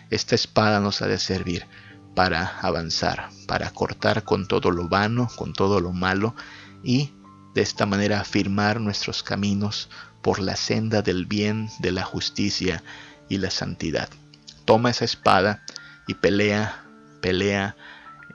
Esta 0.10 0.36
espada 0.36 0.80
nos 0.80 1.02
ha 1.02 1.08
de 1.08 1.18
servir 1.18 1.66
para 2.16 2.60
avanzar, 2.60 3.30
para 3.48 3.72
cortar 3.72 4.24
con 4.24 4.48
todo 4.48 4.72
lo 4.72 4.88
vano, 4.88 5.30
con 5.36 5.54
todo 5.54 5.80
lo 5.80 5.92
malo 5.92 6.36
y 6.84 7.12
de 7.56 7.62
esta 7.62 7.86
manera 7.86 8.20
afirmar 8.20 8.80
nuestros 8.80 9.24
caminos 9.24 9.90
por 10.22 10.40
la 10.40 10.56
senda 10.56 11.02
del 11.02 11.26
bien, 11.26 11.70
de 11.80 11.92
la 11.92 12.04
justicia 12.04 12.84
y 13.30 13.38
la 13.38 13.50
santidad. 13.50 14.10
Toma 14.66 14.92
esa 14.92 15.06
espada 15.06 15.64
y 16.08 16.16
pelea, 16.16 16.84
pelea 17.22 17.76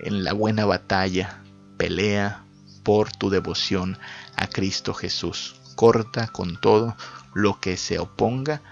en 0.01 0.25
la 0.25 0.33
buena 0.33 0.65
batalla, 0.65 1.43
pelea 1.77 2.45
por 2.83 3.13
tu 3.13 3.31
devoción 3.31 3.99
a 4.37 4.47
Cristo 4.47 4.95
Jesús. 4.95 5.57
Corta 5.75 6.29
con 6.29 6.61
todo 6.61 6.97
lo 7.35 7.61
que 7.61 7.77
se 7.77 7.99
oponga 7.99 8.63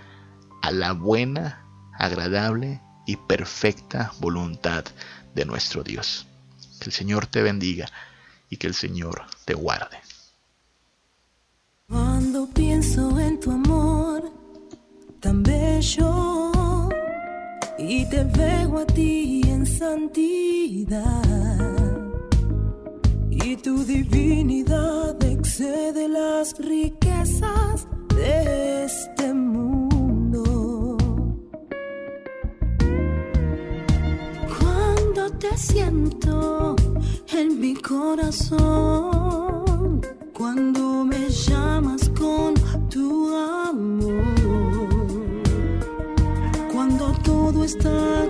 a 0.62 0.70
la 0.70 0.93
buena, 0.93 1.64
agradable 1.99 2.81
y 3.07 3.16
perfecta 3.16 4.12
voluntad 4.20 4.85
de 5.35 5.45
nuestro 5.45 5.83
Dios. 5.83 6.27
Que 6.81 6.87
el 6.87 6.93
Señor 6.93 7.27
te 7.27 7.43
bendiga 7.43 7.87
y 8.51 8.57
que 8.57 8.66
el 8.66 8.74
Señor 8.74 9.22
te 9.45 9.55
guarde. 9.55 9.99
Cuando 11.89 12.49
pienso 12.49 13.18
en 13.20 13.39
tu 13.39 13.53
amor 13.53 14.33
tan 15.20 15.43
bello 15.43 16.91
y 17.79 18.09
te 18.09 18.24
veo 18.24 18.79
a 18.79 18.87
ti 18.87 19.46
santidad 19.79 21.22
y 23.31 23.57
tu 23.57 23.85
divinidad 23.85 25.22
excede 25.22 26.09
las 26.09 26.59
riquezas 26.59 27.87
de 28.14 28.85
este 28.85 29.35
mundo. 29.35 30.97
Cuando 34.59 35.31
te 35.39 35.57
siento 35.59 36.74
en 37.33 37.61
mi 37.61 37.74
corazón, 37.74 38.41
cuando 40.33 41.05
me 41.05 41.29
llamas 41.29 42.09
con 42.18 42.55
tu 42.89 43.35
amor, 43.37 44.24
cuando 46.72 47.12
todo 47.22 47.62
está 47.64 48.26